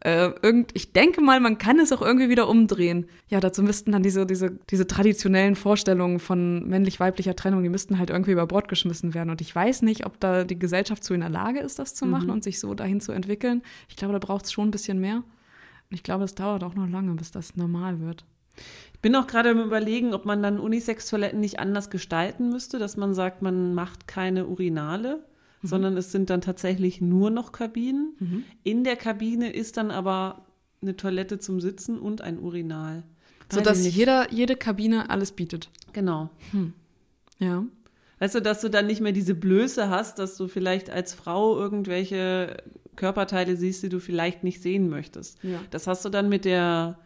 Äh, 0.00 0.30
irgend, 0.42 0.70
ich 0.74 0.92
denke 0.92 1.20
mal, 1.20 1.40
man 1.40 1.58
kann 1.58 1.78
es 1.78 1.90
auch 1.90 2.02
irgendwie 2.02 2.28
wieder 2.28 2.48
umdrehen. 2.48 3.06
Ja, 3.28 3.40
dazu 3.40 3.62
müssten 3.62 3.92
dann 3.92 4.02
diese, 4.02 4.26
diese, 4.26 4.58
diese 4.70 4.86
traditionellen 4.86 5.56
Vorstellungen 5.56 6.20
von 6.20 6.68
männlich-weiblicher 6.68 7.34
Trennung, 7.34 7.62
die 7.62 7.68
müssten 7.68 7.98
halt 7.98 8.10
irgendwie 8.10 8.32
über 8.32 8.46
Bord 8.46 8.68
geschmissen 8.68 9.14
werden. 9.14 9.30
Und 9.30 9.40
ich 9.40 9.54
weiß 9.54 9.82
nicht, 9.82 10.06
ob 10.06 10.20
da 10.20 10.44
die 10.44 10.58
Gesellschaft 10.58 11.02
so 11.02 11.14
in 11.14 11.20
der 11.20 11.30
Lage 11.30 11.60
ist, 11.60 11.78
das 11.78 11.94
zu 11.94 12.06
machen 12.06 12.26
mhm. 12.26 12.34
und 12.34 12.44
sich 12.44 12.60
so 12.60 12.74
dahin 12.74 13.00
zu 13.00 13.12
entwickeln. 13.12 13.62
Ich 13.88 13.96
glaube, 13.96 14.12
da 14.12 14.18
braucht 14.18 14.44
es 14.44 14.52
schon 14.52 14.68
ein 14.68 14.70
bisschen 14.70 15.00
mehr. 15.00 15.16
Und 15.16 15.94
ich 15.94 16.02
glaube, 16.02 16.24
es 16.24 16.34
dauert 16.34 16.62
auch 16.62 16.74
noch 16.74 16.88
lange, 16.88 17.14
bis 17.14 17.30
das 17.30 17.56
normal 17.56 18.00
wird. 18.00 18.24
Ich 18.94 19.00
bin 19.00 19.14
auch 19.14 19.26
gerade 19.26 19.50
im 19.50 19.60
Überlegen, 19.60 20.14
ob 20.14 20.24
man 20.24 20.42
dann 20.42 20.58
Unisex-Toiletten 20.58 21.38
nicht 21.38 21.58
anders 21.58 21.90
gestalten 21.90 22.50
müsste, 22.50 22.78
dass 22.78 22.96
man 22.96 23.14
sagt, 23.14 23.42
man 23.42 23.74
macht 23.74 24.08
keine 24.08 24.46
Urinale, 24.46 25.24
mhm. 25.62 25.68
sondern 25.68 25.96
es 25.96 26.12
sind 26.12 26.30
dann 26.30 26.40
tatsächlich 26.40 27.00
nur 27.00 27.30
noch 27.30 27.52
Kabinen. 27.52 28.16
Mhm. 28.18 28.44
In 28.64 28.84
der 28.84 28.96
Kabine 28.96 29.52
ist 29.52 29.76
dann 29.76 29.90
aber 29.90 30.46
eine 30.82 30.96
Toilette 30.96 31.38
zum 31.38 31.60
Sitzen 31.60 31.98
und 31.98 32.20
ein 32.20 32.38
Urinal. 32.38 33.04
So 33.50 33.60
dass 33.60 33.86
jeder, 33.94 34.32
jede 34.32 34.56
Kabine 34.56 35.10
alles 35.10 35.32
bietet. 35.32 35.70
Genau. 35.92 36.30
Hm. 36.50 36.72
Ja. 37.38 37.64
Weißt 38.18 38.34
du, 38.34 38.40
dass 38.40 38.60
du 38.60 38.68
dann 38.68 38.86
nicht 38.86 39.00
mehr 39.00 39.12
diese 39.12 39.34
Blöße 39.34 39.88
hast, 39.88 40.18
dass 40.18 40.36
du 40.36 40.48
vielleicht 40.48 40.90
als 40.90 41.14
Frau 41.14 41.56
irgendwelche 41.58 42.56
Körperteile 42.96 43.56
siehst, 43.56 43.82
die 43.82 43.88
du 43.88 44.00
vielleicht 44.00 44.42
nicht 44.42 44.62
sehen 44.62 44.88
möchtest. 44.88 45.42
Ja. 45.44 45.60
Das 45.70 45.86
hast 45.86 46.04
du 46.04 46.08
dann 46.08 46.28
mit 46.28 46.44
der 46.44 46.98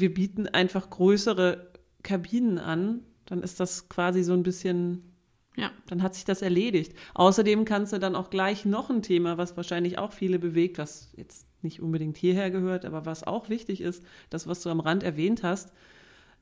wir 0.00 0.12
bieten 0.12 0.46
einfach 0.48 0.90
größere 0.90 1.72
Kabinen 2.02 2.58
an, 2.58 3.00
dann 3.26 3.42
ist 3.42 3.60
das 3.60 3.88
quasi 3.88 4.22
so 4.22 4.32
ein 4.34 4.42
bisschen, 4.42 5.14
ja, 5.56 5.70
dann 5.86 6.02
hat 6.02 6.14
sich 6.14 6.24
das 6.24 6.42
erledigt. 6.42 6.94
Außerdem 7.14 7.64
kannst 7.64 7.92
du 7.92 7.98
dann 7.98 8.14
auch 8.16 8.30
gleich 8.30 8.64
noch 8.64 8.90
ein 8.90 9.02
Thema, 9.02 9.38
was 9.38 9.56
wahrscheinlich 9.56 9.98
auch 9.98 10.12
viele 10.12 10.38
bewegt, 10.38 10.78
was 10.78 11.12
jetzt 11.16 11.46
nicht 11.62 11.80
unbedingt 11.80 12.16
hierher 12.18 12.50
gehört, 12.50 12.84
aber 12.84 13.06
was 13.06 13.24
auch 13.24 13.48
wichtig 13.48 13.80
ist, 13.80 14.02
das, 14.28 14.46
was 14.46 14.62
du 14.62 14.68
am 14.68 14.80
Rand 14.80 15.02
erwähnt 15.02 15.42
hast, 15.42 15.72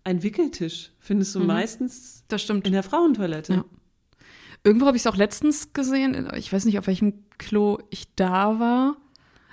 ein 0.04 0.24
Wickeltisch 0.24 0.90
findest 0.98 1.34
du 1.36 1.40
Mhm. 1.40 1.46
meistens 1.46 2.24
in 2.28 2.72
der 2.72 2.82
Frauentoilette. 2.82 3.52
Ja. 3.54 3.64
Irgendwo 4.64 4.86
habe 4.86 4.96
ich 4.96 5.02
es 5.02 5.06
auch 5.06 5.16
letztens 5.16 5.72
gesehen, 5.72 6.28
ich 6.36 6.52
weiß 6.52 6.64
nicht, 6.64 6.78
auf 6.78 6.86
welchem 6.88 7.24
Klo 7.38 7.78
ich 7.90 8.14
da 8.16 8.58
war, 8.58 8.96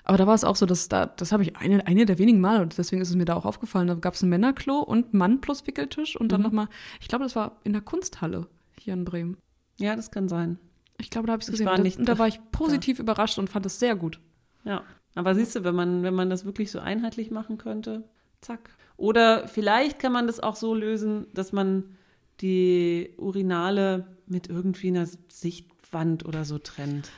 aber 0.09 0.17
da 0.17 0.27
war 0.27 0.35
es 0.35 0.43
auch 0.43 0.55
so, 0.57 0.65
dass 0.65 0.89
da, 0.89 1.05
das 1.05 1.31
habe 1.31 1.43
ich 1.43 1.55
eine, 1.55 1.87
eine 1.87 2.05
der 2.05 2.17
wenigen 2.19 2.41
Mal 2.41 2.61
und 2.61 2.77
deswegen 2.77 3.01
ist 3.01 3.09
es 3.09 3.15
mir 3.15 3.25
da 3.25 3.35
auch 3.35 3.45
aufgefallen. 3.45 3.87
Da 3.87 3.93
gab 3.95 4.15
es 4.15 4.21
ein 4.21 4.29
Männerklo 4.29 4.79
und 4.79 5.13
Mann 5.13 5.39
plus 5.39 5.65
Wickeltisch 5.67 6.15
und 6.19 6.31
dann 6.31 6.41
Mhm. 6.41 6.47
nochmal, 6.47 6.67
ich 6.99 7.07
glaube, 7.07 7.23
das 7.23 7.35
war 7.35 7.57
in 7.63 7.71
der 7.73 7.81
Kunsthalle 7.81 8.47
hier 8.77 8.93
in 8.93 9.05
Bremen. 9.05 9.37
Ja, 9.77 9.95
das 9.95 10.11
kann 10.11 10.27
sein. 10.27 10.59
Ich 10.99 11.09
glaube, 11.09 11.27
da 11.27 11.33
habe 11.33 11.41
ich 11.41 11.47
es 11.47 11.51
gesehen. 11.51 11.65
war 11.67 11.73
Und 11.73 11.79
da- 11.79 11.83
nicht 11.83 11.99
und 11.99 12.09
da 12.09 12.17
war 12.19 12.27
ich 12.27 12.39
positiv 12.51 12.99
überrascht 12.99 13.39
und 13.39 13.49
fand 13.49 13.65
es 13.65 13.79
sehr 13.79 13.95
gut. 13.95 14.19
Ja. 14.65 14.83
Aber 15.15 15.33
siehst 15.35 15.55
du, 15.55 15.63
wenn 15.63 15.75
man, 15.75 16.03
wenn 16.03 16.13
man 16.13 16.29
das 16.29 16.43
wirklich 16.43 16.69
so 16.71 16.79
einheitlich 16.79 17.31
machen 17.31 17.57
könnte, 17.57 18.03
zack. 18.41 18.69
Oder 18.97 19.47
vielleicht 19.47 19.99
kann 19.99 20.11
man 20.11 20.27
das 20.27 20.39
auch 20.41 20.55
so 20.57 20.75
lösen, 20.75 21.27
dass 21.33 21.53
man 21.53 21.95
die 22.41 23.13
Urinale 23.17 24.05
mit 24.27 24.49
irgendwie 24.49 24.89
einer 24.89 25.07
Sichtwand 25.29 26.25
oder 26.25 26.45
so 26.45 26.57
trennt. 26.59 27.09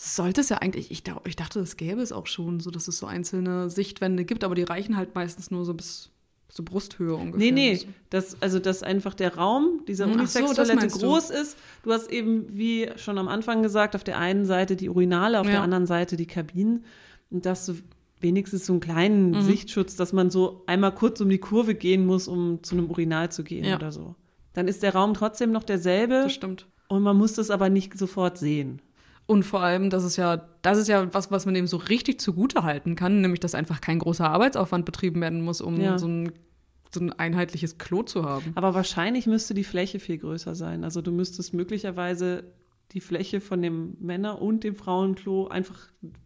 Sollte 0.00 0.42
es 0.42 0.48
ja 0.48 0.58
eigentlich, 0.58 0.92
ich, 0.92 1.02
ich 1.24 1.36
dachte, 1.36 1.58
das 1.58 1.76
gäbe 1.76 2.00
es 2.00 2.12
auch 2.12 2.28
schon, 2.28 2.60
so 2.60 2.70
dass 2.70 2.86
es 2.86 2.98
so 2.98 3.06
einzelne 3.06 3.68
Sichtwände 3.68 4.24
gibt, 4.24 4.44
aber 4.44 4.54
die 4.54 4.62
reichen 4.62 4.96
halt 4.96 5.16
meistens 5.16 5.50
nur 5.50 5.64
so 5.64 5.74
bis 5.74 6.10
zur 6.48 6.64
Brusthöhe 6.64 7.14
ungefähr. 7.16 7.50
Nee, 7.52 7.74
nee, 7.74 7.80
das, 8.10 8.40
also 8.40 8.60
dass 8.60 8.84
einfach 8.84 9.12
der 9.14 9.34
Raum 9.34 9.80
dieser 9.88 10.06
so, 10.06 10.12
Unisex-Toilette 10.12 10.86
du. 10.86 10.98
groß 10.98 11.30
ist. 11.30 11.56
Du 11.82 11.92
hast 11.92 12.12
eben, 12.12 12.46
wie 12.56 12.88
schon 12.96 13.18
am 13.18 13.26
Anfang 13.26 13.62
gesagt, 13.64 13.96
auf 13.96 14.04
der 14.04 14.18
einen 14.18 14.44
Seite 14.46 14.76
die 14.76 14.88
Urinale, 14.88 15.40
auf 15.40 15.46
Ja. 15.46 15.52
der 15.54 15.62
anderen 15.62 15.86
Seite 15.86 16.16
die 16.16 16.26
Kabinen. 16.26 16.84
Und 17.30 17.44
dass 17.44 17.66
du 17.66 17.74
wenigstens 18.20 18.66
so 18.66 18.74
einen 18.74 18.80
kleinen 18.80 19.30
Mhm. 19.32 19.42
Sichtschutz, 19.42 19.96
dass 19.96 20.12
man 20.12 20.30
so 20.30 20.62
einmal 20.66 20.94
kurz 20.94 21.20
um 21.20 21.28
die 21.28 21.38
Kurve 21.38 21.74
gehen 21.74 22.06
muss, 22.06 22.28
um 22.28 22.62
zu 22.62 22.76
einem 22.76 22.88
Urinal 22.88 23.30
zu 23.32 23.42
gehen 23.42 23.64
Ja. 23.64 23.74
oder 23.76 23.90
so. 23.92 24.14
Dann 24.54 24.68
ist 24.68 24.84
der 24.84 24.94
Raum 24.94 25.12
trotzdem 25.14 25.50
noch 25.50 25.64
derselbe 25.64 26.22
Das 26.22 26.32
stimmt. 26.34 26.66
und 26.88 27.02
man 27.02 27.16
muss 27.16 27.34
das 27.34 27.50
aber 27.50 27.68
nicht 27.68 27.98
sofort 27.98 28.38
sehen. 28.38 28.80
Und 29.30 29.42
vor 29.44 29.60
allem, 29.60 29.90
das 29.90 30.04
ist 30.04 30.16
ja, 30.16 30.38
das 30.62 30.78
ist 30.78 30.88
ja 30.88 31.12
was, 31.12 31.30
was 31.30 31.44
man 31.44 31.52
dem 31.54 31.66
so 31.66 31.76
richtig 31.76 32.18
zugute 32.18 32.62
halten 32.62 32.94
kann, 32.94 33.20
nämlich 33.20 33.40
dass 33.40 33.54
einfach 33.54 33.82
kein 33.82 33.98
großer 33.98 34.28
Arbeitsaufwand 34.28 34.86
betrieben 34.86 35.20
werden 35.20 35.42
muss, 35.42 35.60
um 35.60 35.78
Ja. 35.78 35.98
so, 35.98 36.08
ein, 36.08 36.32
so 36.90 37.00
ein 37.00 37.12
einheitliches 37.12 37.76
Klo 37.76 38.02
zu 38.02 38.24
haben. 38.24 38.52
Aber 38.54 38.72
wahrscheinlich 38.72 39.26
müsste 39.26 39.52
die 39.52 39.64
Fläche 39.64 40.00
viel 40.00 40.16
größer 40.16 40.54
sein. 40.54 40.82
Also 40.82 41.02
du 41.02 41.12
müsstest 41.12 41.52
möglicherweise 41.52 42.44
die 42.92 43.02
Fläche 43.02 43.42
von 43.42 43.60
dem 43.60 43.98
Männer- 44.00 44.40
und 44.40 44.64
dem 44.64 44.74
Frauenklo 44.74 45.48
einfach 45.48 45.78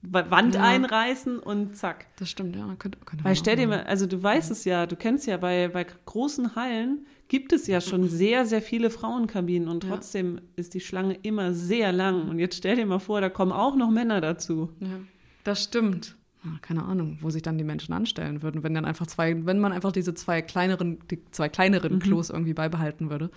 Wa- 0.03 0.31
Wand 0.31 0.55
Ja. 0.55 0.63
einreißen 0.63 1.41
und 1.41 1.77
zack. 1.77 2.07
Das 2.21 2.31
stimmt, 2.31 2.55
ja. 2.55 2.73
Könnte, 2.79 3.01
könnte 3.05 3.25
Weil 3.25 3.35
stell 3.35 3.57
dir 3.57 3.67
mal, 3.67 3.83
also 3.83 4.07
du 4.07 4.23
weißt 4.23 4.53
es 4.53 4.65
ja, 4.65 4.87
du 4.87 4.95
kennst 4.95 5.27
ja, 5.27 5.39
bei, 5.39 5.67
bei 5.67 5.85
großen 6.07 6.55
Hallen 6.55 7.05
gibt 7.33 7.55
es 7.55 7.67
ja 7.67 7.81
schon 7.81 8.11
sehr, 8.11 8.45
sehr 8.45 8.61
viele 8.61 8.91
Frauenkabinen 8.91 9.67
und 9.67 9.85
Ja. 9.85 9.89
trotzdem 9.91 10.39
ist 10.55 10.75
die 10.75 10.81
Schlange 10.81 11.15
immer 11.23 11.55
sehr 11.55 11.91
lang. 11.91 12.29
Und 12.29 12.39
jetzt 12.39 12.57
stell 12.59 12.77
dir 12.77 12.85
mal 12.85 12.99
vor, 12.99 13.23
da 13.23 13.31
kommen 13.31 13.53
auch 13.53 13.75
noch 13.75 13.91
Männer 13.91 14.21
dazu. 14.21 14.69
Ja, 14.81 15.01
das 15.43 15.65
stimmt. 15.65 16.15
Ja, 16.45 16.51
keine 16.61 16.83
Ahnung, 16.85 17.17
wo 17.23 17.31
sich 17.31 17.41
dann 17.41 17.57
die 17.57 17.65
Menschen 17.65 17.95
anstellen 17.95 18.43
würden, 18.43 18.63
wenn 18.63 18.75
dann 18.75 18.85
einfach 18.85 19.07
zwei, 19.07 19.47
wenn 19.47 19.61
man 19.61 19.73
einfach 19.73 19.93
diese 19.93 20.13
zwei 20.13 20.43
kleineren, 20.43 20.99
die 21.11 21.25
zwei 21.31 21.49
kleineren 21.49 21.95
Mhm. 21.95 21.99
Klos 22.01 22.29
irgendwie 22.29 22.53
beibehalten 22.53 23.09
würde. 23.09 23.31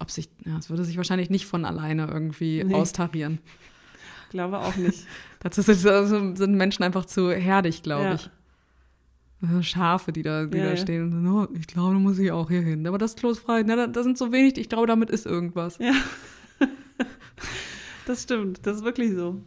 Ob 0.00 0.10
sich, 0.10 0.28
ja, 0.44 0.58
es 0.58 0.68
würde 0.68 0.84
sich 0.84 0.96
wahrscheinlich 0.96 1.30
nicht 1.30 1.46
von 1.46 1.64
alleine 1.64 2.08
irgendwie 2.10 2.64
Nee. 2.64 2.74
austarieren. 2.74 3.38
Glaube 4.30 4.58
auch 4.58 4.74
nicht. 4.74 5.06
Dazu 5.38 5.62
sind, 5.62 5.86
also 5.86 6.34
sind 6.34 6.54
Menschen 6.56 6.82
einfach 6.82 7.04
zu 7.04 7.30
herdig, 7.30 7.84
glaube 7.84 8.04
Ja. 8.04 8.14
ich. 8.14 8.30
Schafe, 9.62 10.12
die 10.12 10.22
da, 10.22 10.46
die 10.46 10.58
Ja, 10.58 10.70
da 10.70 10.76
stehen. 10.76 11.12
und 11.12 11.24
so, 11.26 11.32
"Oh, 11.40 11.48
ich 11.58 11.66
glaube, 11.66 11.94
da 11.94 11.98
muss 12.00 12.18
ich 12.18 12.30
auch 12.30 12.48
hier 12.48 12.60
hin. 12.62 12.86
Aber 12.86 12.98
das 12.98 13.16
Klo 13.16 13.30
ist 13.30 13.40
frei. 13.40 13.62
Na, 13.66 13.74
da, 13.76 13.86
da 13.86 14.02
sind 14.02 14.16
so 14.18 14.30
wenig, 14.32 14.56
ich 14.58 14.68
glaube, 14.68 14.86
damit 14.86 15.10
ist 15.10 15.26
irgendwas. 15.26 15.78
Ja. 15.78 15.92
Das 18.06 18.22
stimmt, 18.24 18.66
das 18.66 18.78
ist 18.78 18.84
wirklich 18.84 19.12
so. 19.14 19.40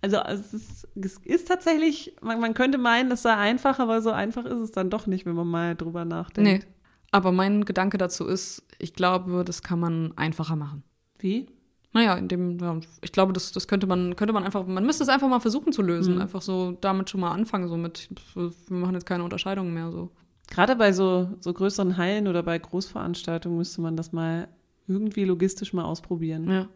Also 0.00 0.16
es 0.26 0.52
ist, 0.54 0.88
es 0.96 1.18
ist 1.18 1.46
tatsächlich, 1.48 2.16
man, 2.22 2.40
man 2.40 2.54
könnte 2.54 2.78
meinen, 2.78 3.10
es 3.12 3.22
sei 3.22 3.34
einfach, 3.34 3.78
aber 3.78 4.00
so 4.02 4.10
einfach 4.10 4.44
ist 4.46 4.58
es 4.58 4.72
dann 4.72 4.90
doch 4.90 5.06
nicht, 5.06 5.26
wenn 5.26 5.34
man 5.34 5.46
mal 5.46 5.76
drüber 5.76 6.04
nachdenkt. 6.04 6.50
Nee. 6.66 6.72
Aber 7.12 7.30
mein 7.30 7.64
Gedanke 7.64 7.98
dazu 7.98 8.26
ist, 8.26 8.62
ich 8.78 8.94
glaube, 8.94 9.44
das 9.44 9.62
kann 9.62 9.78
man 9.78 10.12
einfacher 10.16 10.56
machen. 10.56 10.82
Wie? 11.18 11.46
Naja, 11.94 12.14
in 12.14 12.28
dem, 12.28 12.58
ja, 12.58 12.80
ich 13.02 13.12
glaube, 13.12 13.32
das, 13.32 13.52
das 13.52 13.68
könnte 13.68 13.86
man, 13.86 14.16
könnte 14.16 14.32
man 14.32 14.44
einfach, 14.44 14.66
man 14.66 14.86
müsste 14.86 15.02
es 15.02 15.10
einfach 15.10 15.28
mal 15.28 15.40
versuchen 15.40 15.72
zu 15.72 15.82
lösen. 15.82 16.14
Mhm. 16.14 16.22
Einfach 16.22 16.40
so 16.40 16.76
damit 16.80 17.10
schon 17.10 17.20
mal 17.20 17.32
anfangen, 17.32 17.68
so 17.68 17.76
mit, 17.76 18.08
wir 18.34 18.50
machen 18.68 18.94
jetzt 18.94 19.06
keine 19.06 19.24
Unterscheidungen 19.24 19.74
mehr 19.74 19.90
so. 19.90 20.10
Gerade 20.48 20.76
bei 20.76 20.92
so, 20.92 21.28
so 21.40 21.52
größeren 21.52 21.96
Hallen 21.96 22.28
oder 22.28 22.42
bei 22.42 22.58
Großveranstaltungen 22.58 23.58
müsste 23.58 23.80
man 23.80 23.96
das 23.96 24.12
mal 24.12 24.48
irgendwie 24.86 25.24
logistisch 25.24 25.72
mal 25.72 25.84
ausprobieren. 25.84 26.50
Ja. 26.50 26.68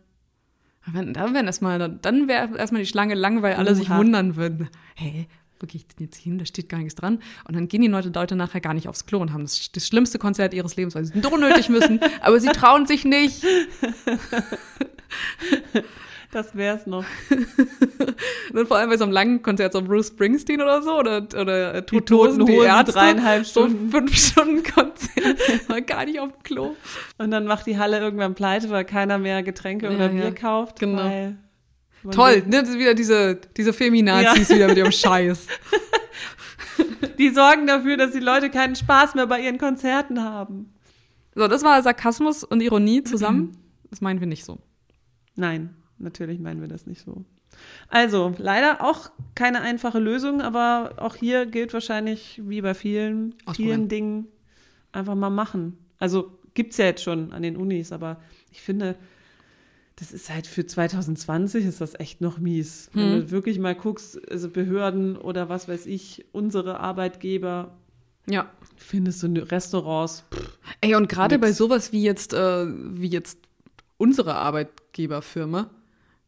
Wenn, 0.87 1.15
dann 1.15 1.35
wäre 1.35 1.45
erstmal, 1.45 1.79
dann 1.79 2.29
wäre 2.29 2.57
erstmal 2.57 2.83
die 2.83 2.89
Schlange 2.89 3.15
lang, 3.15 3.43
weil 3.43 3.55
alle 3.55 3.75
sich 3.75 3.91
Oha. 3.91 3.99
wundern 3.99 4.37
würden. 4.37 4.69
Hä, 4.95 5.27
wo 5.59 5.67
gehe 5.67 5.81
ich 5.81 5.87
denn 5.89 6.07
jetzt 6.07 6.17
hin? 6.17 6.39
Da 6.39 6.47
steht 6.47 6.69
gar 6.69 6.79
nichts 6.79 6.95
dran. 6.95 7.19
Und 7.47 7.57
dann 7.57 7.69
gehen 7.69 7.83
die 7.83 7.89
Leute, 7.89 8.11
Leute 8.11 8.37
nachher 8.37 8.61
gar 8.61 8.75
nicht 8.75 8.89
aufs 8.89 9.07
Klo 9.07 9.19
und 9.19 9.33
haben 9.33 9.43
das, 9.43 9.73
das 9.73 9.87
schlimmste 9.87 10.19
Konzert 10.19 10.55
ihres 10.55 10.77
Lebens, 10.77 10.95
weil 10.95 11.05
sie 11.05 11.19
es 11.19 11.23
so 11.29 11.37
nötig 11.37 11.69
müssen, 11.69 12.01
aber 12.21 12.39
sie 12.39 12.49
trauen 12.49 12.87
sich 12.87 13.05
nicht. 13.05 13.45
Das 16.33 16.55
wär's 16.57 16.87
noch. 16.87 17.05
Und 18.53 18.69
vor 18.69 18.77
allem 18.77 18.91
bei 18.91 18.97
so 18.97 19.05
einem 19.05 19.13
langen 19.13 19.43
Konzert, 19.43 19.73
so 19.73 19.81
Bruce 19.81 20.09
Springsteen 20.09 20.61
oder 20.61 20.83
so, 20.83 20.99
oder, 20.99 21.19
oder 21.19 21.77
äh, 21.77 21.83
Die 21.83 22.01
Toten 22.01 22.43
Hosen, 22.43 22.47
die 22.47 22.57
Ärzte, 22.57 22.93
dreieinhalb 22.93 23.47
so 23.47 23.63
Stunden. 23.63 23.87
ein 23.87 23.91
fünf 23.91 24.17
Stunden 24.17 24.63
Konzert, 24.63 25.69
war 25.69 25.81
gar 25.81 26.05
nicht 26.05 26.19
auf 26.21 26.33
dem 26.33 26.43
Klo. 26.43 26.77
Und 27.17 27.31
dann 27.31 27.47
macht 27.47 27.67
die 27.67 27.79
Halle 27.79 28.01
irgendwann 28.01 28.35
pleite, 28.35 28.69
weil 28.71 28.85
keiner 28.85 29.19
mehr 29.19 29.43
Getränke 29.43 29.87
Ja, 29.87 29.93
oder 29.93 30.13
ja. 30.13 30.21
Bier 30.25 30.35
kauft. 30.35 30.81
Genau. 30.81 31.33
Toll, 32.11 32.43
ne, 32.47 32.61
das 32.61 32.71
ist 32.71 32.79
wieder 32.79 32.95
diese, 32.95 33.37
diese 33.57 33.73
Feminazis 33.73 34.51
wieder 34.51 34.69
mit 34.69 34.77
ihrem 34.77 34.93
Scheiß. 34.93 35.47
Die 37.19 37.31
sorgen 37.31 37.67
dafür, 37.67 37.97
dass 37.97 38.13
die 38.13 38.21
Leute 38.21 38.51
keinen 38.51 38.77
Spaß 38.77 39.15
mehr 39.15 39.27
bei 39.27 39.41
ihren 39.41 39.59
Konzerten 39.59 40.23
haben. 40.23 40.73
So, 41.35 41.49
das 41.49 41.65
war 41.65 41.83
Sarkasmus 41.83 42.45
und 42.45 42.61
Ironie 42.61 43.03
zusammen. 43.03 43.57
Das 43.91 44.01
meinen 44.01 44.21
wir 44.21 44.27
nicht 44.27 44.45
so. 44.45 44.59
Nein, 45.37 45.75
natürlich 45.99 46.39
meinen 46.41 46.61
wir 46.61 46.69
das 46.69 46.87
nicht 46.87 47.03
so. 47.05 47.25
Also, 47.89 48.35
leider 48.39 48.83
auch 48.85 49.11
keine 49.35 49.61
einfache 49.63 49.99
Lösung, 49.99 50.43
aber 50.43 50.95
auch 50.99 51.15
hier 51.15 51.47
gilt 51.47 51.73
wahrscheinlich, 51.73 52.41
wie 52.45 52.61
bei 52.61 52.75
vielen, 52.75 53.35
vielen 53.55 53.89
Dingen, 53.89 54.27
einfach 54.93 55.15
mal 55.15 55.31
machen. 55.31 55.79
Also, 55.99 56.39
gibt's 56.55 56.77
ja 56.79 56.87
jetzt 56.87 57.03
schon 57.03 57.33
an 57.33 57.43
den 57.43 57.57
Unis, 57.57 57.93
aber 57.93 58.21
ich 58.51 58.61
finde, 58.63 58.97
das 59.97 60.13
ist 60.13 60.29
halt 60.29 60.47
für 60.47 60.67
2020 60.67 61.65
ist 61.65 61.81
das 61.81 61.99
echt 61.99 62.21
noch 62.21 62.39
mies. 62.39 62.91
Wenn 62.93 63.13
Hm. 63.13 63.21
du 63.23 63.31
wirklich 63.31 63.59
mal 63.59 63.75
guckst, 63.75 64.19
also 64.31 64.51
Behörden 64.51 65.17
oder 65.17 65.49
was 65.49 65.69
weiß 65.69 65.87
ich, 65.87 66.27
unsere 66.33 66.81
Arbeitgeber, 66.81 67.75
Ja. 68.29 68.51
findest 68.77 69.23
du 69.23 69.29
Restaurants, 69.29 70.25
Ey, 70.83 70.95
und 70.95 71.09
gerade 71.09 71.39
bei 71.39 71.53
sowas 71.53 71.93
wie 71.93 72.03
jetzt, 72.03 72.35
äh, 72.35 72.67
wie 72.67 73.09
jetzt 73.09 73.39
unsere 73.99 74.35
Arbeitgeberfirma, 74.97 75.71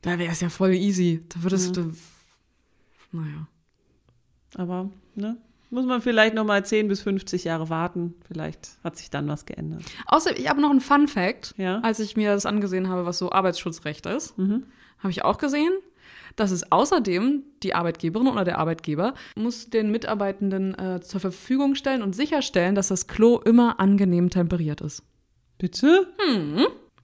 da 0.02 0.18
wäre 0.18 0.32
es 0.32 0.40
ja 0.40 0.48
voll 0.48 0.74
easy. 0.74 1.24
Da 1.28 1.42
würdest 1.42 1.76
du, 1.76 1.92
naja. 3.12 3.46
aber 4.54 4.90
ne, 5.14 5.36
muss 5.70 5.86
man 5.86 6.00
vielleicht 6.02 6.34
noch 6.34 6.44
mal 6.44 6.64
10 6.64 6.88
bis 6.88 7.00
50 7.02 7.44
Jahre 7.44 7.68
warten. 7.70 8.14
Vielleicht 8.26 8.78
hat 8.84 8.96
sich 8.96 9.10
dann 9.10 9.28
was 9.28 9.46
geändert. 9.46 9.82
Außer, 10.06 10.38
ich 10.38 10.48
habe 10.48 10.60
noch 10.60 10.70
einen 10.70 10.80
Fun 10.80 11.08
Fact. 11.08 11.54
Ja. 11.56 11.80
Als 11.80 11.98
ich 12.00 12.16
mir 12.16 12.32
das 12.32 12.46
angesehen 12.46 12.88
habe, 12.88 13.06
was 13.06 13.18
so 13.18 13.32
Arbeitsschutzrecht 13.32 14.06
ist, 14.06 14.36
Mhm. 14.38 14.64
habe 14.98 15.10
ich 15.10 15.24
auch 15.24 15.38
gesehen, 15.38 15.72
dass 16.36 16.50
es 16.52 16.70
außerdem 16.70 17.42
die 17.64 17.74
Arbeitgeberin 17.74 18.28
oder 18.28 18.44
der 18.44 18.58
Arbeitgeber 18.58 19.14
muss 19.34 19.70
den 19.70 19.90
Mitarbeitenden 19.90 20.78
äh, 20.78 21.00
zur 21.00 21.20
Verfügung 21.20 21.74
stellen 21.74 22.02
und 22.02 22.14
sicherstellen, 22.14 22.74
dass 22.76 22.88
das 22.88 23.08
Klo 23.08 23.38
immer 23.38 23.80
angenehm 23.80 24.30
temperiert 24.30 24.80
ist. 24.80 25.02
Bitte? 25.58 26.06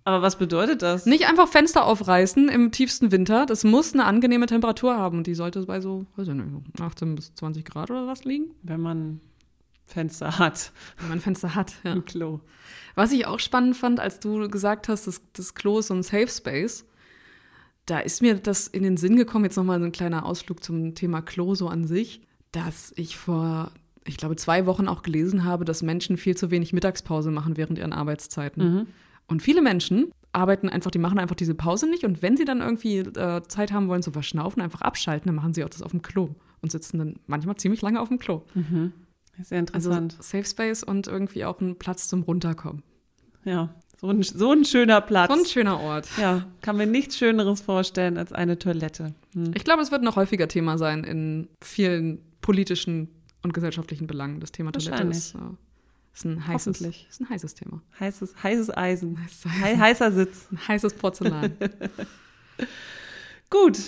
Aber 0.05 0.21
was 0.21 0.37
bedeutet 0.37 0.83
das? 0.83 1.07
Nicht 1.07 1.29
einfach 1.29 1.49
Fenster 1.49 1.87
aufreißen 1.87 2.51
im 2.51 2.71
tiefsten 2.71 3.11
Winter. 3.11 3.47
Das 3.47 3.65
muss 3.65 3.95
eine 3.95 4.05
angenehme 4.05 4.47
Temperatur 4.47 4.97
haben 4.97 5.19
und 5.19 5.27
die 5.27 5.35
sollte 5.35 5.65
bei 5.65 5.81
so, 5.81 6.05
weiß 6.17 6.29
ich 6.29 6.35
nicht, 6.35 6.47
18 6.81 7.15
bis 7.15 7.35
20 7.35 7.65
Grad 7.65 7.91
oder 7.91 8.07
was 8.07 8.25
liegen, 8.25 8.51
Wenn 8.63 8.81
man 8.81 9.21
Fenster 9.87 10.39
hat 10.39 10.73
wenn 10.99 11.09
man 11.09 11.21
Fenster 11.21 11.55
hat. 11.55 11.75
Ja. 11.85 11.93
im 11.93 12.05
Klo. 12.05 12.41
Was 12.95 13.13
ich 13.13 13.27
auch 13.27 13.39
spannend 13.39 13.77
fand, 13.77 14.01
als 14.01 14.21
du 14.21 14.49
gesagt 14.49 14.89
hast, 14.89 15.07
das, 15.07 15.23
das 15.33 15.55
Klo 15.55 15.79
ist 15.79 15.89
so 15.89 15.95
ein 15.95 16.03
Safe 16.03 16.29
Space, 16.29 16.85
da 17.87 17.99
ist 17.99 18.23
mir 18.23 18.35
das 18.37 18.67
in 18.67 18.83
den 18.83 18.97
Sinn 18.97 19.17
gekommen, 19.17 19.45
jetzt 19.45 19.57
nochmal 19.57 19.79
so 19.79 19.85
ein 19.85 19.93
kleiner 19.93 20.25
Ausflug 20.25 20.63
zum 20.65 20.95
Thema 20.95 21.21
Klo 21.21 21.55
so 21.55 21.69
an 21.69 21.87
sich, 21.87 22.23
dass 22.53 22.93
ich 22.97 23.17
vor, 23.17 23.73
ich 24.05 24.17
glaube, 24.17 24.37
zwei 24.37 24.65
Wochen 24.65 24.89
auch 24.89 25.03
gelesen 25.03 25.45
habe, 25.45 25.65
dass 25.65 25.83
Menschen 25.83 26.17
viel 26.17 26.37
zu 26.37 26.51
wenig 26.51 26.73
Mittagspause 26.73 27.31
machen 27.31 27.57
während 27.57 27.79
ihren 27.79 27.93
Arbeitszeiten. 27.93 28.75
Mhm. 28.75 28.87
Und 29.27 29.43
viele 29.43 29.63
Menschen 29.63 30.13
arbeiten 30.33 30.69
einfach, 30.69 30.91
die 30.91 30.99
machen 30.99 31.19
einfach 31.19 31.37
diese 31.37 31.55
Pause 31.55 31.89
nicht 31.89 32.05
und 32.05 32.21
wenn 32.23 32.37
sie 32.37 32.45
dann 32.45 32.61
irgendwie 32.61 32.99
äh, 32.99 33.43
Zeit 33.47 33.73
haben 33.73 33.89
wollen 33.89 34.03
zu 34.03 34.13
verschnaufen, 34.13 34.61
einfach 34.63 34.83
abschalten, 34.83 35.29
dann 35.29 35.37
machen 35.37 35.55
sie 35.55 35.65
auch 35.65 35.69
das 35.69 35.83
auf 35.83 35.93
dem 35.93 36.03
Klo 36.03 36.31
und 36.61 36.73
sitzen 36.73 36.99
dann 36.99 37.15
manchmal 37.27 37.57
ziemlich 37.57 37.83
lange 37.83 38.01
auf 38.01 38.09
dem 38.09 38.19
Klo. 38.19 38.43
Sehr 39.43 39.61
interessant. 39.61 40.15
Also 40.15 40.23
Safe 40.23 40.45
Space 40.45 40.83
und 40.83 41.07
irgendwie 41.07 41.45
auch 41.45 41.61
ein 41.61 41.77
Platz 41.77 42.09
zum 42.09 42.23
Runterkommen. 42.23 42.83
Ja, 43.45 43.75
so 44.01 44.09
ein, 44.09 44.23
so 44.23 44.53
ein 44.53 44.65
schöner 44.65 45.01
Platz. 45.01 45.33
So 45.33 45.39
ein 45.39 45.47
schöner 45.47 45.81
Ort. 45.81 46.09
Ja, 46.21 46.47
kann 46.61 46.77
mir 46.77 46.87
nichts 46.87 47.17
Schöneres 47.17 47.61
vorstellen 47.61 48.19
als 48.19 48.33
eine 48.33 48.59
Toilette. 48.59 49.15
Hm. 49.33 49.53
Ich 49.55 49.65
glaube, 49.65 49.83
es 49.83 49.91
wird 49.91 50.03
noch 50.03 50.17
häufiger 50.17 50.49
Thema 50.49 50.79
sein 50.79 51.05
in 51.05 51.49
vielen 51.63 52.19
politischen 52.41 53.09
und 53.43 53.55
gesellschaftlichen 53.55 54.07
Belangen. 54.07 54.41
Das 54.41 54.53
Thema 54.53 54.73
Toilette 54.73 55.05
ist, 55.05 55.35
äh, 55.35 55.39
ist, 56.15 56.25
ein 56.25 56.47
heißes, 56.47 56.81
ist 56.81 57.21
ein 57.21 57.29
heißes 57.29 57.55
Thema. 57.55 57.83
Heißes, 57.99 58.43
heißes 58.43 58.77
Eisen. 58.77 59.19
Heißes 59.25 59.47
Eisen. 59.47 59.81
heißer 59.81 60.13
Sitz. 60.13 60.47
Ein 60.51 60.69
heißes 60.69 60.95
Porzellan. 60.95 61.57
Gut. 63.51 63.79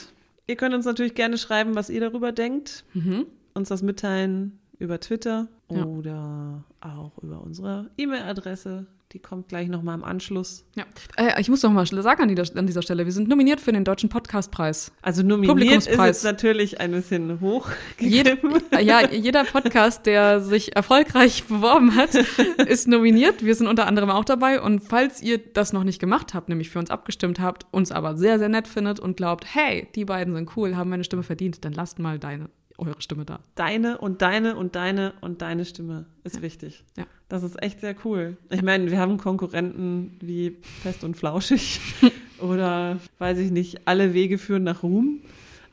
Ihr 0.48 0.56
könnt 0.56 0.74
uns 0.74 0.84
natürlich 0.84 1.14
gerne 1.14 1.38
schreiben, 1.38 1.74
was 1.74 1.90
ihr 1.90 2.00
darüber 2.00 2.32
denkt. 2.32 2.84
Mhm. 2.94 3.26
Uns 3.54 3.68
das 3.68 3.82
mitteilen 3.82 4.58
über 4.78 5.00
Twitter 5.00 5.48
ja. 5.70 5.84
oder 5.84 6.64
auch 6.80 7.18
über 7.22 7.40
unsere 7.40 7.90
E-Mail-Adresse 7.96 8.86
die 9.12 9.20
kommt 9.20 9.48
gleich 9.48 9.68
nochmal 9.68 9.94
im 9.96 10.04
Anschluss. 10.04 10.64
Ja. 10.74 10.84
Äh, 11.16 11.40
ich 11.40 11.48
muss 11.48 11.62
noch 11.62 11.72
mal 11.72 11.86
sagen 11.86 12.22
an, 12.22 12.28
die, 12.28 12.58
an, 12.58 12.66
dieser 12.66 12.82
Stelle, 12.82 13.04
wir 13.04 13.12
sind 13.12 13.28
nominiert 13.28 13.60
für 13.60 13.72
den 13.72 13.84
Deutschen 13.84 14.08
Podcastpreis. 14.08 14.92
Also 15.00 15.22
nominiert 15.22 15.86
ist 15.86 15.98
jetzt 15.98 16.24
natürlich 16.24 16.80
ein 16.80 16.90
bisschen 16.90 17.40
hoch. 17.40 17.68
Jede, 17.98 18.36
ja, 18.80 19.08
jeder 19.08 19.44
Podcast, 19.44 20.06
der 20.06 20.40
sich 20.40 20.74
erfolgreich 20.74 21.44
beworben 21.44 21.94
hat, 21.94 22.14
ist 22.66 22.88
nominiert. 22.88 23.44
Wir 23.44 23.54
sind 23.54 23.68
unter 23.68 23.86
anderem 23.86 24.10
auch 24.10 24.24
dabei. 24.24 24.60
Und 24.60 24.80
falls 24.80 25.22
ihr 25.22 25.38
das 25.38 25.72
noch 25.72 25.84
nicht 25.84 26.00
gemacht 26.00 26.34
habt, 26.34 26.48
nämlich 26.48 26.70
für 26.70 26.80
uns 26.80 26.90
abgestimmt 26.90 27.40
habt, 27.40 27.66
uns 27.70 27.92
aber 27.92 28.16
sehr, 28.16 28.38
sehr 28.38 28.48
nett 28.48 28.66
findet 28.66 28.98
und 28.98 29.16
glaubt, 29.16 29.46
hey, 29.54 29.88
die 29.94 30.04
beiden 30.04 30.34
sind 30.34 30.56
cool, 30.56 30.76
haben 30.76 30.90
meine 30.90 31.04
Stimme 31.04 31.22
verdient, 31.22 31.64
dann 31.64 31.72
lasst 31.72 31.98
mal 31.98 32.18
deine 32.18 32.50
eure 32.78 33.00
Stimme 33.00 33.24
da. 33.24 33.40
Deine 33.54 33.98
und 33.98 34.22
deine 34.22 34.56
und 34.56 34.76
deine 34.76 35.14
und 35.20 35.42
deine 35.42 35.64
Stimme 35.64 36.06
ist 36.24 36.36
ja. 36.36 36.42
wichtig. 36.42 36.84
Ja. 36.96 37.06
Das 37.28 37.42
ist 37.42 37.62
echt 37.62 37.80
sehr 37.80 37.94
cool. 38.04 38.36
Ich 38.50 38.62
meine, 38.62 38.90
wir 38.90 38.98
haben 38.98 39.18
Konkurrenten 39.18 40.16
wie 40.20 40.58
Fest 40.82 41.04
und 41.04 41.16
Flauschig 41.16 41.80
oder 42.40 42.98
weiß 43.18 43.38
ich 43.38 43.50
nicht, 43.50 43.86
alle 43.88 44.14
Wege 44.14 44.38
führen 44.38 44.64
nach 44.64 44.82
Ruhm. 44.82 45.22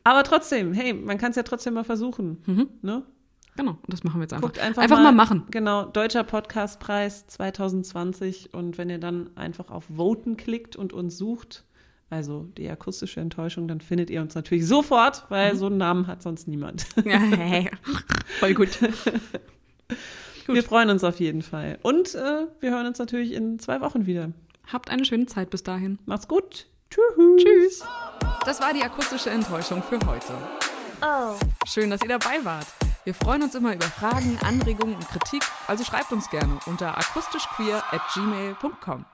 Aber 0.03 0.23
trotzdem, 0.23 0.73
hey, 0.73 0.93
man 0.93 1.17
kann 1.17 1.31
es 1.31 1.37
ja 1.37 1.43
trotzdem 1.43 1.75
mal 1.75 1.83
versuchen. 1.83 2.41
Mhm. 2.45 2.69
Ne? 2.81 3.03
Genau, 3.55 3.71
und 3.71 3.93
das 3.93 4.03
machen 4.03 4.19
wir 4.19 4.23
jetzt 4.23 4.33
einfach. 4.33 4.47
Guckt 4.47 4.59
einfach, 4.59 4.81
einfach 4.81 4.97
mal, 4.97 5.03
mal, 5.03 5.11
machen. 5.11 5.43
Genau, 5.51 5.85
Deutscher 5.85 6.23
Podcastpreis 6.23 7.27
2020 7.27 8.53
und 8.53 8.77
wenn 8.77 8.89
ihr 8.89 8.97
dann 8.97 9.29
einfach 9.37 9.69
auf 9.69 9.85
Voten 9.95 10.37
klickt 10.37 10.75
und 10.75 10.91
uns 10.91 11.17
sucht, 11.17 11.63
also 12.13 12.47
die 12.57 12.69
akustische 12.69 13.19
Enttäuschung, 13.19 13.67
dann 13.67 13.81
findet 13.81 14.09
ihr 14.09 14.21
uns 14.21 14.35
natürlich 14.35 14.67
sofort, 14.67 15.25
weil 15.29 15.53
mhm. 15.53 15.57
so 15.57 15.65
einen 15.65 15.77
Namen 15.77 16.07
hat 16.07 16.21
sonst 16.21 16.47
niemand. 16.47 16.85
Ja, 17.05 17.17
hey. 17.17 17.69
Voll 18.39 18.53
gut. 18.53 18.79
gut. 20.47 20.55
Wir 20.55 20.63
freuen 20.63 20.89
uns 20.89 21.03
auf 21.03 21.19
jeden 21.19 21.41
Fall. 21.41 21.79
Und 21.81 22.15
äh, 22.15 22.47
wir 22.59 22.71
hören 22.71 22.87
uns 22.87 22.99
natürlich 22.99 23.33
in 23.33 23.59
zwei 23.59 23.81
Wochen 23.81 24.05
wieder. 24.05 24.31
Habt 24.71 24.89
eine 24.89 25.05
schöne 25.05 25.25
Zeit 25.25 25.49
bis 25.49 25.63
dahin. 25.63 25.99
Macht's 26.05 26.27
gut. 26.27 26.67
Tschüss. 26.89 27.43
Tschüss. 27.43 27.83
Das 28.45 28.61
war 28.61 28.73
die 28.73 28.83
akustische 28.83 29.29
Enttäuschung 29.29 29.83
für 29.83 29.99
heute. 30.05 30.33
Oh. 31.01 31.35
Schön, 31.67 31.89
dass 31.89 32.01
ihr 32.01 32.09
dabei 32.09 32.43
wart. 32.43 32.67
Wir 33.03 33.13
freuen 33.13 33.43
uns 33.43 33.53
immer 33.55 33.75
über 33.75 33.85
Fragen, 33.85 34.37
Anregungen 34.41 34.95
und 34.95 35.07
Kritik, 35.09 35.43
also 35.67 35.83
schreibt 35.83 36.13
uns 36.13 36.29
gerne 36.29 36.57
unter 36.67 36.97
akustischqueer 36.97 37.83
at 37.91 38.01
gmail.com. 38.13 39.05